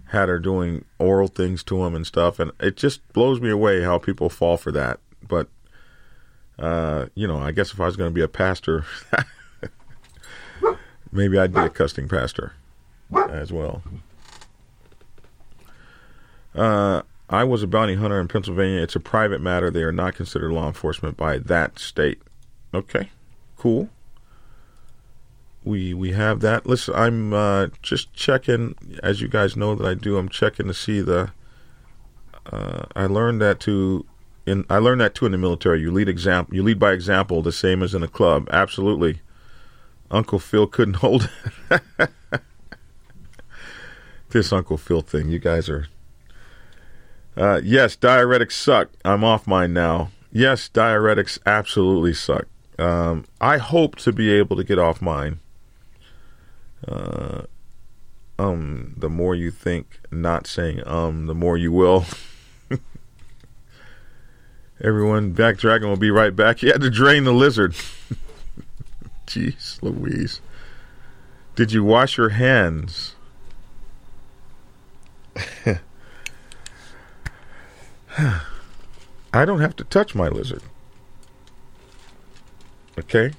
had 0.10 0.30
her 0.30 0.40
doing 0.40 0.86
oral 1.00 1.28
things 1.28 1.64
to 1.64 1.84
him 1.84 1.96
and 1.96 2.06
stuff 2.06 2.40
and 2.40 2.52
it 2.60 2.78
just 2.78 3.08
blows 3.14 3.42
me 3.42 3.50
away 3.50 3.82
how 3.82 3.98
people 3.98 4.30
fall 4.30 4.58
for 4.58 4.72
that. 4.72 5.00
But 5.28 5.48
uh, 6.58 7.08
you 7.16 7.28
know 7.28 7.38
i 7.38 7.52
guess 7.52 7.74
if 7.74 7.82
i 7.82 7.86
was 7.86 7.98
going 7.98 8.10
to 8.10 8.14
be 8.14 8.22
a 8.22 8.30
pastor 8.30 8.86
maybe 11.12 11.38
i'd 11.38 11.54
be 11.54 11.60
a 11.60 11.70
cussing 11.70 12.08
pastor 12.08 12.54
as 13.30 13.52
well. 13.52 13.84
Uh, 16.54 17.02
i 17.30 17.44
was 17.44 17.62
a 17.62 17.68
bounty 17.68 17.96
hunter 17.96 18.22
in 18.22 18.30
pennsylvania. 18.30 18.82
It's 18.82 18.96
a 18.96 19.02
private 19.02 19.42
matter. 19.42 19.70
They 19.70 19.84
are 19.84 19.92
not 19.92 20.16
considered 20.16 20.54
law 20.54 20.68
enforcement 20.68 21.18
by 21.18 21.40
that 21.40 21.78
state. 21.78 22.22
Okay 22.74 23.10
cool 23.58 23.90
we 25.66 25.94
we 25.94 26.12
have 26.12 26.40
that. 26.42 26.66
Listen, 26.66 26.94
I'm 26.96 27.34
uh, 27.34 27.68
just 27.82 28.14
checking, 28.14 28.76
as 29.04 29.20
you 29.20 29.28
guys 29.28 29.58
know 29.58 29.76
that 29.76 29.86
I 29.86 29.96
do. 29.96 30.18
I'm 30.18 30.30
checking 30.30 30.68
to 30.68 30.74
see 30.74 31.02
the. 31.02 31.32
Uh, 32.46 32.86
I 32.96 33.08
learned 33.08 33.42
that 33.42 33.60
to, 33.62 34.06
in 34.46 34.66
I 34.70 34.78
learned 34.78 35.02
that 35.02 35.16
too 35.16 35.26
in 35.26 35.32
the 35.32 35.38
military. 35.38 35.82
You 35.82 35.92
lead 35.92 36.08
example. 36.08 36.56
You 36.56 36.64
lead 36.64 36.80
by 36.80 36.94
example, 36.94 37.42
the 37.42 37.52
same 37.52 37.82
as 37.82 37.96
in 37.96 38.04
a 38.04 38.08
club. 38.08 38.48
Absolutely. 38.52 39.22
Uncle 40.12 40.38
Phil 40.38 40.68
couldn't 40.68 40.94
hold 40.98 41.30
this 44.30 44.54
Uncle 44.54 44.78
Phil 44.78 45.02
thing. 45.02 45.30
You 45.30 45.40
guys 45.40 45.68
are. 45.68 45.88
Uh, 47.36 47.60
yes, 47.64 47.98
diuretics 47.98 48.54
suck. 48.54 48.92
I'm 49.04 49.24
off 49.24 49.48
mine 49.48 49.74
now. 49.74 50.12
Yes, 50.32 50.70
diuretics 50.70 51.40
absolutely 51.46 52.14
suck. 52.14 52.46
Um, 52.78 53.26
I 53.42 53.58
hope 53.58 53.96
to 53.98 54.14
be 54.14 54.32
able 54.32 54.56
to 54.58 54.64
get 54.64 54.78
off 54.78 55.02
mine 55.02 55.40
uh, 56.88 57.44
um, 58.38 58.94
the 58.98 59.10
more 59.10 59.36
you 59.36 59.52
think 59.52 60.00
not 60.12 60.48
saying 60.48 60.86
um, 60.86 61.28
the 61.28 61.36
more 61.36 61.58
you 61.58 61.72
will. 61.72 62.06
Everyone, 64.84 65.32
Black 65.32 65.58
Dragon 65.58 65.88
will 65.88 65.96
be 65.98 66.12
right 66.12 66.36
back. 66.36 66.60
He 66.60 66.68
had 66.68 66.82
to 66.82 66.90
drain 66.90 67.24
the 67.24 67.32
lizard. 67.32 67.74
Jeez 69.28 69.82
Louise. 69.82 70.42
Did 71.56 71.72
you 71.72 71.84
wash 71.84 72.18
your 72.18 72.30
hands? 72.30 73.16
I 79.34 79.46
don't 79.46 79.60
have 79.62 79.76
to 79.78 79.84
touch 79.86 80.14
my 80.14 80.28
lizard. 80.28 80.62
Okay? 83.00 83.32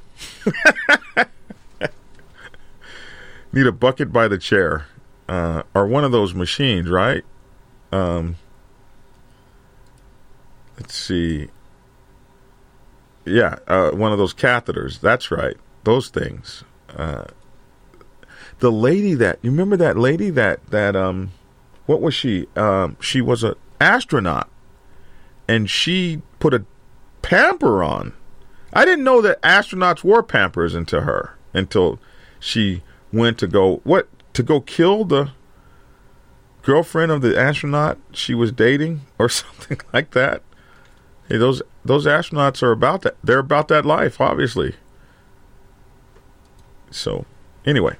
Need 3.56 3.66
a 3.66 3.72
bucket 3.72 4.12
by 4.12 4.28
the 4.28 4.36
chair 4.36 4.86
uh, 5.28 5.62
or 5.74 5.86
one 5.86 6.04
of 6.04 6.12
those 6.12 6.34
machines, 6.34 6.90
right? 6.90 7.24
Um, 7.90 8.36
let's 10.78 10.94
see. 10.94 11.48
Yeah, 13.24 13.58
uh, 13.66 13.90
one 13.90 14.12
of 14.12 14.18
those 14.18 14.34
catheters. 14.34 15.00
That's 15.00 15.30
right. 15.30 15.56
Those 15.84 16.10
things. 16.10 16.64
Uh, 16.94 17.24
the 18.58 18.70
lady 18.70 19.14
that 19.14 19.38
you 19.42 19.50
remember 19.50 19.76
that 19.76 19.96
lady 19.96 20.30
that 20.30 20.64
that 20.70 20.94
um, 20.94 21.32
what 21.86 22.00
was 22.00 22.14
she? 22.14 22.46
Um, 22.56 22.96
she 23.00 23.20
was 23.20 23.42
a 23.42 23.56
astronaut, 23.80 24.48
and 25.48 25.68
she 25.68 26.22
put 26.38 26.54
a 26.54 26.64
pamper 27.22 27.82
on. 27.82 28.12
I 28.72 28.84
didn't 28.84 29.04
know 29.04 29.20
that 29.22 29.40
astronauts 29.42 30.04
wore 30.04 30.22
pampers 30.22 30.74
into 30.74 31.02
her 31.02 31.36
until 31.52 31.98
she 32.38 32.82
went 33.16 33.38
to 33.38 33.46
go 33.46 33.80
what 33.84 34.08
to 34.34 34.42
go 34.42 34.60
kill 34.60 35.04
the 35.04 35.30
girlfriend 36.62 37.12
of 37.12 37.22
the 37.22 37.38
astronaut 37.38 37.98
she 38.12 38.34
was 38.34 38.52
dating 38.52 39.00
or 39.18 39.28
something 39.30 39.80
like 39.92 40.10
that. 40.12 40.42
Hey, 41.28 41.38
those 41.38 41.62
those 41.84 42.06
astronauts 42.06 42.62
are 42.62 42.72
about 42.72 43.02
that. 43.02 43.16
They're 43.22 43.38
about 43.38 43.68
that 43.68 43.84
life, 43.84 44.20
obviously. 44.20 44.74
So, 46.90 47.26
anyway, 47.64 47.96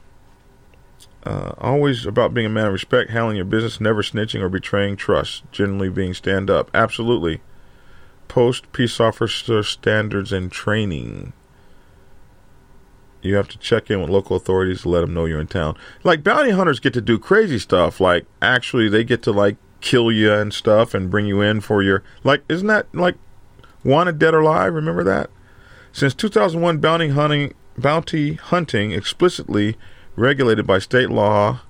uh, 1.25 1.53
always 1.59 2.07
about 2.07 2.35
being 2.35 2.47
a 2.47 2.51
man 2.51 2.67
of 2.67 2.73
respect, 2.73 3.11
handling 3.11 3.37
your 3.37 3.45
business, 3.45 3.81
never 3.81 4.03
snitching 4.03 4.41
or 4.41 4.49
betraying 4.49 4.97
trust, 4.97 5.43
generally 5.51 5.89
being 5.89 6.15
stand 6.15 6.49
up. 6.49 6.71
Absolutely. 6.73 7.41
POST 8.29 8.71
peace 8.73 9.01
officer 9.01 9.63
standards 9.63 10.33
and 10.33 10.51
training. 10.53 11.33
You 13.27 13.37
have 13.37 13.49
to 13.49 13.59
check 13.59 13.91
in 13.91 14.01
with 14.01 14.11
local 14.11 14.37
authorities 14.37 14.83
to 14.83 14.89
let 14.89 15.01
them 15.01 15.15
know 15.15 15.25
you're 15.25 15.41
in 15.41 15.47
town. 15.47 15.77
Like 16.05 16.23
bounty 16.23 16.51
hunters 16.51 16.81
get 16.81 16.95
to 16.95 17.01
do 17.01 17.19
crazy 17.19 17.59
stuff. 17.59 18.01
Like 18.01 18.27
actually, 18.41 18.89
they 18.89 19.05
get 19.05 19.23
to 19.25 19.33
like 19.33 19.57
kill 19.81 20.11
you 20.11 20.33
and 20.33 20.53
stuff 20.53 20.95
and 20.95 21.11
bring 21.11 21.27
you 21.27 21.41
in 21.41 21.61
for 21.61 21.83
your 21.83 22.03
like. 22.25 22.43
Isn't 22.49 22.69
that 22.69 22.87
like 22.95 23.17
wanted 23.85 24.19
dead 24.19 24.35
or 24.35 24.41
alive? 24.41 24.75
Remember 24.75 25.05
that? 25.05 25.31
Since 25.93 26.15
2001, 26.15 26.79
bounty 26.79 27.09
hunting 27.09 27.55
bounty 27.79 28.35
hunting 28.35 28.93
explicitly 28.93 29.77
regulated 30.17 30.67
by 30.67 30.79
state 30.79 31.11
law 31.11 31.61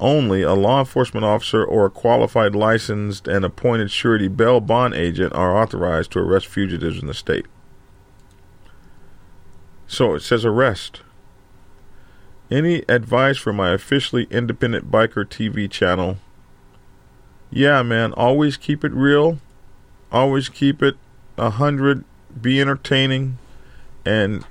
only 0.00 0.42
a 0.42 0.54
law 0.54 0.80
enforcement 0.80 1.24
officer 1.24 1.64
or 1.64 1.86
a 1.86 1.90
qualified 1.90 2.54
licensed 2.54 3.28
and 3.28 3.44
appointed 3.44 3.90
surety 3.90 4.28
bail 4.28 4.60
bond 4.60 4.94
agent 4.94 5.32
are 5.32 5.56
authorized 5.56 6.10
to 6.12 6.18
arrest 6.18 6.46
fugitives 6.46 7.00
in 7.00 7.06
the 7.06 7.14
state. 7.14 7.46
So 9.94 10.14
it 10.14 10.22
says 10.22 10.44
arrest. 10.44 11.02
Any 12.50 12.82
advice 12.88 13.38
for 13.38 13.52
my 13.52 13.70
officially 13.70 14.26
independent 14.28 14.90
biker 14.90 15.24
TV 15.24 15.70
channel? 15.70 16.16
Yeah, 17.48 17.80
man, 17.84 18.12
always 18.14 18.56
keep 18.56 18.84
it 18.84 18.92
real. 18.92 19.38
Always 20.10 20.48
keep 20.48 20.82
it 20.82 20.96
a 21.38 21.50
hundred. 21.50 22.02
Be 22.42 22.60
entertaining, 22.60 23.38
and 24.04 24.44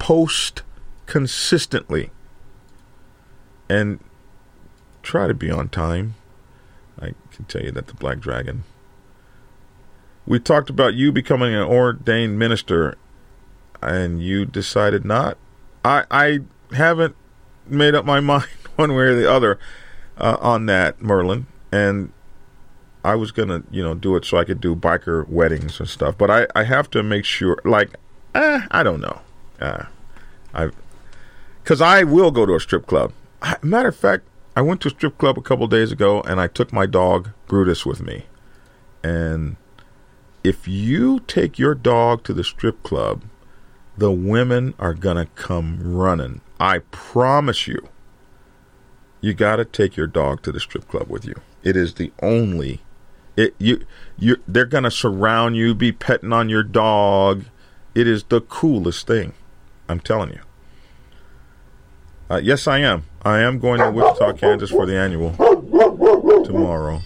post 0.00 0.62
consistently. 1.06 2.10
And 3.68 4.00
try 5.04 5.28
to 5.28 5.34
be 5.34 5.52
on 5.52 5.68
time. 5.68 6.16
I 7.00 7.14
can 7.30 7.44
tell 7.44 7.62
you 7.62 7.70
that 7.70 7.86
the 7.86 7.94
Black 7.94 8.18
Dragon. 8.18 8.64
We 10.26 10.40
talked 10.40 10.68
about 10.68 10.94
you 10.94 11.12
becoming 11.12 11.54
an 11.54 11.62
ordained 11.62 12.40
minister 12.40 12.96
and 13.82 14.22
you 14.22 14.44
decided 14.44 15.04
not. 15.04 15.38
I 15.84 16.04
I 16.10 16.40
haven't 16.74 17.16
made 17.66 17.94
up 17.94 18.04
my 18.04 18.20
mind 18.32 18.48
one 18.76 18.94
way 18.94 19.04
or 19.04 19.14
the 19.14 19.30
other 19.30 19.58
uh, 20.16 20.36
on 20.40 20.66
that, 20.66 21.00
Merlin. 21.00 21.46
And 21.72 22.12
I 23.04 23.14
was 23.14 23.32
gonna, 23.32 23.62
you 23.70 23.82
know, 23.82 23.94
do 23.94 24.16
it 24.16 24.24
so 24.24 24.36
I 24.36 24.44
could 24.44 24.60
do 24.60 24.74
biker 24.74 25.26
weddings 25.28 25.80
and 25.80 25.88
stuff. 25.88 26.16
But 26.18 26.30
I 26.30 26.46
I 26.54 26.64
have 26.64 26.90
to 26.90 27.02
make 27.02 27.24
sure. 27.24 27.58
Like, 27.64 27.96
eh, 28.34 28.66
I 28.70 28.82
don't 28.82 29.00
know. 29.00 29.20
Uh, 29.60 29.84
I 30.54 30.70
because 31.62 31.80
I 31.80 32.02
will 32.02 32.30
go 32.30 32.46
to 32.46 32.54
a 32.54 32.60
strip 32.60 32.86
club. 32.86 33.12
I, 33.42 33.56
matter 33.62 33.88
of 33.88 33.96
fact, 33.96 34.24
I 34.56 34.62
went 34.62 34.80
to 34.82 34.88
a 34.88 34.90
strip 34.90 35.16
club 35.18 35.38
a 35.38 35.42
couple 35.42 35.66
days 35.66 35.92
ago, 35.92 36.20
and 36.22 36.40
I 36.40 36.46
took 36.46 36.72
my 36.72 36.86
dog 36.86 37.30
Brutus 37.46 37.86
with 37.86 38.02
me. 38.02 38.26
And 39.02 39.56
if 40.44 40.66
you 40.66 41.20
take 41.20 41.58
your 41.58 41.74
dog 41.74 42.24
to 42.24 42.34
the 42.34 42.44
strip 42.44 42.82
club 42.82 43.22
the 44.00 44.10
women 44.10 44.72
are 44.78 44.94
going 44.94 45.18
to 45.18 45.26
come 45.34 45.78
running. 45.94 46.40
I 46.58 46.78
promise 46.90 47.68
you. 47.68 47.86
You 49.20 49.34
got 49.34 49.56
to 49.56 49.66
take 49.66 49.94
your 49.94 50.06
dog 50.06 50.42
to 50.42 50.52
the 50.52 50.58
strip 50.58 50.88
club 50.88 51.10
with 51.10 51.26
you. 51.26 51.34
It 51.62 51.76
is 51.76 51.94
the 51.94 52.10
only 52.22 52.80
it 53.36 53.54
you 53.58 53.84
you 54.18 54.38
they're 54.48 54.64
going 54.64 54.84
to 54.84 54.90
surround 54.90 55.56
you, 55.56 55.74
be 55.74 55.92
petting 55.92 56.32
on 56.32 56.48
your 56.48 56.62
dog. 56.62 57.44
It 57.94 58.08
is 58.08 58.24
the 58.24 58.40
coolest 58.40 59.06
thing. 59.06 59.34
I'm 59.86 60.00
telling 60.00 60.30
you. 60.30 60.40
Uh, 62.30 62.40
yes, 62.42 62.66
I 62.66 62.78
am. 62.78 63.04
I 63.22 63.40
am 63.40 63.58
going 63.58 63.80
to 63.80 63.90
Wichita, 63.90 64.32
Kansas 64.32 64.70
for 64.70 64.86
the 64.86 64.96
annual 64.96 65.32
tomorrow. 66.44 67.02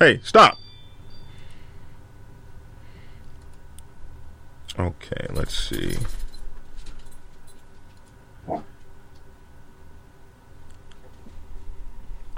Hey, 0.00 0.18
stop. 0.24 0.58
Okay, 4.78 5.26
let's 5.30 5.56
see. 5.58 5.96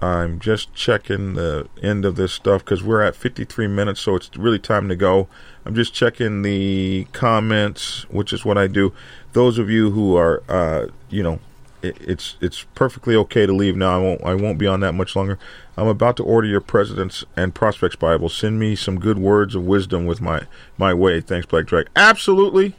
I'm 0.01 0.39
just 0.39 0.73
checking 0.75 1.35
the 1.35 1.69
end 1.83 2.05
of 2.05 2.15
this 2.15 2.33
stuff 2.33 2.65
because 2.65 2.85
we're 2.85 3.03
at 3.03 3.17
53 3.17 3.67
minutes, 3.67 4.01
so 4.01 4.15
it's 4.15 4.31
really 4.37 4.61
time 4.61 4.89
to 4.89 4.95
go. 4.95 5.29
I'm 5.65 5.75
just 5.75 5.93
checking 5.93 6.43
the 6.43 7.09
comments, 7.13 8.09
which 8.09 8.33
is 8.33 8.45
what 8.45 8.57
I 8.57 8.69
do. 8.69 8.93
Those 9.33 9.59
of 9.59 9.69
you 9.69 9.91
who 9.91 10.17
are, 10.17 10.45
uh, 10.49 10.87
you 11.11 11.25
know, 11.25 11.41
it, 11.83 11.97
it's 12.01 12.37
it's 12.41 12.65
perfectly 12.75 13.15
okay 13.17 13.47
to 13.47 13.53
leave 13.53 13.77
now. 13.77 13.99
I 13.99 14.03
won't 14.03 14.25
I 14.25 14.35
won't 14.35 14.59
be 14.59 14.67
on 14.67 14.81
that 14.81 14.93
much 14.93 15.15
longer. 15.15 15.39
I'm 15.79 15.87
about 15.87 16.17
to 16.17 16.25
order 16.25 16.49
your 16.49 16.61
Presidents 16.61 17.25
and 17.37 17.55
Prospects 17.55 17.95
Bible. 17.95 18.29
Send 18.29 18.59
me 18.59 18.75
some 18.75 18.99
good 18.99 19.17
words 19.17 19.55
of 19.55 19.65
wisdom 19.65 20.07
with 20.07 20.21
my, 20.21 20.43
my 20.77 20.93
way. 20.93 21.21
Thanks, 21.21 21.47
Black 21.47 21.67
Drag. 21.67 21.87
Absolutely. 21.95 22.75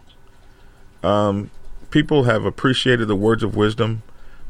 Um, 1.01 1.49
people 1.91 2.23
have 2.23 2.43
appreciated 2.43 3.07
the 3.07 3.15
words 3.15 3.41
of 3.41 3.55
wisdom 3.55 4.03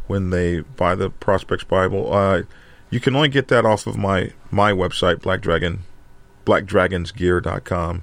when 0.07 0.31
they 0.31 0.61
buy 0.61 0.95
the 0.95 1.11
Prospects 1.11 1.63
Bible. 1.63 2.11
Uh, 2.11 2.41
you 2.89 2.99
can 2.99 3.15
only 3.15 3.29
get 3.29 3.49
that 3.49 3.67
off 3.67 3.85
of 3.85 3.97
my, 3.97 4.31
my 4.49 4.71
website, 4.71 5.21
Black 5.21 5.41
Dragon, 5.41 5.81
blackdragonsgear.com. 6.47 8.01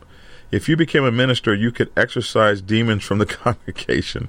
If 0.53 0.69
you 0.69 0.77
became 0.77 1.03
a 1.03 1.11
minister, 1.11 1.53
you 1.53 1.73
could 1.73 1.91
exorcise 1.97 2.63
demons 2.63 3.03
from 3.03 3.19
the 3.19 3.27
congregation. 3.27 4.29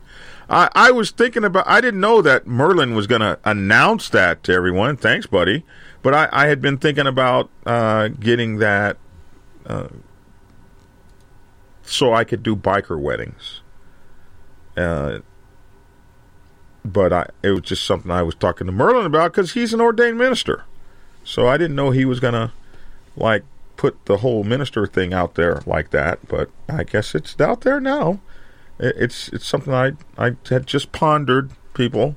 I, 0.49 0.69
I 0.73 0.91
was 0.91 1.11
thinking 1.11 1.43
about, 1.43 1.67
I 1.67 1.81
didn't 1.81 1.99
know 1.99 2.21
that 2.21 2.47
Merlin 2.47 2.95
was 2.95 3.07
going 3.07 3.21
to 3.21 3.39
announce 3.43 4.09
that 4.09 4.43
to 4.43 4.53
everyone. 4.53 4.95
Thanks, 4.97 5.25
buddy. 5.25 5.63
But 6.01 6.13
I, 6.13 6.29
I 6.31 6.47
had 6.47 6.61
been 6.61 6.77
thinking 6.77 7.07
about 7.07 7.49
uh, 7.65 8.07
getting 8.07 8.57
that 8.57 8.97
uh, 9.65 9.89
so 11.83 12.13
I 12.13 12.23
could 12.23 12.43
do 12.43 12.55
biker 12.55 12.99
weddings. 12.99 13.61
Uh, 14.75 15.19
but 16.85 17.11
I, 17.11 17.29
it 17.43 17.51
was 17.51 17.61
just 17.61 17.85
something 17.85 18.11
I 18.11 18.23
was 18.23 18.35
talking 18.35 18.67
to 18.67 18.73
Merlin 18.73 19.05
about 19.05 19.33
because 19.33 19.53
he's 19.53 19.73
an 19.73 19.81
ordained 19.81 20.17
minister. 20.17 20.63
So 21.23 21.47
I 21.47 21.57
didn't 21.57 21.75
know 21.75 21.91
he 21.91 22.05
was 22.05 22.19
going 22.19 22.35
to 22.35 22.51
like 23.17 23.43
put 23.75 24.05
the 24.05 24.17
whole 24.17 24.43
minister 24.43 24.87
thing 24.87 25.13
out 25.13 25.35
there 25.35 25.61
like 25.65 25.89
that. 25.89 26.25
But 26.27 26.49
I 26.69 26.83
guess 26.83 27.13
it's 27.15 27.39
out 27.41 27.61
there 27.61 27.81
now. 27.81 28.19
It's 28.79 29.29
it's 29.29 29.45
something 29.45 29.73
I 29.73 29.93
I 30.17 30.35
had 30.49 30.67
just 30.67 30.91
pondered, 30.91 31.51
people. 31.73 32.15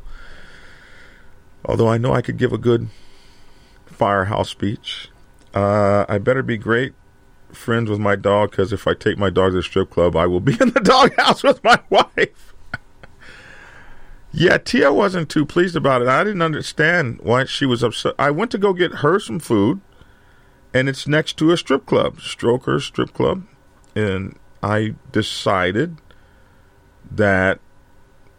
Although 1.64 1.88
I 1.88 1.98
know 1.98 2.12
I 2.12 2.22
could 2.22 2.38
give 2.38 2.52
a 2.52 2.58
good 2.58 2.88
firehouse 3.86 4.48
speech. 4.48 5.10
Uh, 5.54 6.06
I 6.08 6.18
better 6.18 6.42
be 6.42 6.56
great 6.56 6.94
friends 7.52 7.90
with 7.90 7.98
my 7.98 8.16
dog 8.16 8.50
because 8.50 8.72
if 8.72 8.86
I 8.86 8.94
take 8.94 9.18
my 9.18 9.30
dog 9.30 9.52
to 9.52 9.56
the 9.56 9.62
strip 9.62 9.90
club, 9.90 10.16
I 10.16 10.26
will 10.26 10.40
be 10.40 10.52
in 10.60 10.70
the 10.70 10.80
doghouse 10.80 11.42
with 11.42 11.62
my 11.62 11.78
wife. 11.90 12.54
yeah, 14.32 14.58
Tia 14.58 14.92
wasn't 14.92 15.28
too 15.28 15.44
pleased 15.44 15.76
about 15.76 16.02
it. 16.02 16.08
I 16.08 16.24
didn't 16.24 16.42
understand 16.42 17.20
why 17.22 17.44
she 17.44 17.66
was 17.66 17.82
upset. 17.82 18.14
I 18.18 18.30
went 18.30 18.50
to 18.52 18.58
go 18.58 18.72
get 18.72 18.96
her 18.96 19.18
some 19.18 19.40
food, 19.40 19.80
and 20.72 20.88
it's 20.88 21.06
next 21.06 21.36
to 21.38 21.50
a 21.50 21.56
strip 21.56 21.84
club, 21.86 22.18
Stroker 22.18 22.80
Strip 22.80 23.12
Club, 23.12 23.44
and 23.94 24.38
I 24.62 24.94
decided 25.12 25.96
that 27.10 27.60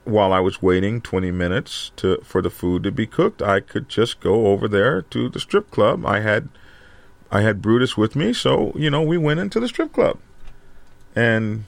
while 0.03 0.33
I 0.33 0.39
was 0.39 0.61
waiting 0.61 1.01
20 1.01 1.31
minutes 1.31 1.91
to 1.97 2.17
for 2.23 2.41
the 2.41 2.49
food 2.49 2.83
to 2.83 2.91
be 2.91 3.05
cooked, 3.05 3.41
I 3.41 3.59
could 3.59 3.89
just 3.89 4.19
go 4.19 4.47
over 4.47 4.67
there 4.67 5.01
to 5.03 5.29
the 5.29 5.39
strip 5.39 5.69
club. 5.71 6.05
I 6.05 6.21
had 6.21 6.49
I 7.31 7.41
had 7.41 7.61
Brutus 7.61 7.95
with 7.95 8.15
me, 8.15 8.33
so 8.33 8.73
you 8.75 8.89
know 8.89 9.01
we 9.01 9.17
went 9.17 9.39
into 9.39 9.59
the 9.59 9.67
strip 9.67 9.93
club, 9.93 10.17
and 11.15 11.65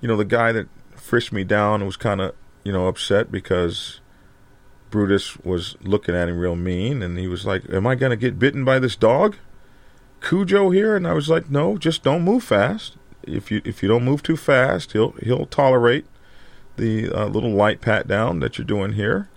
you 0.00 0.08
know 0.08 0.16
the 0.16 0.24
guy 0.24 0.52
that 0.52 0.68
frisked 0.94 1.32
me 1.32 1.44
down 1.44 1.84
was 1.84 1.96
kind 1.96 2.20
of 2.20 2.34
you 2.64 2.72
know 2.72 2.86
upset 2.86 3.32
because 3.32 4.00
Brutus 4.90 5.36
was 5.38 5.76
looking 5.82 6.14
at 6.14 6.28
him 6.28 6.38
real 6.38 6.56
mean, 6.56 7.02
and 7.02 7.18
he 7.18 7.26
was 7.26 7.44
like, 7.44 7.68
"Am 7.70 7.86
I 7.86 7.96
gonna 7.96 8.16
get 8.16 8.38
bitten 8.38 8.64
by 8.64 8.78
this 8.78 8.94
dog, 8.94 9.36
Cujo 10.22 10.70
here?" 10.70 10.94
And 10.94 11.06
I 11.06 11.12
was 11.12 11.28
like, 11.28 11.50
"No, 11.50 11.76
just 11.76 12.02
don't 12.02 12.22
move 12.22 12.44
fast. 12.44 12.96
If 13.24 13.50
you 13.50 13.62
if 13.64 13.82
you 13.82 13.88
don't 13.88 14.04
move 14.04 14.22
too 14.22 14.36
fast, 14.36 14.92
he'll 14.92 15.12
he'll 15.22 15.46
tolerate." 15.46 16.06
the 16.76 17.10
uh, 17.10 17.26
little 17.26 17.52
light 17.52 17.80
pat 17.80 18.08
down 18.08 18.40
that 18.40 18.58
you're 18.58 18.66
doing 18.66 18.92
here, 18.92 19.28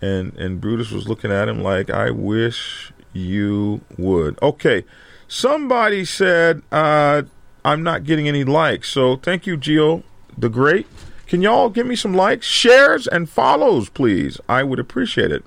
and 0.00 0.34
and 0.34 0.60
Brutus 0.60 0.90
was 0.90 1.08
looking 1.08 1.32
at 1.32 1.48
him 1.48 1.62
like, 1.62 1.90
"I 1.90 2.10
wish 2.10 2.92
you 3.12 3.80
would." 3.96 4.38
Okay, 4.42 4.84
somebody 5.28 6.04
said 6.04 6.62
uh, 6.70 7.22
I'm 7.64 7.82
not 7.82 8.04
getting 8.04 8.28
any 8.28 8.44
likes, 8.44 8.90
so 8.90 9.16
thank 9.16 9.46
you, 9.46 9.56
Geo 9.56 10.02
the 10.36 10.48
Great. 10.48 10.86
Can 11.26 11.42
y'all 11.42 11.70
give 11.70 11.86
me 11.86 11.96
some 11.96 12.14
likes, 12.14 12.46
shares, 12.46 13.08
and 13.08 13.28
follows, 13.28 13.88
please? 13.88 14.38
I 14.48 14.62
would 14.62 14.78
appreciate 14.78 15.32
it. 15.32 15.44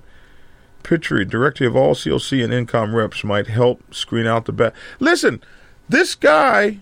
Pitchery, 0.84 1.24
director 1.24 1.68
of 1.68 1.76
all 1.76 1.96
CLC 1.96 2.44
and 2.44 2.54
income 2.54 2.96
reps, 2.96 3.24
might 3.24 3.48
help 3.48 3.94
screen 3.94 4.26
out 4.26 4.46
the 4.46 4.52
bad. 4.52 4.74
Listen, 5.00 5.42
this 5.88 6.16
guy, 6.16 6.80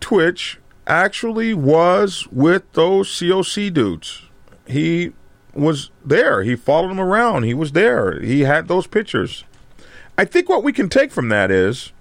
Twitch, 0.00 0.58
actually 0.86 1.54
was 1.54 2.26
with 2.32 2.70
those 2.72 3.08
COC 3.08 3.72
dudes. 3.72 4.22
He 4.66 5.12
was 5.54 5.90
there. 6.04 6.42
He 6.42 6.56
followed 6.56 6.90
them 6.90 7.00
around. 7.00 7.44
He 7.44 7.54
was 7.54 7.72
there. 7.72 8.20
He 8.20 8.40
had 8.40 8.68
those 8.68 8.86
pictures. 8.86 9.44
I 10.18 10.24
think 10.24 10.48
what 10.48 10.64
we 10.64 10.72
can 10.72 10.88
take 10.88 11.12
from 11.12 11.28
that 11.30 11.50
is 11.50 11.92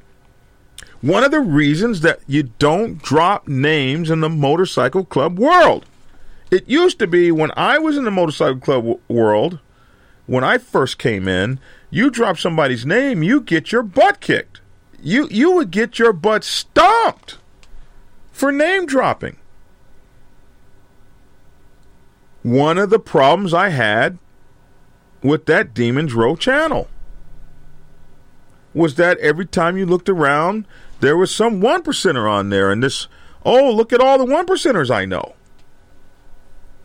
one 1.01 1.23
of 1.23 1.31
the 1.31 1.39
reasons 1.39 2.01
that 2.01 2.19
you 2.27 2.43
don't 2.43 3.01
drop 3.01 3.47
names 3.47 4.09
in 4.09 4.19
the 4.19 4.29
motorcycle 4.29 5.05
club 5.05 5.39
world. 5.39 5.85
It 6.51 6.67
used 6.67 6.99
to 6.99 7.07
be 7.07 7.31
when 7.31 7.51
I 7.55 7.77
was 7.77 7.95
in 7.95 8.03
the 8.03 8.11
motorcycle 8.11 8.59
club 8.59 8.81
w- 8.81 8.99
world, 9.07 9.59
when 10.25 10.43
I 10.43 10.57
first 10.57 10.97
came 10.97 11.27
in, 11.27 11.59
you 11.91 12.09
drop 12.09 12.37
somebody's 12.37 12.85
name, 12.85 13.23
you 13.23 13.39
get 13.39 13.71
your 13.71 13.83
butt 13.83 14.19
kicked. 14.19 14.61
You 15.01 15.27
you 15.31 15.51
would 15.53 15.71
get 15.71 15.97
your 15.97 16.11
butt 16.11 16.43
stomped 16.43 17.37
for 18.39 18.51
name 18.53 18.85
dropping. 18.85 19.35
One 22.41 22.77
of 22.77 22.89
the 22.89 22.99
problems 22.99 23.53
I 23.53 23.69
had 23.69 24.17
with 25.21 25.45
that 25.47 25.73
Demons 25.73 26.13
Row 26.13 26.37
channel 26.37 26.87
was 28.73 28.95
that 28.95 29.17
every 29.19 29.45
time 29.45 29.77
you 29.77 29.85
looked 29.85 30.07
around, 30.07 30.65
there 31.01 31.17
was 31.17 31.35
some 31.35 31.59
one 31.59 31.83
percenter 31.83 32.31
on 32.31 32.49
there, 32.49 32.71
and 32.71 32.81
this, 32.81 33.09
oh, 33.43 33.71
look 33.71 33.91
at 33.91 33.99
all 33.99 34.17
the 34.17 34.23
one 34.23 34.47
percenters 34.47 34.89
I 34.89 35.03
know. 35.03 35.35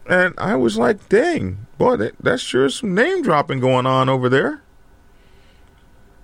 And 0.07 0.34
I 0.36 0.57
was 0.57 0.76
like, 0.76 1.09
dang, 1.09 1.66
boy, 1.78 1.96
that, 1.98 2.14
that's 2.18 2.42
sure 2.42 2.68
some 2.68 2.94
name 2.94 3.22
dropping 3.22 3.61
going 3.61 3.86
on 3.86 4.09
over 4.09 4.28
there. 4.28 4.61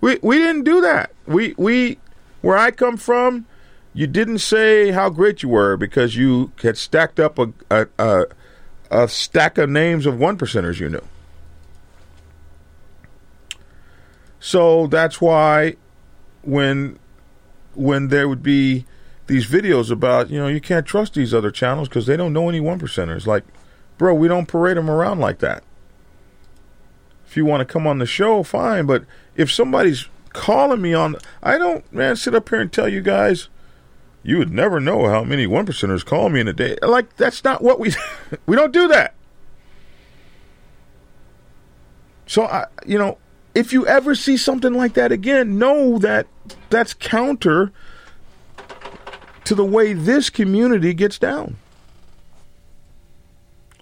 We 0.01 0.19
we 0.23 0.39
didn't 0.39 0.65
do 0.65 0.81
that. 0.81 1.13
We 1.27 1.55
we 1.57 1.99
where 2.41 2.57
I 2.57 2.71
come 2.73 2.97
from, 2.97 3.47
you 3.93 4.07
didn't 4.07 4.39
say 4.39 4.91
how 4.93 5.11
great 5.11 5.43
you 5.43 5.49
were 5.49 5.77
because 5.77 6.17
you 6.17 6.53
had 6.63 6.77
stacked 6.77 7.19
up 7.19 7.39
a 7.39 7.53
a, 7.71 7.87
a, 7.99 8.25
a 8.91 9.09
stack 9.09 9.59
of 9.59 9.69
names 9.69 10.07
of 10.07 10.19
one 10.19 10.39
percenters 10.39 10.79
you 10.79 10.89
knew. 10.89 11.05
So 14.39 14.87
that's 14.87 15.21
why 15.21 15.77
when 16.43 16.99
when 17.75 18.09
there 18.09 18.29
would 18.29 18.43
be 18.43 18.87
these 19.27 19.47
videos 19.47 19.91
about 19.91 20.31
you 20.31 20.39
know 20.39 20.49
you 20.49 20.61
can't 20.61 20.87
trust 20.87 21.15
these 21.15 21.35
other 21.35 21.51
channels 21.51 21.89
because 21.89 22.07
they 22.07 22.17
don't 22.17 22.33
know 22.33 22.49
any 22.49 22.61
one 22.61 22.81
percenters. 22.81 23.27
Like, 23.27 23.45
bro, 23.99 24.15
we 24.15 24.29
don't 24.29 24.47
parade 24.47 24.77
them 24.77 24.91
around 24.91 25.21
like 25.21 25.39
that. 25.39 25.63
If 27.27 27.37
you 27.37 27.45
want 27.45 27.61
to 27.61 27.73
come 27.73 27.87
on 27.87 27.99
the 27.99 28.07
show, 28.07 28.43
fine. 28.43 28.87
But 28.87 29.05
if 29.37 29.53
somebody's 29.53 30.09
calling 30.33 30.81
me 30.81 30.95
on, 30.95 31.17
I 31.43 31.59
don't 31.59 31.91
man 31.93 32.17
sit 32.17 32.35
up 32.35 32.49
here 32.49 32.61
and 32.61 32.73
tell 32.73 32.89
you 32.89 33.03
guys. 33.03 33.49
You 34.23 34.39
would 34.39 34.53
never 34.53 34.81
know 34.81 35.09
how 35.09 35.25
many 35.25 35.47
one 35.47 35.67
percenters 35.67 36.05
call 36.05 36.29
me 36.29 36.41
in 36.41 36.49
a 36.49 36.53
day. 36.53 36.77
Like 36.83 37.17
that's 37.17 37.43
not 37.43 37.63
what 37.63 37.81
we 37.81 37.95
we 38.47 38.57
don't 38.57 38.73
do 38.73 38.89
that. 38.89 39.15
So 42.27 42.45
I, 42.45 42.67
you 42.87 42.99
know, 42.99 43.19
if 43.55 43.73
you 43.73 43.87
ever 43.87 44.15
see 44.15 44.37
something 44.37 44.75
like 44.75 44.95
that 44.95 45.11
again, 45.11 45.59
know 45.59 45.99
that 45.99 46.27
that's 46.69 46.95
counter 46.95 47.73
to 49.45 49.55
the 49.55 49.65
way 49.65 49.95
this 49.95 50.31
community 50.31 50.95
gets 50.95 51.19
down. 51.19 51.57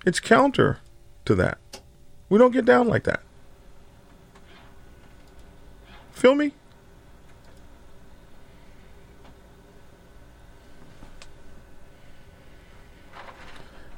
It's 0.07 0.21
counter 0.21 0.79
to 1.27 1.35
that. 1.35 1.59
We 2.31 2.39
don't 2.39 2.53
get 2.53 2.65
down 2.65 2.89
like 2.89 3.05
that. 3.05 3.21
Feel 6.13 6.35
me? 6.35 6.53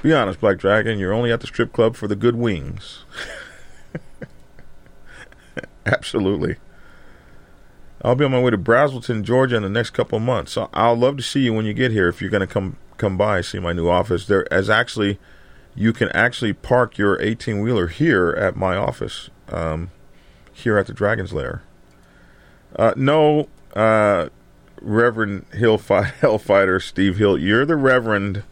Be 0.03 0.14
honest, 0.14 0.40
Black 0.40 0.59
Dragon, 0.59 0.98
you're 0.98 1.12
only 1.12 1.30
at 1.30 1.40
the 1.40 1.46
strip 1.46 1.72
club 1.72 1.94
for 1.94 2.09
the 2.09 2.16
good 2.16 2.36
wings. 2.36 3.05
Absolutely. 5.86 6.57
I'll 8.03 8.14
be 8.14 8.24
on 8.24 8.30
my 8.30 8.40
way 8.40 8.51
to 8.51 8.59
Braselton, 8.59 9.22
Georgia 9.24 9.57
in 9.57 9.62
the 9.62 9.68
next 9.68 9.90
couple 9.90 10.18
months. 10.18 10.53
So 10.53 10.70
I'll 10.72 10.96
love 10.96 11.18
to 11.18 11.22
see 11.22 11.40
you 11.40 11.53
when 11.53 11.66
you 11.66 11.74
get 11.74 11.92
here 11.92 12.09
if 12.09 12.20
you're 12.20 12.30
going 12.30 12.40
to 12.40 12.46
come 12.46 12.76
come 12.96 13.16
by 13.16 13.40
see 13.40 13.59
my 13.59 13.72
new 13.72 13.88
office. 13.88 14.26
There 14.26 14.51
as 14.53 14.70
actually 14.70 15.18
you 15.74 15.92
can 15.92 16.09
actually 16.11 16.53
park 16.53 16.98
your 16.98 17.20
18 17.20 17.61
wheeler 17.61 17.88
here 17.88 18.30
at 18.30 18.57
my 18.57 18.76
office 18.76 19.30
um, 19.48 19.90
here 20.53 20.78
at 20.78 20.86
the 20.86 20.92
Dragon's 20.92 21.32
Lair. 21.32 21.62
Uh, 22.76 22.94
no, 22.96 23.48
uh, 23.74 24.28
Reverend 24.80 25.51
Hillfi- 25.51 26.12
Hellfighter 26.20 26.82
Steve 26.82 27.18
Hill, 27.18 27.38
you're 27.38 27.66
the 27.66 27.76
Reverend, 27.76 28.44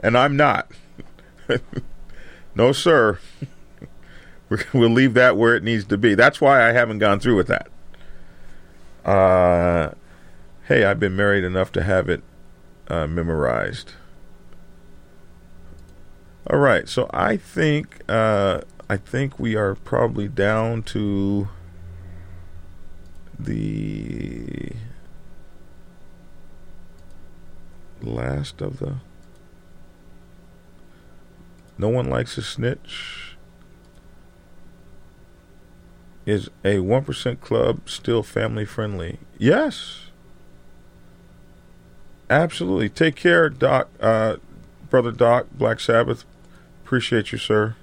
and 0.00 0.16
I'm 0.16 0.36
not. 0.36 0.70
no, 2.54 2.72
sir. 2.72 3.18
we'll 4.72 4.90
leave 4.90 5.14
that 5.14 5.36
where 5.36 5.54
it 5.54 5.62
needs 5.62 5.84
to 5.86 5.98
be. 5.98 6.14
That's 6.14 6.40
why 6.40 6.68
I 6.68 6.72
haven't 6.72 6.98
gone 6.98 7.20
through 7.20 7.36
with 7.36 7.48
that. 7.48 7.68
Uh, 9.04 9.94
hey, 10.64 10.84
I've 10.84 11.00
been 11.00 11.16
married 11.16 11.44
enough 11.44 11.72
to 11.72 11.82
have 11.82 12.08
it 12.08 12.22
uh, 12.88 13.06
memorized. 13.06 13.92
All 16.48 16.58
right, 16.58 16.88
so 16.88 17.08
I 17.12 17.38
think 17.38 18.02
uh, 18.06 18.60
I 18.88 18.98
think 18.98 19.38
we 19.38 19.56
are 19.56 19.74
probably 19.74 20.28
down 20.28 20.82
to 20.84 21.48
the 23.38 24.72
last 28.02 28.60
of 28.60 28.78
the. 28.78 28.96
No 31.78 31.88
one 31.88 32.08
likes 32.08 32.38
a 32.38 32.42
snitch. 32.42 33.36
Is 36.26 36.48
a 36.64 36.76
1% 36.76 37.40
club 37.40 37.80
still 37.88 38.22
family 38.22 38.64
friendly? 38.64 39.18
Yes. 39.36 40.06
Absolutely. 42.30 42.88
Take 42.88 43.16
care, 43.16 43.50
Doc, 43.50 43.88
uh, 44.00 44.36
Brother 44.88 45.10
Doc, 45.10 45.46
Black 45.52 45.80
Sabbath. 45.80 46.24
Appreciate 46.82 47.32
you, 47.32 47.38
sir. 47.38 47.76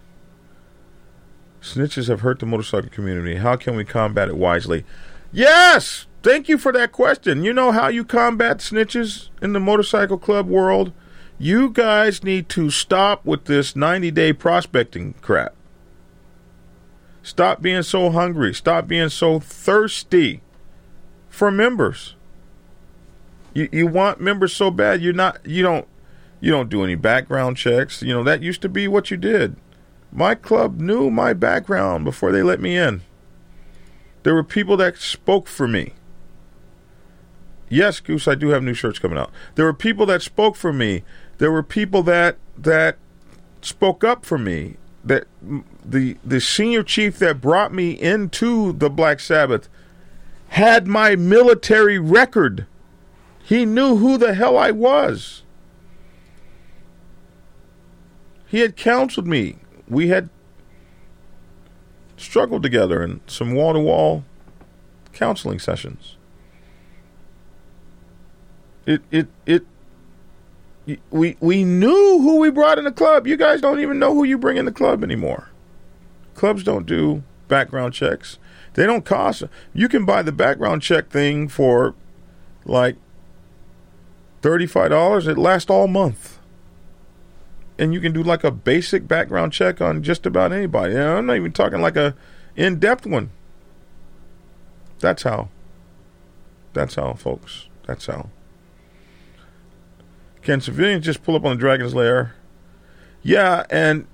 Snitches 1.62 2.08
have 2.08 2.22
hurt 2.22 2.40
the 2.40 2.48
motorcycle 2.48 2.90
community. 2.90 3.36
How 3.36 3.56
can 3.56 3.76
we 3.76 3.86
combat 3.86 4.30
it 4.30 4.38
wisely? 4.38 4.84
Yes! 5.32 6.08
Thank 6.24 6.50
you 6.50 6.58
for 6.58 6.72
that 6.72 6.92
question. 6.92 7.44
You 7.44 7.54
know 7.54 7.72
how 7.72 7.88
you 7.88 8.04
combat 8.04 8.58
snitches 8.58 9.30
in 9.42 9.54
the 9.54 9.60
motorcycle 9.60 10.18
club 10.18 10.48
world? 10.48 10.92
You 11.42 11.72
guys 11.72 12.24
need 12.24 12.50
to 12.50 12.70
stop 12.70 13.26
with 13.26 13.46
this 13.46 13.76
90 13.76 14.12
day 14.12 14.32
prospecting 14.32 15.16
crap. 15.22 15.56
Stop 17.24 17.64
being 17.64 17.82
so 17.82 18.12
hungry. 18.12 18.54
Stop 18.54 18.88
being 18.88 19.10
so 19.10 19.40
thirsty 19.40 20.42
for 21.30 21.50
members. 21.50 22.16
You 23.56 23.68
you 23.72 23.88
want 23.88 24.22
members 24.22 24.54
so 24.54 24.70
bad 24.70 25.02
you're 25.02 25.14
not 25.14 25.44
you 25.44 25.64
don't 25.64 25.88
you 26.42 26.52
don't 26.52 26.70
do 26.70 26.84
any 26.84 26.94
background 26.94 27.58
checks. 27.58 28.04
You 28.04 28.14
know 28.14 28.24
that 28.24 28.44
used 28.44 28.62
to 28.62 28.70
be 28.70 28.88
what 28.88 29.10
you 29.10 29.18
did. 29.18 29.56
My 30.12 30.36
club 30.36 30.80
knew 30.80 31.10
my 31.10 31.34
background 31.34 32.06
before 32.06 32.32
they 32.32 32.44
let 32.44 32.62
me 32.62 32.78
in. 32.78 33.02
There 34.22 34.36
were 34.36 34.44
people 34.44 34.78
that 34.78 34.98
spoke 34.98 35.48
for 35.48 35.68
me. 35.68 35.94
Yes, 37.72 38.02
Goose, 38.02 38.28
I 38.28 38.36
do 38.36 38.50
have 38.50 38.64
new 38.64 38.74
shirts 38.74 39.00
coming 39.00 39.18
out. 39.18 39.32
There 39.56 39.64
were 39.64 39.74
people 39.74 40.06
that 40.08 40.22
spoke 40.22 40.58
for 40.58 40.74
me. 40.74 41.04
There 41.42 41.52
were 41.52 41.64
people 41.64 42.04
that 42.04 42.38
that 42.56 42.98
spoke 43.64 44.04
up 44.04 44.28
for 44.28 44.38
me 44.38 44.78
that 45.04 45.26
the 45.84 46.18
the 46.24 46.40
senior 46.40 46.84
chief 46.84 47.18
that 47.18 47.42
brought 47.42 47.74
me 47.74 48.00
into 48.00 48.74
the 48.74 48.92
Black 48.92 49.20
Sabbath 49.20 49.68
had 50.50 50.86
my 50.86 51.16
military 51.16 51.98
record. 51.98 52.68
He 53.44 53.66
knew 53.66 53.96
who 53.96 54.20
the 54.20 54.36
hell 54.36 54.56
I 54.56 54.70
was. 54.70 55.42
He 58.46 58.60
had 58.60 58.76
counseled 58.76 59.26
me. 59.26 59.56
We 59.90 60.10
had 60.10 60.30
struggled 62.18 62.62
together 62.62 63.02
in 63.02 63.22
some 63.26 63.56
wall 63.56 63.74
to 63.74 63.80
wall 63.80 64.26
counseling 65.12 65.58
sessions. 65.58 66.18
It 68.86 69.02
it 69.10 69.28
it 69.48 69.66
we 71.12 71.38
we 71.40 71.64
knew 71.64 72.20
who 72.22 72.40
we 72.40 72.50
brought 72.50 72.78
in 72.78 72.86
the 72.86 72.92
club. 72.92 73.28
You 73.28 73.38
guys 73.38 73.62
don't 73.62 73.80
even 73.80 74.00
know 74.00 74.14
who 74.14 74.24
you 74.24 74.38
bring 74.38 74.58
in 74.58 74.66
the 74.66 74.72
club 74.72 75.04
anymore. 75.04 75.50
Clubs 76.34 76.64
don't 76.64 76.86
do 76.86 77.24
background 77.48 77.94
checks. 77.94 78.38
They 78.74 78.86
don't 78.86 79.06
cost. 79.06 79.44
You 79.74 79.90
can 79.90 80.06
buy 80.06 80.22
the 80.22 80.32
background 80.32 80.82
check 80.82 81.10
thing 81.10 81.48
for 81.48 81.94
like 82.66 82.96
thirty-five 84.42 84.90
dollars. 84.90 85.28
It 85.28 85.38
lasts 85.38 85.70
all 85.70 85.88
month, 85.88 86.40
and 87.78 87.94
you 87.94 88.00
can 88.00 88.14
do 88.14 88.24
like 88.24 88.44
a 88.44 88.52
basic 88.52 89.08
background 89.08 89.54
check 89.54 89.82
on 89.82 90.02
just 90.04 90.26
about 90.26 90.52
anybody. 90.52 90.98
I'm 90.98 91.26
not 91.26 91.36
even 91.36 91.52
talking 91.52 91.82
like 91.82 91.96
a 91.98 92.16
in-depth 92.56 93.06
one. 93.06 93.30
That's 95.00 95.24
how. 95.24 95.50
That's 96.74 96.96
how, 96.96 97.14
folks. 97.14 97.68
That's 97.86 98.06
how. 98.06 98.30
Can 100.42 100.60
civilians 100.60 101.06
just 101.06 101.24
pull 101.24 101.36
up 101.36 101.46
on 101.46 101.56
the 101.56 101.60
Dragon's 101.60 101.94
Lair? 101.94 102.36
Yeah, 103.22 103.66
and 103.70 104.08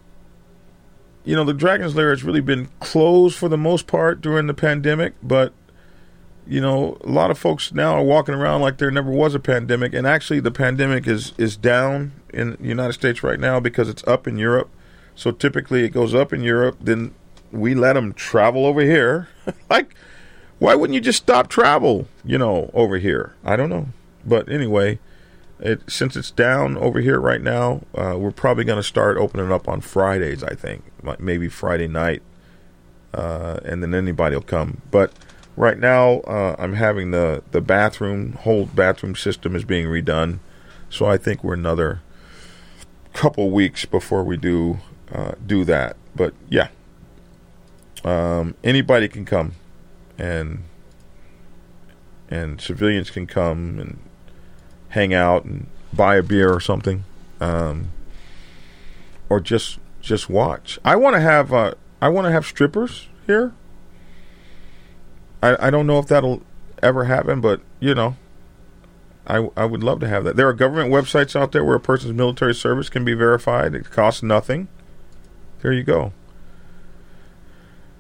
you 1.23 1.35
know 1.35 1.43
the 1.43 1.53
Dragon's 1.53 1.95
Lair 1.95 2.09
has 2.09 2.23
really 2.23 2.41
been 2.41 2.69
closed 2.79 3.37
for 3.37 3.47
the 3.47 3.57
most 3.57 3.87
part 3.87 4.21
during 4.21 4.47
the 4.47 4.53
pandemic, 4.53 5.13
but 5.23 5.53
you 6.45 6.59
know 6.59 6.97
a 7.01 7.09
lot 7.09 7.31
of 7.31 7.37
folks 7.37 7.71
now 7.71 7.93
are 7.93 8.03
walking 8.03 8.35
around 8.35 8.61
like 8.61 8.77
there 8.77 8.91
never 8.91 9.09
was 9.09 9.35
a 9.35 9.39
pandemic, 9.39 9.93
and 9.93 10.05
actually 10.05 10.41
the 10.41 10.51
pandemic 10.51 11.07
is 11.07 11.33
is 11.37 11.55
down 11.55 12.11
in 12.33 12.57
the 12.59 12.67
United 12.67 12.93
States 12.93 13.23
right 13.23 13.39
now 13.39 13.59
because 13.59 13.87
it's 13.87 14.05
up 14.05 14.27
in 14.27 14.37
Europe. 14.37 14.69
So 15.15 15.31
typically 15.31 15.83
it 15.83 15.89
goes 15.89 16.13
up 16.13 16.31
in 16.33 16.43
Europe, 16.43 16.77
then 16.81 17.15
we 17.51 17.73
let 17.73 17.93
them 17.93 18.13
travel 18.13 18.65
over 18.65 18.81
here. 18.81 19.29
like, 19.69 19.95
why 20.59 20.75
wouldn't 20.75 20.93
you 20.93 21.01
just 21.01 21.23
stop 21.23 21.47
travel? 21.47 22.07
You 22.25 22.37
know, 22.37 22.69
over 22.73 22.97
here. 22.97 23.33
I 23.45 23.55
don't 23.55 23.69
know, 23.69 23.87
but 24.25 24.49
anyway 24.49 24.99
it, 25.59 25.81
since 25.89 26.15
it's 26.15 26.31
down 26.31 26.77
over 26.77 26.99
here 26.99 27.19
right 27.19 27.41
now, 27.41 27.81
uh, 27.95 28.15
we're 28.17 28.31
probably 28.31 28.63
going 28.63 28.77
to 28.77 28.83
start 28.83 29.17
opening 29.17 29.51
up 29.51 29.67
on 29.67 29.81
Fridays. 29.81 30.43
I 30.43 30.53
think 30.53 30.83
maybe 31.19 31.49
Friday 31.49 31.87
night, 31.87 32.21
uh, 33.13 33.59
and 33.65 33.81
then 33.81 33.95
anybody 33.95 34.35
will 34.35 34.43
come. 34.43 34.81
But 34.91 35.11
right 35.55 35.77
now, 35.77 36.19
uh, 36.21 36.55
I'm 36.59 36.73
having 36.73 37.11
the 37.11 37.43
the 37.51 37.61
bathroom 37.61 38.33
whole 38.33 38.65
bathroom 38.65 39.15
system 39.15 39.55
is 39.55 39.63
being 39.63 39.87
redone, 39.87 40.39
so 40.89 41.05
I 41.05 41.17
think 41.17 41.43
we're 41.43 41.55
another 41.55 42.01
couple 43.13 43.49
weeks 43.49 43.85
before 43.85 44.23
we 44.23 44.37
do 44.37 44.77
uh, 45.11 45.31
do 45.45 45.65
that. 45.65 45.95
But 46.15 46.35
yeah, 46.49 46.69
um, 48.03 48.53
anybody 48.63 49.07
can 49.07 49.25
come, 49.25 49.53
and 50.19 50.63
and 52.29 52.61
civilians 52.61 53.09
can 53.09 53.25
come 53.25 53.79
and 53.79 53.99
hang 54.89 55.13
out 55.13 55.45
and 55.45 55.67
buy 55.93 56.15
a 56.15 56.23
beer 56.23 56.51
or 56.53 56.59
something, 56.59 57.03
um, 57.39 57.89
or 59.29 59.39
just 59.39 59.79
just 60.01 60.29
watch. 60.29 60.79
I 60.85 60.95
want 60.95 61.15
to 61.15 61.19
have 61.19 61.53
uh, 61.53 61.73
I 62.01 62.09
want 62.09 62.25
to 62.25 62.31
have 62.31 62.45
strippers 62.45 63.07
here. 63.25 63.53
I 65.41 65.67
I 65.67 65.69
don't 65.69 65.87
know 65.87 65.99
if 65.99 66.07
that'll 66.07 66.41
ever 66.81 67.05
happen, 67.05 67.41
but 67.41 67.61
you 67.79 67.95
know, 67.95 68.15
I 69.25 69.49
I 69.55 69.65
would 69.65 69.83
love 69.83 69.99
to 70.01 70.07
have 70.07 70.23
that. 70.23 70.35
There 70.35 70.47
are 70.47 70.53
government 70.53 70.91
websites 70.91 71.35
out 71.35 71.51
there 71.51 71.63
where 71.63 71.75
a 71.75 71.79
person's 71.79 72.13
military 72.13 72.55
service 72.55 72.89
can 72.89 73.03
be 73.03 73.13
verified. 73.13 73.75
It 73.75 73.89
costs 73.91 74.23
nothing. 74.23 74.67
There 75.61 75.73
you 75.73 75.83
go. 75.83 76.13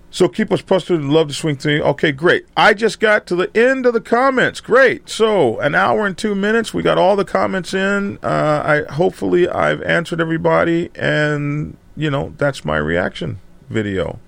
So 0.09 0.27
keep 0.29 0.51
us 0.51 0.61
posted. 0.61 1.01
Love 1.01 1.27
to 1.27 1.33
swing 1.33 1.57
through. 1.57 1.81
Okay, 1.81 2.11
great. 2.11 2.45
I 2.55 2.73
just 2.73 2.99
got 2.99 3.27
to 3.27 3.35
the 3.35 3.55
end 3.55 3.85
of 3.85 3.93
the 3.93 4.01
comments. 4.01 4.61
Great. 4.61 5.09
So 5.09 5.59
an 5.59 5.75
hour 5.75 6.05
and 6.05 6.17
two 6.17 6.33
minutes. 6.33 6.73
We 6.73 6.81
got 6.81 6.97
all 6.97 7.15
the 7.15 7.25
comments 7.25 7.73
in. 7.73 8.17
Uh, 8.23 8.85
I 8.87 8.93
hopefully 8.93 9.49
I've 9.49 9.81
answered 9.83 10.21
everybody, 10.21 10.89
and 10.95 11.77
you 11.95 12.09
know 12.09 12.33
that's 12.37 12.63
my 12.63 12.77
reaction 12.77 13.39
video. 13.69 14.19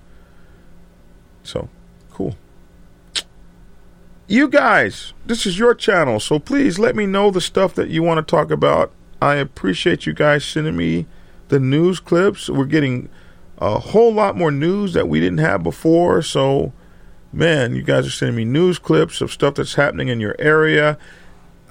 So 1.43 1.69
cool. 2.11 2.35
You 4.27 4.47
guys, 4.47 5.13
this 5.25 5.47
is 5.47 5.57
your 5.57 5.73
channel, 5.73 6.19
so 6.19 6.37
please 6.37 6.77
let 6.77 6.95
me 6.95 7.07
know 7.07 7.31
the 7.31 7.41
stuff 7.41 7.73
that 7.75 7.89
you 7.89 8.03
want 8.03 8.25
to 8.25 8.29
talk 8.29 8.51
about. 8.51 8.91
I 9.21 9.35
appreciate 9.35 10.05
you 10.05 10.13
guys 10.13 10.45
sending 10.45 10.77
me 10.77 11.07
the 11.47 11.59
news 11.59 11.99
clips. 11.99 12.47
We're 12.47 12.65
getting 12.65 13.09
a 13.59 13.79
whole 13.79 14.13
lot 14.13 14.35
more 14.35 14.51
news 14.51 14.93
that 14.93 15.07
we 15.07 15.19
didn't 15.19 15.39
have 15.39 15.61
before. 15.63 16.21
So, 16.21 16.73
man, 17.31 17.75
you 17.75 17.83
guys 17.83 18.07
are 18.07 18.11
sending 18.11 18.35
me 18.35 18.45
news 18.45 18.79
clips 18.79 19.21
of 19.21 19.31
stuff 19.31 19.55
that's 19.55 19.75
happening 19.75 20.07
in 20.07 20.19
your 20.19 20.35
area. 20.39 20.97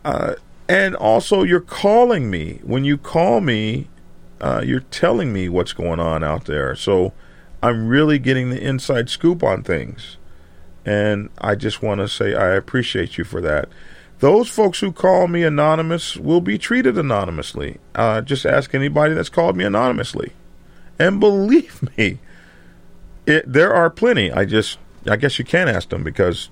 Uh, 0.04 0.34
and 0.68 0.94
also, 0.94 1.42
you're 1.42 1.60
calling 1.60 2.30
me. 2.30 2.60
When 2.62 2.84
you 2.84 2.98
call 2.98 3.40
me, 3.40 3.88
uh, 4.40 4.62
you're 4.64 4.80
telling 4.80 5.32
me 5.32 5.48
what's 5.48 5.72
going 5.72 5.98
on 5.98 6.22
out 6.22 6.44
there. 6.44 6.74
So, 6.76 7.12
I'm 7.62 7.88
really 7.88 8.18
getting 8.18 8.50
the 8.50 8.62
inside 8.62 9.08
scoop 9.10 9.42
on 9.42 9.62
things. 9.62 10.16
And 10.84 11.30
I 11.38 11.54
just 11.54 11.82
want 11.82 12.00
to 12.00 12.08
say 12.08 12.34
I 12.34 12.54
appreciate 12.54 13.18
you 13.18 13.24
for 13.24 13.40
that. 13.40 13.68
Those 14.20 14.48
folks 14.48 14.80
who 14.80 14.92
call 14.92 15.28
me 15.28 15.42
anonymous 15.42 16.16
will 16.16 16.40
be 16.40 16.58
treated 16.58 16.98
anonymously. 16.98 17.78
Uh, 17.94 18.20
just 18.20 18.46
ask 18.46 18.74
anybody 18.74 19.14
that's 19.14 19.28
called 19.28 19.56
me 19.56 19.64
anonymously. 19.64 20.32
And 20.98 21.20
believe 21.20 21.88
me, 21.96 22.18
it, 23.26 23.50
there 23.50 23.72
are 23.74 23.90
plenty. 23.90 24.32
I 24.32 24.44
just, 24.44 24.78
I 25.08 25.16
guess 25.16 25.38
you 25.38 25.44
can't 25.44 25.70
ask 25.70 25.88
them 25.90 26.02
because 26.02 26.50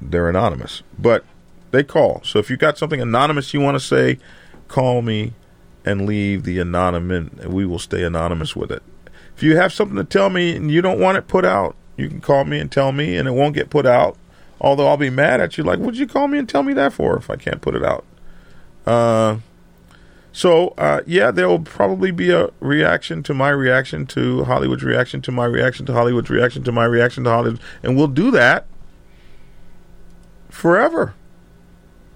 they're 0.00 0.28
anonymous. 0.28 0.82
But 0.98 1.24
they 1.70 1.84
call. 1.84 2.22
So 2.24 2.38
if 2.38 2.48
you 2.48 2.56
got 2.56 2.78
something 2.78 3.00
anonymous 3.00 3.52
you 3.52 3.60
want 3.60 3.74
to 3.74 3.80
say, 3.80 4.18
call 4.68 5.02
me 5.02 5.34
and 5.84 6.06
leave 6.06 6.44
the 6.44 6.58
anonymous, 6.58 7.30
and 7.40 7.52
we 7.52 7.66
will 7.66 7.78
stay 7.78 8.02
anonymous 8.02 8.56
with 8.56 8.72
it. 8.72 8.82
If 9.36 9.42
you 9.42 9.56
have 9.56 9.72
something 9.72 9.96
to 9.96 10.04
tell 10.04 10.30
me 10.30 10.56
and 10.56 10.70
you 10.70 10.80
don't 10.80 10.98
want 10.98 11.18
it 11.18 11.28
put 11.28 11.44
out, 11.44 11.76
you 11.96 12.08
can 12.08 12.20
call 12.20 12.44
me 12.44 12.58
and 12.58 12.70
tell 12.70 12.92
me, 12.92 13.16
and 13.16 13.28
it 13.28 13.32
won't 13.32 13.54
get 13.54 13.70
put 13.70 13.86
out. 13.86 14.16
Although 14.60 14.88
I'll 14.88 14.96
be 14.96 15.10
mad 15.10 15.40
at 15.40 15.58
you, 15.58 15.64
like, 15.64 15.78
what'd 15.78 15.98
you 15.98 16.06
call 16.06 16.28
me 16.28 16.38
and 16.38 16.48
tell 16.48 16.62
me 16.62 16.72
that 16.74 16.92
for 16.92 17.16
if 17.16 17.28
I 17.28 17.36
can't 17.36 17.60
put 17.60 17.74
it 17.74 17.84
out? 17.84 18.04
Uh, 18.86 19.36
so 20.36 20.74
uh, 20.76 21.00
yeah, 21.06 21.30
there 21.30 21.48
will 21.48 21.60
probably 21.60 22.10
be 22.10 22.30
a 22.30 22.50
reaction 22.60 23.22
to 23.22 23.32
my 23.32 23.48
reaction 23.48 24.04
to 24.08 24.44
Hollywood's 24.44 24.82
reaction 24.82 25.22
to 25.22 25.32
my 25.32 25.46
reaction 25.46 25.86
to 25.86 25.94
Hollywood's 25.94 26.28
reaction 26.28 26.62
to 26.64 26.72
my 26.72 26.84
reaction 26.84 27.24
to 27.24 27.30
Hollywood, 27.30 27.58
and 27.82 27.96
we'll 27.96 28.06
do 28.06 28.30
that 28.32 28.66
forever, 30.50 31.14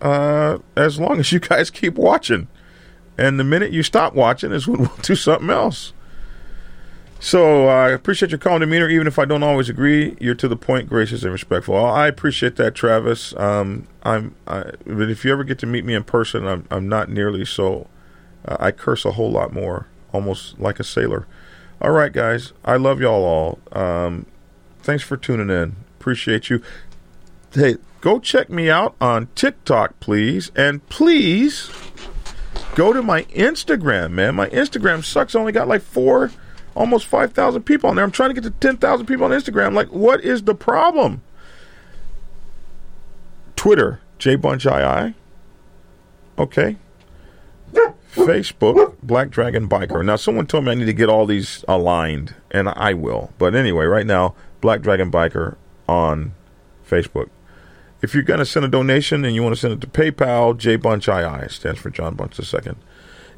uh, 0.02 0.58
as 0.76 1.00
long 1.00 1.18
as 1.18 1.32
you 1.32 1.40
guys 1.40 1.70
keep 1.70 1.94
watching. 1.94 2.48
And 3.16 3.40
the 3.40 3.44
minute 3.44 3.72
you 3.72 3.82
stop 3.82 4.12
watching 4.14 4.52
is 4.52 4.68
when 4.68 4.80
we'll 4.80 4.96
do 5.00 5.14
something 5.14 5.48
else. 5.48 5.94
So 7.20 7.70
uh, 7.70 7.72
I 7.72 7.88
appreciate 7.88 8.32
your 8.32 8.38
calm 8.38 8.60
demeanor, 8.60 8.90
even 8.90 9.06
if 9.06 9.18
I 9.18 9.24
don't 9.24 9.42
always 9.42 9.70
agree. 9.70 10.18
You're 10.20 10.34
to 10.34 10.48
the 10.48 10.56
point, 10.56 10.90
gracious, 10.90 11.22
and 11.22 11.32
respectful. 11.32 11.74
I 11.74 12.06
appreciate 12.06 12.56
that, 12.56 12.74
Travis. 12.74 13.34
Um, 13.36 13.88
I'm, 14.02 14.34
I, 14.46 14.72
but 14.84 15.08
if 15.08 15.24
you 15.24 15.32
ever 15.32 15.42
get 15.42 15.58
to 15.60 15.66
meet 15.66 15.86
me 15.86 15.94
in 15.94 16.04
person, 16.04 16.46
I'm, 16.46 16.66
I'm 16.70 16.86
not 16.86 17.08
nearly 17.08 17.46
so 17.46 17.88
uh, 18.44 18.56
I 18.58 18.70
curse 18.70 19.04
a 19.04 19.12
whole 19.12 19.30
lot 19.30 19.52
more, 19.52 19.86
almost 20.12 20.58
like 20.58 20.80
a 20.80 20.84
sailor. 20.84 21.26
All 21.80 21.90
right, 21.92 22.12
guys. 22.12 22.52
I 22.64 22.76
love 22.76 23.00
y'all 23.00 23.24
all. 23.24 23.58
Um, 23.72 24.26
thanks 24.82 25.02
for 25.02 25.16
tuning 25.16 25.50
in. 25.50 25.76
Appreciate 25.98 26.50
you. 26.50 26.62
Hey, 27.52 27.76
go 28.00 28.18
check 28.18 28.50
me 28.50 28.68
out 28.70 28.94
on 29.00 29.28
TikTok, 29.34 29.98
please. 30.00 30.50
And 30.54 30.86
please 30.88 31.70
go 32.74 32.92
to 32.92 33.02
my 33.02 33.22
Instagram, 33.24 34.12
man. 34.12 34.34
My 34.34 34.48
Instagram 34.50 35.04
sucks. 35.04 35.34
I 35.34 35.40
only 35.40 35.52
got 35.52 35.68
like 35.68 35.82
four, 35.82 36.30
almost 36.74 37.06
5,000 37.06 37.62
people 37.62 37.90
on 37.90 37.96
there. 37.96 38.04
I'm 38.04 38.10
trying 38.10 38.30
to 38.30 38.40
get 38.40 38.44
to 38.44 38.50
10,000 38.50 39.06
people 39.06 39.24
on 39.24 39.30
Instagram. 39.30 39.74
Like, 39.74 39.88
what 39.88 40.22
is 40.22 40.42
the 40.42 40.54
problem? 40.54 41.22
Twitter, 43.56 44.00
J 44.18 44.36
Bunch 44.36 44.64
II. 44.66 45.14
Okay. 46.38 46.76
Facebook, 48.12 48.96
Black 49.02 49.30
Dragon 49.30 49.68
Biker. 49.68 50.04
Now, 50.04 50.16
someone 50.16 50.46
told 50.46 50.64
me 50.64 50.72
I 50.72 50.74
need 50.74 50.86
to 50.86 50.92
get 50.92 51.08
all 51.08 51.26
these 51.26 51.64
aligned, 51.68 52.34
and 52.50 52.68
I 52.68 52.94
will. 52.94 53.32
But 53.38 53.54
anyway, 53.54 53.84
right 53.84 54.06
now, 54.06 54.34
Black 54.60 54.82
Dragon 54.82 55.10
Biker 55.10 55.56
on 55.88 56.34
Facebook. 56.88 57.30
If 58.02 58.14
you're 58.14 58.22
going 58.22 58.38
to 58.38 58.46
send 58.46 58.64
a 58.64 58.68
donation 58.68 59.24
and 59.24 59.34
you 59.34 59.42
want 59.42 59.54
to 59.54 59.60
send 59.60 59.74
it 59.74 59.80
to 59.82 59.86
PayPal, 59.86 60.56
J 60.56 60.76
Bunch 60.76 61.06
II 61.08 61.48
stands 61.48 61.78
for 61.78 61.90
John 61.90 62.14
Bunch 62.14 62.38
II. 62.38 62.74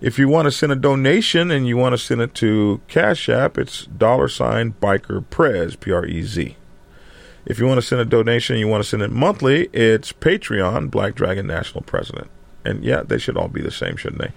If 0.01 0.19
you 0.19 0.29
want 0.29 0.47
to 0.47 0.51
send 0.51 0.73
a 0.73 0.77
donation 0.77 1.51
and 1.51 1.67
you 1.67 1.77
want 1.77 1.93
to 1.93 1.99
send 1.99 2.21
it 2.21 2.35
to 2.37 2.81
Cash 2.89 3.29
App, 3.29 3.59
it's 3.59 3.87
dollar 3.87 4.29
sign 4.29 4.75
Biker 4.81 5.29
Prez, 5.31 5.77
P 5.77 5.93
R 5.93 6.05
E 6.07 6.23
Z. 6.23 6.57
If 7.45 7.59
you 7.59 7.67
want 7.67 7.79
to 7.79 7.87
send 7.87 8.01
a 8.01 8.05
donation 8.05 8.55
and 8.55 8.61
you 8.61 8.69
want 8.69 8.85
to 8.85 8.89
send 8.89 9.03
it 9.03 9.11
monthly, 9.11 9.67
it's 9.73 10.13
Patreon, 10.13 10.91
Black 10.91 11.15
Dragon 11.15 11.47
National 11.47 11.83
President. 11.83 12.31
And 12.65 12.85
yeah, 12.85 13.03
they 13.03 13.19
should 13.19 13.37
all 13.37 13.49
be 13.49 13.61
the 13.61 13.71
same, 13.71 13.97
shouldn't 13.97 14.23
they? 14.23 14.33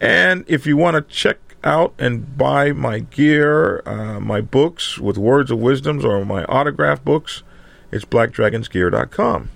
And 0.00 0.44
if 0.46 0.66
you 0.66 0.76
want 0.76 0.94
to 0.96 1.14
check 1.14 1.38
out 1.64 1.94
and 1.98 2.36
buy 2.36 2.72
my 2.72 3.00
gear, 3.00 3.82
uh, 3.86 4.20
my 4.20 4.40
books 4.40 4.98
with 4.98 5.18
words 5.18 5.50
of 5.50 5.58
wisdoms 5.58 6.04
or 6.04 6.24
my 6.24 6.44
autograph 6.44 7.04
books, 7.04 7.42
it's 7.92 8.04
blackdragonsgear.com. 8.04 9.50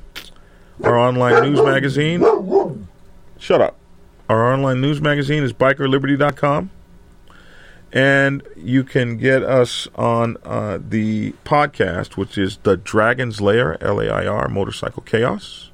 Our 0.82 0.98
online 0.98 1.42
news 1.42 1.62
magazine. 1.64 2.20
Shut 3.38 3.60
up. 3.60 3.76
Our 4.28 4.52
online 4.52 4.80
news 4.80 5.00
magazine 5.00 5.42
is 5.42 5.52
bikerliberty.com. 5.52 6.70
And 7.92 8.42
you 8.56 8.82
can 8.82 9.18
get 9.18 9.44
us 9.44 9.86
on 9.94 10.36
uh, 10.44 10.78
the 10.80 11.32
podcast, 11.44 12.16
which 12.16 12.36
is 12.36 12.56
The 12.64 12.76
Dragon's 12.76 13.40
Lair, 13.40 13.80
L 13.82 14.00
A 14.00 14.08
I 14.08 14.26
R, 14.26 14.48
Motorcycle 14.48 15.02
Chaos. 15.02 15.70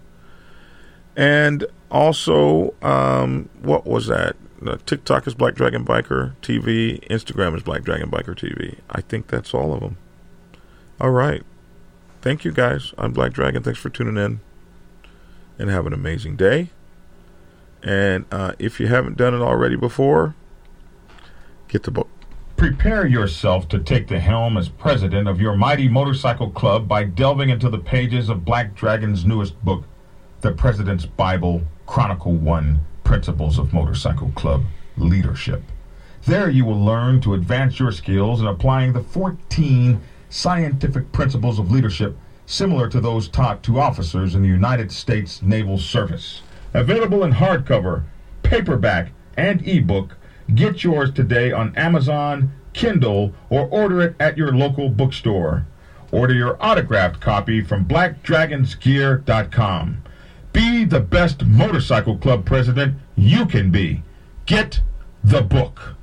And 1.16 1.66
also, 1.90 2.74
um, 2.82 3.48
what 3.60 3.86
was 3.86 4.06
that? 4.06 4.36
Uh, 4.64 4.76
TikTok 4.84 5.26
is 5.26 5.34
Black 5.34 5.54
Dragon 5.54 5.84
Biker 5.84 6.34
TV. 6.42 7.06
Instagram 7.08 7.56
is 7.56 7.62
Black 7.62 7.82
Dragon 7.82 8.10
Biker 8.10 8.36
TV. 8.36 8.78
I 8.90 9.00
think 9.00 9.28
that's 9.28 9.54
all 9.54 9.72
of 9.72 9.80
them. 9.80 9.96
All 11.00 11.10
right. 11.10 11.42
Thank 12.20 12.44
you 12.44 12.52
guys. 12.52 12.92
I'm 12.98 13.12
Black 13.12 13.32
Dragon. 13.32 13.62
Thanks 13.62 13.80
for 13.80 13.88
tuning 13.88 14.22
in. 14.22 14.40
And 15.58 15.70
have 15.70 15.86
an 15.86 15.92
amazing 15.92 16.36
day. 16.36 16.70
And 17.82 18.26
uh, 18.30 18.52
if 18.58 18.78
you 18.78 18.88
haven't 18.88 19.16
done 19.16 19.34
it 19.34 19.40
already 19.40 19.76
before, 19.76 20.34
get 21.68 21.84
the 21.84 21.90
book. 21.90 22.08
Prepare 22.56 23.06
yourself 23.06 23.68
to 23.68 23.78
take 23.78 24.08
the 24.08 24.20
helm 24.20 24.58
as 24.58 24.68
president 24.68 25.26
of 25.28 25.40
your 25.40 25.56
mighty 25.56 25.88
motorcycle 25.88 26.50
club 26.50 26.86
by 26.86 27.04
delving 27.04 27.48
into 27.48 27.70
the 27.70 27.78
pages 27.78 28.28
of 28.28 28.44
Black 28.44 28.74
Dragon's 28.74 29.24
newest 29.24 29.58
book, 29.64 29.84
The 30.42 30.52
President's 30.52 31.04
Bible, 31.04 31.60
Chronicle 31.84 32.32
1 32.32 32.80
Principles 33.04 33.58
of 33.58 33.74
Motorcycle 33.74 34.32
Club 34.34 34.62
Leadership. 34.96 35.62
There 36.24 36.48
you 36.48 36.64
will 36.64 36.82
learn 36.82 37.20
to 37.20 37.34
advance 37.34 37.78
your 37.78 37.92
skills 37.92 38.40
in 38.40 38.46
applying 38.46 38.94
the 38.94 39.02
14 39.02 40.00
scientific 40.30 41.12
principles 41.12 41.58
of 41.58 41.70
leadership 41.70 42.16
similar 42.46 42.88
to 42.88 43.02
those 43.02 43.28
taught 43.28 43.62
to 43.64 43.78
officers 43.78 44.34
in 44.34 44.40
the 44.40 44.48
United 44.48 44.90
States 44.90 45.42
Naval 45.42 45.76
Service. 45.76 46.40
Available 46.72 47.22
in 47.22 47.32
hardcover, 47.32 48.04
paperback, 48.42 49.12
and 49.36 49.60
ebook. 49.68 50.16
Get 50.54 50.82
yours 50.82 51.12
today 51.12 51.52
on 51.52 51.76
Amazon, 51.76 52.50
Kindle, 52.72 53.34
or 53.50 53.66
order 53.66 54.00
it 54.00 54.16
at 54.18 54.38
your 54.38 54.52
local 54.52 54.88
bookstore. 54.88 55.66
Order 56.10 56.32
your 56.32 56.56
autographed 56.64 57.20
copy 57.20 57.60
from 57.60 57.84
blackdragonsgear.com. 57.84 60.02
Be 60.52 60.84
the 60.84 61.00
best 61.00 61.44
motorcycle 61.44 62.18
club 62.18 62.44
president 62.44 62.96
you 63.16 63.46
can 63.46 63.70
be. 63.70 64.02
Get 64.46 64.80
the 65.22 65.42
book. 65.42 65.94